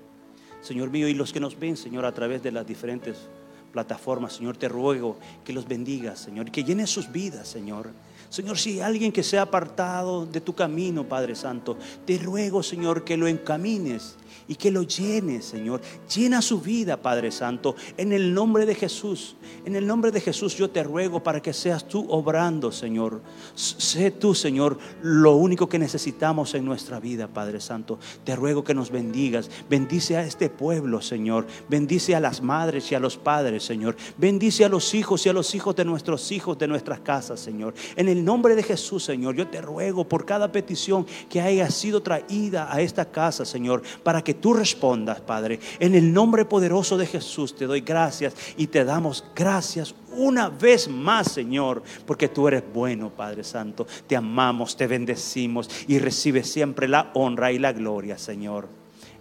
Señor 0.61 0.91
mío, 0.91 1.07
y 1.07 1.15
los 1.15 1.33
que 1.33 1.39
nos 1.39 1.57
ven, 1.57 1.77
Señor, 1.77 2.05
a 2.05 2.13
través 2.13 2.43
de 2.43 2.51
las 2.51 2.67
diferentes 2.67 3.29
plataformas, 3.73 4.33
Señor, 4.33 4.57
te 4.57 4.69
ruego 4.69 5.19
que 5.45 5.53
los 5.53 5.69
bendigas, 5.69 6.19
Señor, 6.19 6.51
que 6.51 6.65
llenes 6.65 6.91
sus 6.91 7.13
vidas, 7.13 7.47
Señor. 7.47 7.91
Señor, 8.37 8.59
si 8.59 8.83
alguien 8.83 9.13
que 9.13 9.23
se 9.23 9.39
ha 9.39 9.43
apartado 9.49 10.27
de 10.27 10.43
tu 10.43 10.55
camino, 10.55 11.09
Padre 11.09 11.35
Santo, 11.35 11.79
te 12.05 12.19
ruego, 12.19 12.63
Señor, 12.63 13.03
que 13.03 13.17
lo 13.17 13.29
encamines 13.29 14.17
y 14.49 14.55
que 14.55 14.71
lo 14.71 14.83
llenes, 14.83 15.45
Señor. 15.45 15.81
Llena 16.15 16.43
su 16.43 16.61
vida, 16.61 16.97
Padre 16.97 17.31
Santo, 17.31 17.77
en 17.97 18.13
el 18.13 18.33
nombre 18.33 18.67
de 18.67 18.75
Jesús. 18.75 19.37
En 19.65 19.77
el 19.77 19.87
nombre 19.87 20.11
de 20.11 20.21
Jesús 20.21 20.57
yo 20.57 20.71
te 20.71 20.83
ruego 20.83 21.23
para 21.23 21.41
que 21.41 21.53
seas 21.53 21.87
tú 21.87 22.07
obrando, 22.11 22.73
Señor. 22.73 23.21
Sé 23.55 24.11
tú, 24.11 24.35
Señor, 24.35 24.79
lo 25.03 25.37
único 25.37 25.69
que 25.69 25.79
necesitamos 25.79 26.55
en 26.55 26.65
nuestra 26.65 27.01
vida, 27.01 27.29
Padre 27.29 27.61
Santo. 27.61 27.99
Te 28.25 28.37
ruego 28.37 28.65
que 28.65 28.75
nos 28.75 28.91
bendigas. 28.91 29.51
Bendice 29.69 30.17
a 30.17 30.25
este 30.25 30.49
pueblo, 30.49 31.01
Señor. 31.01 31.47
Bendice 31.69 32.15
a 32.15 32.21
las 32.21 32.43
madres 32.43 32.91
y 32.93 32.95
a 32.95 33.01
los 33.01 33.17
padres, 33.17 33.65
Señor. 33.65 33.97
Bendice 34.17 34.65
a 34.65 34.69
los 34.69 34.95
hijos 34.95 35.27
y 35.27 35.29
a 35.29 35.33
los 35.33 35.55
hijos 35.55 35.75
de 35.77 35.85
nuestros 35.85 36.31
hijos, 36.33 36.59
de 36.59 36.69
nuestras 36.69 37.01
casas, 37.01 37.41
Señor. 37.41 37.75
En 37.97 38.09
el 38.09 38.25
nombre 38.25 38.55
de 38.55 38.63
Jesús, 38.63 39.05
Señor, 39.05 39.35
yo 39.35 39.49
te 39.49 39.61
ruego 39.61 40.09
por 40.09 40.25
cada 40.25 40.51
petición 40.53 41.07
que 41.29 41.41
haya 41.41 41.71
sido 41.71 42.03
traída 42.03 42.73
a 42.73 42.81
esta 42.81 43.11
casa, 43.11 43.45
Señor, 43.45 43.83
para 44.03 44.23
que 44.27 44.35
tú 44.35 44.55
respondas, 44.55 45.21
Padre. 45.21 45.61
En 45.79 45.95
el 45.95 46.13
nombre 46.13 46.45
poderoso 46.45 46.99
de 46.99 47.07
Jesús 47.07 47.55
te 47.55 47.65
doy 47.65 47.83
gracias 47.83 48.35
y 48.57 48.67
te 48.67 48.85
damos 48.85 49.25
gracias 49.37 49.95
una 50.17 50.49
vez 50.49 50.89
más, 50.89 51.31
Señor, 51.31 51.85
porque 52.05 52.27
tú 52.27 52.49
eres 52.49 52.65
bueno, 52.75 53.09
Padre 53.11 53.45
Santo. 53.45 53.87
Te 54.09 54.17
amamos, 54.17 54.77
te 54.77 54.89
bendecimos 54.89 55.71
y 55.87 56.01
recibe 56.01 56.43
siempre 56.43 56.89
la 56.89 57.13
honra 57.15 57.53
y 57.53 57.61
la 57.61 57.73
gloria, 57.73 58.19
Señor. 58.19 58.69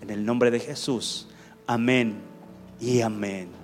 En 0.02 0.10
el 0.10 0.26
nombre 0.26 0.50
de 0.50 0.60
Jesús. 0.60 1.28
Amén 1.68 2.16
y 2.82 3.02
amén. 3.02 3.50